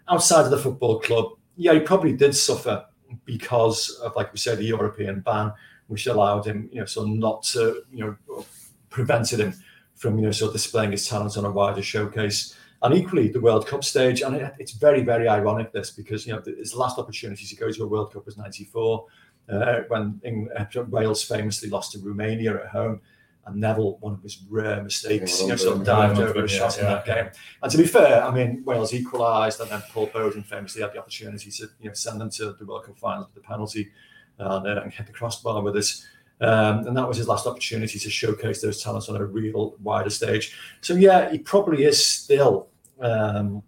Outside 0.10 0.46
of 0.46 0.52
the 0.52 0.58
football 0.58 1.00
club, 1.00 1.32
yeah, 1.56 1.74
he 1.74 1.80
probably 1.80 2.14
did 2.14 2.36
suffer 2.36 2.86
because 3.26 3.90
of, 4.04 4.16
like 4.16 4.32
we 4.32 4.38
said, 4.38 4.58
the 4.58 4.66
European 4.66 5.20
ban, 5.22 5.52
which 5.88 6.08
allowed 6.08 6.46
him, 6.46 6.70
you 6.72 6.80
know, 6.80 6.86
so 6.86 7.06
not 7.06 7.44
to, 7.44 7.84
you 7.92 8.18
know, 8.28 8.46
prevented 8.90 9.40
him 9.40 9.54
from, 9.96 10.18
you 10.18 10.26
know, 10.26 10.32
sort 10.32 10.50
of 10.50 10.54
displaying 10.54 10.92
his 10.92 11.08
talents 11.08 11.38
on 11.38 11.46
a 11.46 11.52
wider 11.52 11.82
showcase. 11.82 12.56
And 12.82 12.94
equally, 12.94 13.30
the 13.30 13.40
World 13.40 13.68
Cup 13.68 13.84
stage, 13.84 14.22
and 14.22 14.36
it, 14.36 14.54
it's 14.60 14.74
very, 14.74 15.02
very 15.02 15.28
ironic 15.28 15.72
this 15.72 15.90
because 15.90 16.28
you 16.28 16.34
know 16.34 16.42
his 16.46 16.76
last 16.76 17.00
opportunity 17.00 17.46
to 17.46 17.56
go 17.56 17.72
to 17.72 17.84
a 17.84 17.88
World 17.88 18.14
Cup 18.14 18.26
was 18.26 18.38
'94, 18.38 19.06
uh, 19.50 19.80
when 19.88 20.20
in, 20.24 20.50
uh, 20.56 20.66
Wales 20.90 21.24
famously 21.24 21.70
lost 21.70 21.94
to 21.94 22.00
Romania 22.00 22.56
at 22.56 22.68
home, 22.68 23.02
and 23.46 23.58
Neville, 23.58 23.98
one 24.00 24.14
of 24.14 24.24
his 24.24 24.42
rare 24.50 24.82
mistakes, 24.82 25.42
you 25.42 25.48
know, 25.48 25.56
sort 25.56 25.78
of 25.78 25.84
dived 25.86 26.20
over 26.20 26.44
a 26.44 26.48
shot 26.48 26.80
in 26.80 26.86
that 26.86 27.06
game. 27.06 27.30
And 27.62 27.72
to 27.72 27.78
be 27.78 27.86
fair, 27.86 28.24
I 28.24 28.34
mean, 28.34 28.64
Wales 28.66 28.94
equalised, 28.94 29.60
and 29.62 29.70
then 29.70 29.84
Paul 29.92 30.08
Bodin 30.08 30.44
famously 30.44 30.82
had 30.82 30.94
the 30.94 31.00
opportunity 31.00 31.52
to 31.52 31.68
you 31.80 31.90
know 31.90 31.94
send 31.94 32.20
them 32.20 32.30
to 32.32 32.54
the 32.54 32.66
World 32.66 32.86
Cup 32.86 32.98
final 32.98 33.26
with 33.26 33.36
the 33.36 33.42
penalty 33.42 33.92
and, 34.40 34.68
uh, 34.68 34.82
and 34.82 34.92
hit 34.92 35.08
the 35.08 35.14
crossbar 35.14 35.62
with 35.62 35.76
us. 35.76 36.06
Um, 36.42 36.88
and 36.88 36.98
that 36.98 37.08
was 37.08 37.18
his 37.18 37.28
last 37.28 37.48
opportunity 37.48 37.98
to 37.98 38.10
showcase 38.10 38.62
those 38.62 38.84
talents 38.84 39.08
on 39.08 39.16
a 39.16 39.26
real 39.26 39.76
wider 39.82 40.10
stage. 40.10 40.58
So 40.82 40.94
yeah, 40.96 41.32
he 41.32 41.38
probably 41.38 41.86
is 41.86 42.04
still, 42.04 42.68
um, 43.00 43.64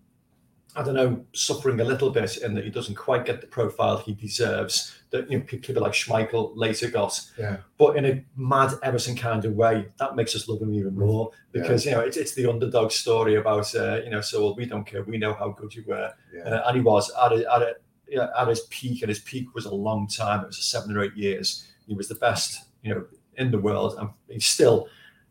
I 0.78 0.84
don't 0.84 0.94
know, 0.94 1.26
suffering 1.34 1.80
a 1.82 1.84
little 1.84 2.12
bit 2.12 2.38
in 2.38 2.54
that 2.54 2.64
he 2.64 2.70
doesn't 2.70 2.94
quite 2.96 3.26
get 3.26 3.42
the 3.42 3.48
profile 3.48 3.98
he 3.98 4.14
deserves. 4.14 4.94
That 5.10 5.30
you 5.32 5.40
know, 5.40 5.44
people 5.46 5.82
like 5.82 5.94
Schmeichel 5.94 6.52
later 6.56 6.90
got, 6.92 7.20
Yeah. 7.38 7.58
but 7.80 7.98
in 7.98 8.06
a 8.06 8.24
mad 8.36 8.74
Everton 8.84 9.16
kind 9.16 9.44
of 9.46 9.54
way, 9.54 9.88
that 9.98 10.16
makes 10.16 10.36
us 10.36 10.48
love 10.48 10.62
him 10.62 10.74
even 10.76 10.96
more 10.96 11.32
because 11.52 11.84
you 11.86 11.92
know 11.92 12.02
it's, 12.02 12.18
it's 12.18 12.36
the 12.36 12.48
underdog 12.48 12.92
story 12.92 13.36
about 13.36 13.74
uh, 13.74 14.02
you 14.04 14.12
know, 14.12 14.22
so 14.22 14.42
well, 14.44 14.56
we 14.56 14.66
don't 14.66 14.86
care, 14.86 15.04
we 15.04 15.18
know 15.18 15.34
how 15.34 15.50
good 15.50 15.74
you 15.74 15.84
were, 15.88 16.14
Yeah. 16.34 16.44
uh, 16.44 16.68
and 16.68 16.78
he 16.78 16.84
was 16.84 17.10
at 17.24 17.32
a, 17.32 17.54
at 17.56 17.62
a, 17.64 17.76
yeah, 18.08 18.28
at 18.38 18.48
his 18.48 18.62
peak, 18.70 19.02
and 19.02 19.10
his 19.10 19.20
peak 19.20 19.56
was 19.56 19.66
a 19.66 19.74
long 19.74 20.08
time. 20.08 20.42
It 20.42 20.48
was 20.48 20.64
seven 20.64 20.96
or 20.96 21.04
eight 21.04 21.16
years. 21.16 21.66
He 21.88 21.96
was 21.96 22.08
the 22.08 22.16
best, 22.16 22.66
you 22.84 22.94
know, 22.94 23.06
in 23.38 23.50
the 23.52 23.58
world, 23.58 23.96
and 24.00 24.10
he's 24.30 24.46
still. 24.46 24.88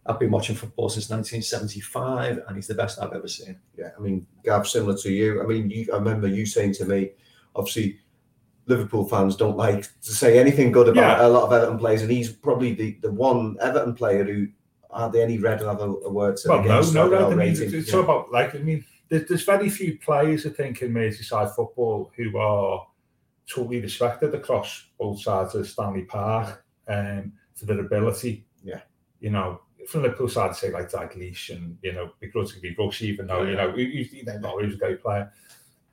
I've 0.09 0.18
been 0.20 0.30
watching 0.30 0.57
football 0.57 0.88
since 0.88 1.11
1975, 1.11 2.38
and 2.46 2.57
he's 2.57 2.66
the 2.66 2.74
best 2.74 3.00
I've 3.00 3.12
ever 3.12 3.28
seen. 3.28 3.59
Yeah, 3.76 3.90
I 3.96 4.00
mean, 4.00 4.26
Gav, 4.44 4.66
similar 4.68 4.96
to 4.98 5.11
you. 5.12 5.42
I 5.42 5.46
mean, 5.46 5.70
you, 5.70 5.86
I 5.92 5.96
remember 5.96 6.28
you 6.28 6.46
saying 6.46 6.74
to 6.74 6.84
me, 6.84 7.11
obviously, 7.54 8.00
Liverpool 8.66 9.09
fans 9.09 9.36
don't 9.36 9.57
like 9.57 9.82
to 10.02 10.11
say 10.12 10.38
anything 10.38 10.72
good 10.72 10.88
about 10.88 11.18
Yeah. 11.20 11.26
a 11.26 11.28
lot 11.28 11.44
of 11.44 11.52
Everton 11.52 11.78
players, 11.78 12.02
and 12.02 12.11
he's 12.11 12.32
probably 12.32 12.74
the, 12.74 12.98
the 13.02 13.12
one 13.12 13.57
Everton 13.61 13.94
player 13.94 14.24
who 14.24 14.48
hardly 14.90 15.22
any 15.22 15.38
red 15.38 15.61
have 15.61 15.80
a, 15.80 15.84
a 15.84 16.11
word 16.11 16.36
to 16.38 16.48
Well, 16.48 16.59
no, 16.59 16.64
against 16.64 16.94
no, 16.94 17.07
or 17.07 17.11
no. 17.11 17.26
I 17.26 17.28
mean, 17.30 17.38
rating. 17.38 17.64
it's, 17.64 17.72
it's 17.74 17.88
Yeah. 17.90 17.96
all 17.96 18.02
about 18.04 18.32
like 18.32 18.54
I 18.54 18.59
mean, 18.59 18.84
there's, 19.09 19.28
there's 19.28 19.44
very 19.44 19.68
few 19.70 19.98
players 19.98 20.46
I 20.46 20.50
think 20.50 20.82
in 20.82 20.92
Merseyside 20.92 21.54
football 21.54 22.11
who 22.16 22.36
are 22.38 22.86
totally 23.48 23.80
respected 23.80 24.34
across 24.34 24.86
both 24.98 25.20
sides 25.20 25.54
of 25.54 25.68
Stanley 25.68 26.02
Park 26.02 26.64
um, 26.88 27.32
for 27.54 27.66
their 27.66 27.80
ability. 27.80 28.46
Yeah. 28.64 28.80
you 29.20 29.30
know, 29.30 29.61
from 29.89 30.03
Liverpool 30.03 30.28
side, 30.28 30.55
say 30.57 30.70
like 30.70 30.91
Dalglish 30.91 31.51
and 31.51 31.78
you 31.82 31.93
know, 31.93 32.11
begrudgingly 32.20 32.74
Rush, 32.78 33.03
even 33.03 33.26
though 33.26 33.43
you 33.43 33.57
know, 33.57 33.72
he's 33.72 34.11
he, 34.11 34.18
he, 34.18 34.22
know, 34.24 34.59
he 34.59 34.66
was 34.66 34.74
a 34.74 34.78
great 34.78 35.03
player. 35.03 35.32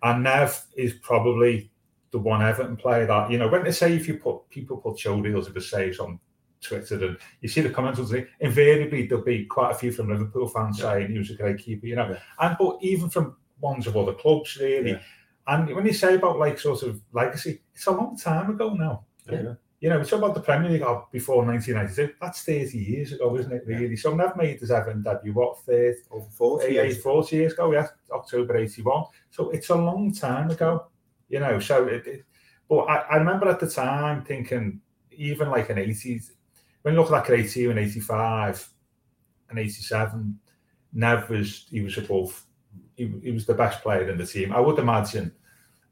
And 0.01 0.23
Nev 0.23 0.65
is 0.75 0.93
probably 0.93 1.71
the 2.11 2.19
one 2.19 2.41
Everton 2.43 2.75
player 2.77 3.07
that 3.07 3.31
you 3.31 3.37
know 3.39 3.47
when 3.47 3.63
they 3.63 3.71
say 3.71 3.95
if 3.95 4.07
you 4.07 4.17
put 4.17 4.47
people 4.49 4.77
put 4.77 4.99
show 4.99 5.17
reels 5.17 5.47
of 5.47 5.55
the 5.55 5.61
saves 5.61 5.97
on 5.99 6.19
Twitter 6.61 7.03
and 7.07 7.17
you 7.41 7.49
see 7.49 7.61
the 7.61 7.69
comments 7.69 7.99
on 7.99 8.07
say 8.07 8.27
invariably 8.39 9.07
there'll 9.07 9.23
be 9.23 9.45
quite 9.45 9.71
a 9.71 9.75
few 9.75 9.91
from 9.91 10.09
Liverpool 10.09 10.47
fans 10.47 10.79
saying 10.79 11.11
he 11.11 11.17
was 11.17 11.31
a 11.31 11.35
great 11.35 11.57
keeper, 11.57 11.87
you 11.87 11.95
know, 11.95 12.09
Yeah. 12.09 12.19
and 12.39 12.55
but 12.59 12.77
even 12.81 13.09
from 13.09 13.35
ones 13.59 13.87
of 13.87 13.97
other 13.97 14.13
clubs 14.13 14.55
really. 14.57 14.91
Yeah. 14.91 14.99
And 15.47 15.75
when 15.75 15.85
you 15.85 15.93
say 15.93 16.15
about 16.15 16.37
like 16.39 16.59
sort 16.59 16.83
of 16.83 17.01
legacy, 17.11 17.61
it's 17.73 17.87
a 17.87 17.91
long 17.91 18.15
time 18.17 18.49
ago 18.51 18.73
now. 18.73 19.05
Yeah. 19.29 19.55
You 19.83 19.89
know, 19.89 19.99
we 19.99 20.05
talk 20.05 20.19
about 20.19 20.33
the 20.33 20.39
Premier 20.39 20.71
League 20.71 20.81
oh, 20.81 21.09
before 21.11 21.43
1992. 21.43 22.15
That's 22.21 22.43
30 22.43 22.77
years 22.77 23.11
ago, 23.11 23.35
isn't 23.35 23.51
it? 23.51 23.63
Really. 23.67 23.97
So 23.97 24.15
Nev 24.15 24.37
made 24.37 24.61
his 24.61 24.71
Everton 24.71 25.03
debut 25.03 25.33
what 25.33 25.59
30, 25.65 25.97
Over 26.09 26.25
40 26.29 26.73
yeah, 26.73 26.83
years. 26.83 27.01
40 27.01 27.35
years 27.35 27.51
ago, 27.51 27.73
yeah, 27.73 27.87
October 28.09 28.55
81. 28.55 29.03
So 29.29 29.49
it's 29.49 29.67
a 29.71 29.75
long 29.75 30.13
time 30.13 30.49
ago, 30.51 30.87
you 31.27 31.41
know. 31.41 31.59
So 31.59 31.85
it, 31.87 32.07
it 32.07 32.25
but 32.69 32.83
I, 32.83 32.99
I 32.99 33.15
remember 33.17 33.49
at 33.49 33.59
the 33.59 33.69
time 33.69 34.23
thinking, 34.23 34.79
even 35.11 35.49
like 35.49 35.69
an 35.69 35.75
80s, 35.75 36.31
when 36.83 36.93
you 36.93 37.01
look 37.01 37.11
at 37.11 37.17
that 37.17 37.25
great 37.25 37.51
team 37.51 37.71
in 37.71 37.77
85 37.77 38.69
and 39.49 39.59
87, 39.59 40.39
Nev 40.93 41.29
was, 41.29 41.65
he 41.69 41.81
was 41.81 41.97
above, 41.97 42.41
he, 42.95 43.11
he 43.21 43.31
was 43.31 43.45
the 43.45 43.53
best 43.53 43.81
player 43.81 44.09
in 44.09 44.17
the 44.17 44.25
team. 44.25 44.53
I 44.53 44.61
would 44.61 44.79
imagine 44.79 45.33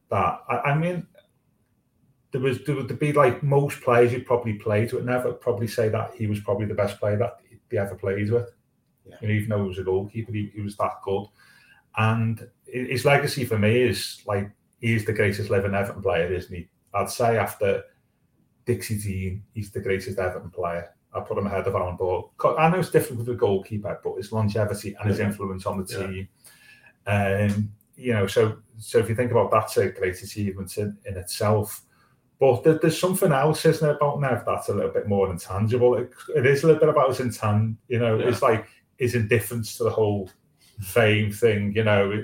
that, 0.09 0.43
I, 0.49 0.55
I 0.59 0.77
mean, 0.77 1.07
there 2.31 2.41
was 2.41 2.63
there 2.63 2.75
would 2.75 2.99
be 2.99 3.11
like 3.13 3.43
most 3.43 3.81
players 3.81 4.11
who 4.11 4.21
probably 4.23 4.53
played 4.53 4.93
with 4.93 5.05
Nev 5.05 5.25
would 5.25 5.41
probably 5.41 5.67
say 5.67 5.89
that 5.89 6.13
he 6.15 6.27
was 6.27 6.39
probably 6.39 6.65
the 6.65 6.73
best 6.73 6.99
player 6.99 7.17
that 7.17 7.37
he 7.69 7.77
ever 7.77 7.95
played 7.95 8.31
with. 8.31 8.49
Yeah. 9.05 9.15
You 9.21 9.27
know, 9.27 9.33
even 9.33 9.49
though 9.49 9.63
he 9.63 9.67
was 9.69 9.79
a 9.79 9.83
goalkeeper, 9.83 10.31
he, 10.31 10.51
he 10.53 10.61
was 10.61 10.77
that 10.77 11.01
good. 11.03 11.25
And 11.97 12.47
his 12.65 13.03
legacy 13.03 13.43
for 13.43 13.57
me 13.57 13.81
is 13.81 14.21
like 14.25 14.49
he's 14.79 15.05
the 15.05 15.13
greatest 15.13 15.49
living 15.49 15.73
Everton 15.73 16.01
player, 16.01 16.31
isn't 16.31 16.55
he? 16.55 16.69
I'd 16.93 17.09
say 17.09 17.37
after 17.37 17.83
Dixie 18.65 18.97
Dean, 18.97 19.43
he's 19.53 19.71
the 19.71 19.81
greatest 19.81 20.17
Everton 20.19 20.51
player. 20.51 20.93
I 21.13 21.19
put 21.19 21.37
him 21.37 21.47
ahead 21.47 21.67
of 21.67 21.75
Alan 21.75 21.97
Ball. 21.97 22.31
I 22.57 22.69
know 22.69 22.79
it's 22.79 22.89
different 22.91 23.19
with 23.19 23.29
a 23.29 23.33
goalkeeper, 23.37 23.99
but 24.01 24.15
his 24.15 24.31
longevity 24.31 24.95
and 24.97 25.09
his 25.09 25.19
Yeah. 25.19 25.25
influence 25.25 25.65
on 25.65 25.83
the 25.83 25.93
Yeah. 25.93 26.07
team. 26.07 26.27
Um, 27.07 27.73
you 27.97 28.13
know, 28.13 28.27
so 28.27 28.59
so 28.77 28.99
if 28.99 29.09
you 29.09 29.15
think 29.15 29.31
about 29.31 29.51
that's 29.51 29.75
a 29.77 29.89
great 29.89 30.21
achievement 30.21 30.77
in, 30.77 30.97
in 31.05 31.17
itself. 31.17 31.81
But 32.41 32.63
there, 32.63 32.73
there's 32.79 32.99
something 32.99 33.31
else, 33.31 33.63
isn't 33.65 33.85
there, 33.87 33.95
about 33.95 34.19
Nev 34.19 34.43
that's 34.45 34.67
a 34.67 34.73
little 34.73 34.89
bit 34.91 35.07
more 35.07 35.29
intangible. 35.31 35.95
It, 35.95 36.11
it 36.35 36.45
is 36.47 36.63
a 36.63 36.67
little 36.67 36.79
bit 36.79 36.89
about 36.89 37.09
his 37.15 37.19
intan, 37.19 37.75
you 37.87 37.99
know, 37.99 38.17
Yeah. 38.17 38.27
it's 38.29 38.41
like 38.41 38.65
his 38.97 39.13
indifference 39.15 39.77
to 39.77 39.83
the 39.83 39.91
whole 39.91 40.29
fame 40.81 41.31
thing, 41.31 41.71
you 41.75 41.83
know, 41.83 42.21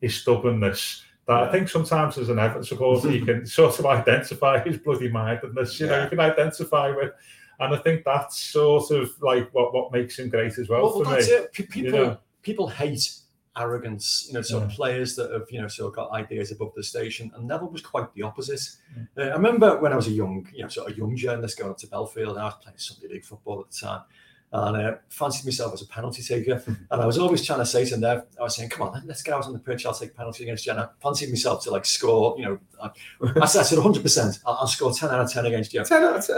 his 0.00 0.16
stubbornness. 0.16 1.04
That 1.28 1.44
I 1.44 1.52
think 1.52 1.68
sometimes 1.68 2.18
as 2.18 2.28
an 2.30 2.40
Everton 2.40 2.64
supporter, 2.64 3.12
you 3.12 3.24
can 3.28 3.46
sort 3.46 3.78
of 3.78 3.86
identify 3.86 4.58
his 4.58 4.76
bloody 4.78 5.08
mindedness, 5.08 5.78
you 5.78 5.86
know, 5.86 6.02
you 6.02 6.08
can 6.08 6.18
identify 6.20 6.90
with. 6.90 7.12
And 7.60 7.72
I 7.74 7.78
think 7.78 8.04
that's 8.04 8.40
sort 8.40 8.90
of 8.90 9.10
like 9.20 9.50
what, 9.54 9.72
what 9.72 9.92
makes 9.92 10.18
him 10.18 10.30
great 10.30 10.58
as 10.58 10.68
well, 10.68 10.82
Well, 10.82 11.04
for 11.04 11.14
that's 11.14 11.30
me. 11.30 11.64
people 11.66 11.90
know. 11.92 12.18
people 12.42 12.66
hate 12.68 13.08
arrogance. 13.56 14.26
You 14.28 14.34
know, 14.34 14.42
so 14.42 14.60
Yeah. 14.60 14.68
players 14.74 15.16
that 15.16 15.30
have 15.32 15.46
you 15.50 15.60
know 15.60 15.68
sort 15.68 15.88
of 15.90 15.94
got 15.96 16.10
ideas 16.12 16.50
above 16.52 16.72
the 16.74 16.82
station, 16.82 17.30
and 17.34 17.46
Neville 17.48 17.70
was 17.70 17.82
quite 17.82 18.12
the 18.14 18.22
opposite. 18.22 18.60
Mm. 18.96 19.08
Uh, 19.18 19.22
I 19.22 19.34
remember 19.36 19.78
when 19.80 19.92
I 19.92 19.96
was 19.96 20.06
a 20.06 20.12
young, 20.12 20.46
you 20.54 20.62
know, 20.62 20.68
sort 20.68 20.90
of 20.90 20.96
young 20.98 21.16
journalist 21.16 21.58
going 21.58 21.70
up 21.70 21.78
to 21.78 21.86
Bellefield, 21.86 22.38
I 22.38 22.44
was 22.44 22.54
playing 22.62 22.78
Sunday 22.78 23.08
League 23.14 23.24
football 23.24 23.60
at 23.60 23.70
the 23.70 23.86
time. 23.86 24.02
And 24.52 24.76
uh, 24.76 24.94
fancied 25.10 25.44
myself 25.44 25.72
as 25.74 25.82
a 25.82 25.86
penalty 25.86 26.24
taker, 26.24 26.60
and 26.90 27.00
I 27.00 27.06
was 27.06 27.18
always 27.18 27.46
trying 27.46 27.60
to 27.60 27.64
say 27.66 27.84
to 27.84 27.96
Nev, 27.96 28.24
I 28.36 28.42
was 28.42 28.56
saying, 28.56 28.70
"Come 28.70 28.88
on, 28.88 29.00
let's 29.06 29.22
get 29.22 29.32
out 29.32 29.44
on 29.46 29.52
the 29.52 29.60
pitch. 29.60 29.86
I'll 29.86 29.94
take 29.94 30.16
penalty 30.16 30.42
against 30.42 30.66
you." 30.66 30.72
And 30.72 30.80
I 30.80 30.88
fancied 31.00 31.28
myself 31.30 31.62
to 31.62 31.70
like 31.70 31.84
score. 31.84 32.36
You 32.36 32.44
know, 32.44 32.58
I, 32.82 32.90
I 33.42 33.46
said, 33.46 33.76
100. 33.78 34.02
percent 34.02 34.40
I'll, 34.44 34.54
I'll 34.62 34.66
score 34.66 34.92
10 34.92 35.08
out 35.08 35.20
of 35.20 35.32
10 35.32 35.46
against 35.46 35.72
you. 35.72 35.84
10 35.84 36.02
out 36.02 36.16
of 36.16 36.26
10. 36.26 36.36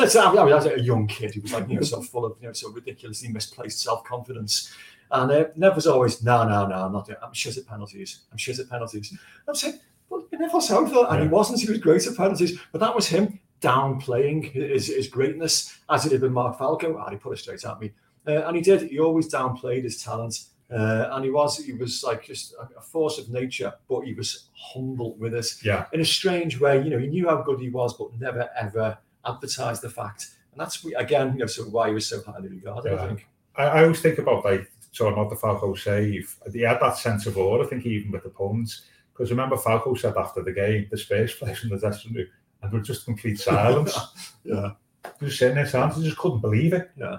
And- 0.00 0.10
so 0.10 0.22
I, 0.22 0.34
I 0.34 0.42
was 0.56 0.66
a 0.66 0.80
young 0.80 1.06
kid 1.06 1.32
who 1.36 1.42
was 1.42 1.52
like, 1.52 1.68
you 1.68 1.76
know, 1.76 1.82
sort 1.82 2.02
of 2.02 2.10
full 2.10 2.24
of, 2.24 2.36
you 2.40 2.48
know, 2.48 2.52
sort 2.52 2.70
of 2.72 2.74
ridiculously 2.74 3.28
misplaced 3.28 3.80
self 3.80 4.02
confidence. 4.02 4.72
And 5.14 5.30
uh, 5.30 5.44
Nev 5.56 5.76
was 5.76 5.86
always, 5.86 6.22
no, 6.22 6.46
no, 6.46 6.66
no, 6.66 6.74
I'm 6.74 6.92
not 6.92 7.06
doing 7.06 7.18
I'm 7.22 7.32
shit 7.32 7.56
at 7.56 7.66
penalties. 7.66 8.20
I'm 8.32 8.36
shit 8.38 8.58
at 8.58 8.68
penalties. 8.68 9.10
And 9.12 9.20
I'm 9.48 9.54
saying, 9.54 9.78
well, 10.10 10.26
you 10.30 10.38
never 10.38 10.60
sound 10.60 10.88
that. 10.90 11.06
And 11.10 11.22
he 11.22 11.28
wasn't. 11.28 11.60
He 11.60 11.68
was 11.70 11.78
great 11.78 12.06
at 12.06 12.16
penalties. 12.16 12.58
But 12.72 12.80
that 12.80 12.94
was 12.94 13.06
him 13.06 13.38
downplaying 13.60 14.50
his, 14.52 14.88
his 14.88 15.08
greatness, 15.08 15.78
as 15.88 16.04
it 16.04 16.12
had 16.12 16.20
been 16.20 16.32
Mark 16.32 16.58
Falco. 16.58 16.98
And 16.98 17.12
he 17.12 17.16
put 17.16 17.32
it 17.32 17.38
straight 17.38 17.64
at 17.64 17.80
me. 17.80 17.92
Uh, 18.26 18.42
and 18.46 18.56
he 18.56 18.62
did. 18.62 18.82
He 18.90 18.98
always 18.98 19.32
downplayed 19.32 19.84
his 19.84 20.02
talent. 20.02 20.44
Uh, 20.70 21.08
and 21.12 21.24
he 21.24 21.30
was, 21.30 21.58
he 21.58 21.72
was 21.74 22.02
like 22.02 22.24
just 22.24 22.54
a, 22.76 22.80
force 22.80 23.18
of 23.18 23.28
nature, 23.28 23.72
but 23.88 24.00
he 24.00 24.14
was 24.14 24.48
humble 24.54 25.14
with 25.16 25.34
it 25.34 25.46
Yeah. 25.62 25.86
in 25.92 26.00
a 26.00 26.04
strange 26.04 26.58
way. 26.58 26.82
You 26.82 26.90
know, 26.90 26.98
he 26.98 27.06
knew 27.06 27.28
how 27.28 27.42
good 27.42 27.60
he 27.60 27.68
was, 27.68 27.96
but 27.96 28.08
never 28.18 28.48
ever 28.58 28.96
advertised 29.24 29.82
the 29.82 29.90
fact. 29.90 30.30
And 30.52 30.60
that's 30.60 30.84
again, 30.96 31.34
you 31.34 31.40
know, 31.40 31.46
sort 31.46 31.68
of 31.68 31.74
why 31.74 31.88
he 31.88 31.94
was 31.94 32.06
so 32.06 32.22
highly 32.22 32.48
regarded. 32.48 32.94
I 32.94 33.06
think. 33.08 33.28
I, 33.56 33.64
I 33.64 33.82
always 33.82 34.00
think 34.00 34.18
about 34.18 34.44
like 34.44 34.70
talking 34.96 35.12
about 35.14 35.30
the 35.30 35.36
Falco 35.36 35.74
save. 35.74 36.36
He 36.52 36.60
had 36.60 36.80
that 36.80 36.96
sense 36.96 37.26
of 37.26 37.36
awe, 37.38 37.62
I 37.62 37.66
think, 37.66 37.84
even 37.86 38.12
with 38.12 38.24
opponents. 38.24 38.82
Because 39.12 39.30
remember, 39.30 39.56
Falco 39.56 39.94
said 39.94 40.16
after 40.16 40.42
the 40.42 40.52
game, 40.52 40.88
the 40.90 40.96
space 40.98 41.34
players 41.34 41.62
in 41.62 41.70
the 41.70 41.78
dressing 41.78 42.12
room, 42.14 42.26
and 42.62 42.72
there 42.72 42.78
was 42.78 42.86
just 42.88 43.04
complete 43.04 43.38
silence. 43.38 43.96
Yeah, 44.44 44.72
just 45.20 45.38
sitting 45.38 45.54
there, 45.54 45.66
silence, 45.66 45.96
they 45.96 46.02
just 46.04 46.18
couldn't 46.18 46.40
believe 46.40 46.72
it. 46.74 46.90
Yeah. 46.96 47.18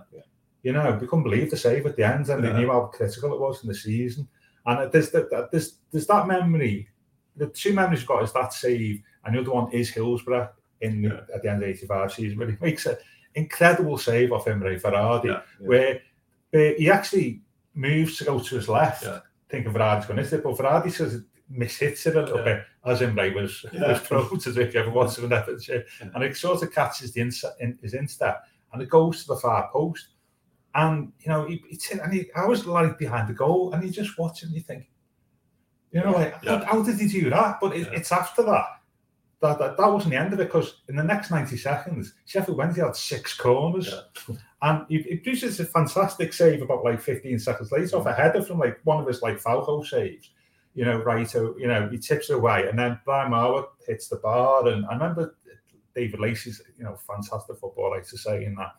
You 0.61 0.73
know, 0.73 0.97
they 0.97 1.05
couldn't 1.07 1.23
believe 1.23 1.49
the 1.49 1.57
save 1.57 1.85
at 1.85 1.95
the 1.95 2.03
end, 2.05 2.29
and 2.29 2.43
Yeah. 2.43 2.51
they 2.53 2.59
knew 2.59 2.71
how 2.71 2.81
critical 2.93 3.33
it 3.33 3.39
was 3.39 3.63
in 3.63 3.67
the 3.69 3.75
season. 3.75 4.27
And 4.65 4.91
there's 4.91 5.11
that, 5.11 5.49
there's, 5.51 5.77
there's 5.91 6.07
that 6.07 6.27
memory. 6.27 6.87
The 7.35 7.47
two 7.47 7.73
memories 7.73 8.01
I've 8.01 8.07
got 8.07 8.23
is 8.23 8.33
that 8.33 8.53
save, 8.53 9.01
and 9.23 9.35
the 9.35 9.41
other 9.41 9.51
one 9.51 9.71
is 9.71 9.89
Hillsborough 9.89 10.49
in 10.81 11.03
Yeah. 11.03 11.21
at 11.33 11.41
the 11.41 11.49
end 11.49 11.63
of 11.63 11.67
the 11.67 11.73
85 11.75 12.13
season, 12.13 12.37
where 12.37 12.49
he 12.51 12.57
makes 12.61 12.85
an 12.85 12.97
incredible 13.35 13.97
save 13.97 14.31
off 14.31 14.47
Imre 14.47 14.79
Varadi, 14.79 15.41
where, 15.59 16.01
where 16.51 16.75
he 16.75 16.89
actually 16.91 17.41
moves 17.75 18.17
to 18.17 18.23
go 18.25 18.39
to 18.39 18.55
his 18.55 18.67
left, 18.69 19.03
Yeah. 19.03 19.19
thinking 19.49 19.73
Varadi's 19.73 20.05
going 20.05 20.17
to 20.17 20.23
hit 20.23 20.33
it, 20.33 20.43
but 20.43 20.55
Varadi 20.57 20.91
says 20.91 21.15
it 21.15 21.23
mishits 21.51 22.05
it 22.07 22.15
a 22.15 22.21
little 22.21 22.37
Yeah. 22.39 22.43
bit, 22.43 22.63
as 22.85 23.01
Imre 23.01 23.33
was, 23.33 23.65
Yeah. 23.71 23.89
was 23.89 23.99
prone 24.01 24.39
to 24.39 24.53
do 24.53 24.61
if 24.61 24.73
you 24.73 24.79
ever 24.79 24.89
watched 24.91 25.17
an 25.19 25.31
effort. 25.33 25.67
Yeah. 25.67 25.79
And 26.13 26.23
it 26.23 26.35
sort 26.35 26.63
of 26.63 26.71
catches 26.71 27.11
the 27.13 27.21
insta, 27.21 27.51
in, 27.59 27.77
his 27.81 27.93
instep 27.93 28.43
and 28.73 28.81
it 28.81 28.89
goes 28.89 29.21
to 29.21 29.27
the 29.27 29.37
far 29.39 29.69
post. 29.71 30.09
And 30.73 31.13
you 31.19 31.29
know, 31.29 31.45
he, 31.45 31.63
he 31.69 31.79
and 31.99 32.13
he, 32.13 32.29
I 32.35 32.45
was 32.45 32.65
like 32.65 32.97
behind 32.97 33.29
the 33.29 33.33
goal, 33.33 33.71
and 33.71 33.81
you 33.81 33.89
just 33.89 34.17
watch 34.17 34.43
him, 34.43 34.49
and 34.49 34.57
you 34.57 34.61
think, 34.61 34.89
you 35.91 36.01
know, 36.01 36.11
like 36.11 36.43
how, 36.43 36.65
how 36.65 36.81
did 36.83 36.99
he 36.99 37.07
do 37.07 37.29
that? 37.29 37.59
But 37.61 37.75
it, 37.77 37.87
it's 37.93 38.11
after 38.11 38.43
that. 38.43 38.65
That, 39.41 39.59
that, 39.59 39.77
that 39.77 39.87
wasn't 39.91 40.11
the 40.11 40.19
end 40.19 40.33
of 40.33 40.39
it 40.39 40.45
because 40.47 40.81
in 40.89 40.95
the 40.95 41.03
next 41.03 41.29
90 41.29 41.55
seconds, 41.57 42.13
Sheffield 42.25 42.57
Wednesday 42.57 42.81
had 42.81 42.95
six 42.95 43.33
corners. 43.37 43.93
And 44.61 44.85
he, 44.89 44.99
produces 45.17 45.59
a 45.59 45.65
fantastic 45.65 46.33
save 46.33 46.61
about 46.61 46.83
like 46.83 47.01
15 47.01 47.37
seconds 47.39 47.71
later 47.71 47.97
off 47.97 48.05
a 48.05 48.13
header 48.13 48.41
from 48.41 48.59
like 48.59 48.79
one 48.83 48.99
of 49.01 49.07
his 49.07 49.21
like 49.21 49.39
Falco 49.39 49.83
saves. 49.83 50.31
You 50.73 50.85
know, 50.85 50.97
right, 51.03 51.29
so, 51.29 51.55
you 51.57 51.67
know, 51.67 51.87
he 51.89 51.97
tips 51.97 52.29
it 52.29 52.35
away 52.35 52.67
and 52.67 52.77
then 52.77 52.99
Brian 53.05 53.31
Marwood 53.31 53.67
hits 53.87 54.07
the 54.09 54.17
bar. 54.17 54.67
And 54.67 54.85
I 54.87 54.93
remember 54.93 55.37
David 55.95 56.19
Lacey's, 56.19 56.61
you 56.77 56.83
know, 56.83 56.97
fantastic 57.07 57.57
football, 57.57 57.91
like 57.91 58.07
to 58.07 58.17
say 58.17 58.43
in 58.45 58.55
that. 58.55 58.73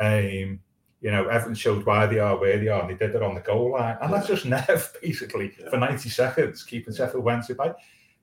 Um, 0.00 0.60
you 1.02 1.10
know, 1.10 1.26
Everton 1.28 1.54
showed 1.54 1.84
why 1.84 2.06
they 2.06 2.20
are 2.20 2.38
where 2.38 2.58
they 2.58 2.68
are, 2.68 2.80
and 2.80 2.90
they 2.90 2.94
did 3.06 3.14
it 3.16 3.22
on 3.22 3.34
the 3.34 3.40
goal 3.40 3.72
line. 3.72 3.96
And 4.00 4.12
that's 4.12 4.28
just 4.28 4.46
Nev, 4.46 4.96
basically, 5.02 5.52
Yeah. 5.58 5.68
for 5.68 5.76
90 5.76 6.08
seconds, 6.08 6.62
keeping 6.62 6.94
Sheffield 6.94 7.24
Wednesday 7.24 7.54
by 7.54 7.74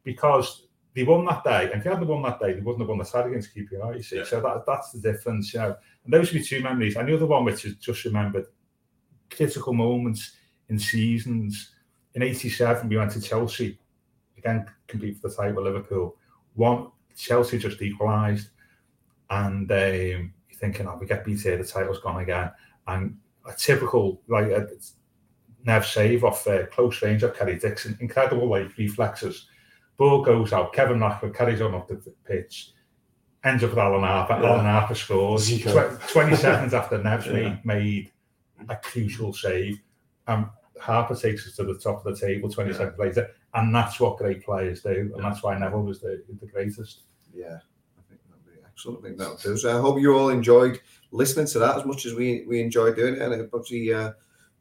because 0.03 0.68
they 0.99 1.05
won 1.05 1.25
that 1.25 1.43
day. 1.43 1.63
And 1.65 1.75
if 1.75 1.83
they 1.83 1.89
hadn't 1.89 2.07
won 2.07 2.21
that 2.23 2.39
day, 2.39 2.53
they 2.53 2.59
wouldn't 2.59 2.81
have 2.81 2.89
won 2.89 2.97
the 2.97 3.05
tie 3.05 3.27
against 3.27 3.55
QPR, 3.55 3.95
you 3.95 4.03
see. 4.03 4.17
Yeah. 4.17 4.25
So 4.25 4.41
that, 4.41 4.65
that's 4.67 4.91
the 4.91 4.99
difference, 4.99 5.53
you 5.53 5.61
know. 5.61 5.75
And 6.03 6.13
those 6.13 6.31
would 6.31 6.39
be 6.39 6.45
two 6.45 6.61
memories. 6.61 6.97
And 6.97 7.07
the 7.07 7.15
other 7.15 7.25
one, 7.25 7.45
which 7.45 7.63
is 7.63 7.75
just 7.75 8.03
remembered, 8.03 8.47
critical 9.31 9.73
moments 9.73 10.33
in 10.67 10.77
seasons. 10.77 11.71
In 12.15 12.23
87, 12.23 12.89
we 12.89 12.97
went 12.97 13.11
to 13.11 13.21
Chelsea, 13.21 13.79
again, 14.37 14.65
compete 14.87 15.17
for 15.21 15.29
the 15.29 15.35
title 15.35 15.63
with 15.63 15.73
Liverpool. 15.73 16.17
One, 16.55 16.91
Chelsea 17.15 17.57
just 17.57 17.81
equalised. 17.81 18.49
And 19.29 19.71
um, 19.71 19.77
you're 19.77 20.59
thinking, 20.59 20.87
oh, 20.87 20.97
we 20.99 21.07
get 21.07 21.23
beat 21.23 21.39
here, 21.39 21.55
the 21.55 21.63
title's 21.63 21.99
gone 21.99 22.21
again. 22.21 22.51
And 22.87 23.17
a 23.47 23.53
typical, 23.53 24.21
like, 24.27 24.47
a 24.47 24.67
Nev 25.65 25.85
save 25.85 26.23
off 26.23 26.47
uh, 26.47 26.65
close 26.67 27.01
range 27.01 27.23
of 27.23 27.37
Kerry 27.37 27.57
Dixon, 27.59 27.97
incredible 27.99 28.47
like 28.47 28.77
reflexes. 28.77 29.47
Ball 29.99 30.23
goes 30.23 30.53
out, 30.53 30.71
Kevin 30.73 30.99
Ratcliffe 31.01 31.33
carries 31.35 31.59
on 31.61 31.75
off 31.75 31.87
the 31.89 32.01
pitch, 32.25 32.71
ends 33.43 33.63
up 33.65 33.71
with 33.71 33.79
Alan 33.79 34.01
Harper. 34.01 34.39
Yeah. 34.41 34.49
Alan 34.53 34.65
Harper 34.65 34.95
scores. 34.95 35.47
Tw- 35.49 36.09
20 36.11 36.35
seconds 36.37 36.73
after 36.73 36.97
Nev's 37.03 37.25
Yeah. 37.27 37.33
made, 37.33 37.59
made 37.65 38.11
a 38.69 38.77
crucial 38.77 39.33
save. 39.33 39.77
Um, 40.27 40.51
Harper 40.79 41.15
takes 41.15 41.45
us 41.45 41.55
to 41.57 41.63
the 41.65 41.77
top 41.77 42.05
of 42.05 42.15
the 42.17 42.25
table 42.25 42.49
20 42.49 42.71
Yeah. 42.71 42.77
seconds 42.77 42.97
later. 42.97 43.27
And 43.53 43.75
that's 43.75 43.99
what 43.99 44.17
great 44.17 44.41
players 44.43 44.81
do. 44.81 45.11
And 45.15 45.23
that's 45.23 45.43
why 45.43 45.57
Neville 45.59 45.83
was 45.83 45.99
the, 45.99 46.23
the 46.39 46.47
greatest. 46.47 47.01
Yeah, 47.33 47.57
I 47.97 48.01
think 48.07 48.21
that'll 48.29 48.45
be 48.45 48.59
excellent. 48.65 48.99
I 48.99 49.01
think 49.01 49.17
that'll 49.17 49.35
do. 49.35 49.57
So 49.57 49.77
I 49.77 49.81
hope 49.81 49.99
you 49.99 50.17
all 50.17 50.29
enjoyed 50.29 50.79
listening 51.11 51.47
to 51.47 51.59
that 51.59 51.77
as 51.77 51.85
much 51.85 52.05
as 52.05 52.13
we 52.13 52.45
we 52.47 52.61
enjoyed 52.61 52.95
doing 52.95 53.15
it, 53.15 53.21
and 53.21 53.33
it'll 53.33 53.47
obviously 53.53 53.93
uh, 53.93 54.11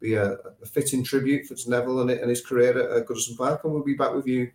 be 0.01 0.15
a, 0.15 0.33
a 0.33 0.67
fitting 0.67 1.05
tribute 1.05 1.47
for 1.47 1.55
Neville 1.69 2.01
and, 2.01 2.11
and 2.11 2.29
his 2.31 2.45
career 2.45 2.71
at 2.97 3.07
Goodison 3.07 3.37
Park. 3.37 3.63
And 3.65 3.73
we'll 3.73 3.85
be 3.85 3.95
back 3.95 4.15
with 4.15 4.27
you 4.27 4.51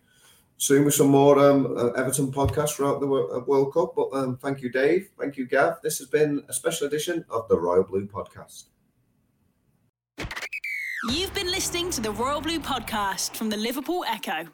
soon 0.56 0.84
with 0.84 0.94
some 0.94 1.08
more 1.08 1.38
um, 1.38 1.76
uh, 1.76 1.90
Everton 1.90 2.32
podcasts 2.32 2.76
throughout 2.76 3.00
the 3.00 3.06
uh, 3.06 3.40
World 3.46 3.72
Cup. 3.74 3.94
But 3.96 4.08
um, 4.12 4.36
thank 4.36 4.62
you, 4.62 4.70
Dave. 4.70 5.10
Thank 5.18 5.36
you, 5.36 5.46
Gav. 5.46 5.80
This 5.82 5.98
has 5.98 6.08
been 6.08 6.44
a 6.48 6.52
special 6.52 6.86
edition 6.86 7.24
of 7.30 7.48
the 7.48 7.58
Royal 7.58 7.84
Blue 7.84 8.06
Podcast. 8.06 8.64
You've 11.10 11.34
been 11.34 11.50
listening 11.50 11.90
to 11.90 12.00
the 12.00 12.12
Royal 12.12 12.40
Blue 12.40 12.58
podcast 12.58 13.36
from 13.36 13.50
the 13.50 13.58
Liverpool 13.58 14.04
Echo. 14.08 14.46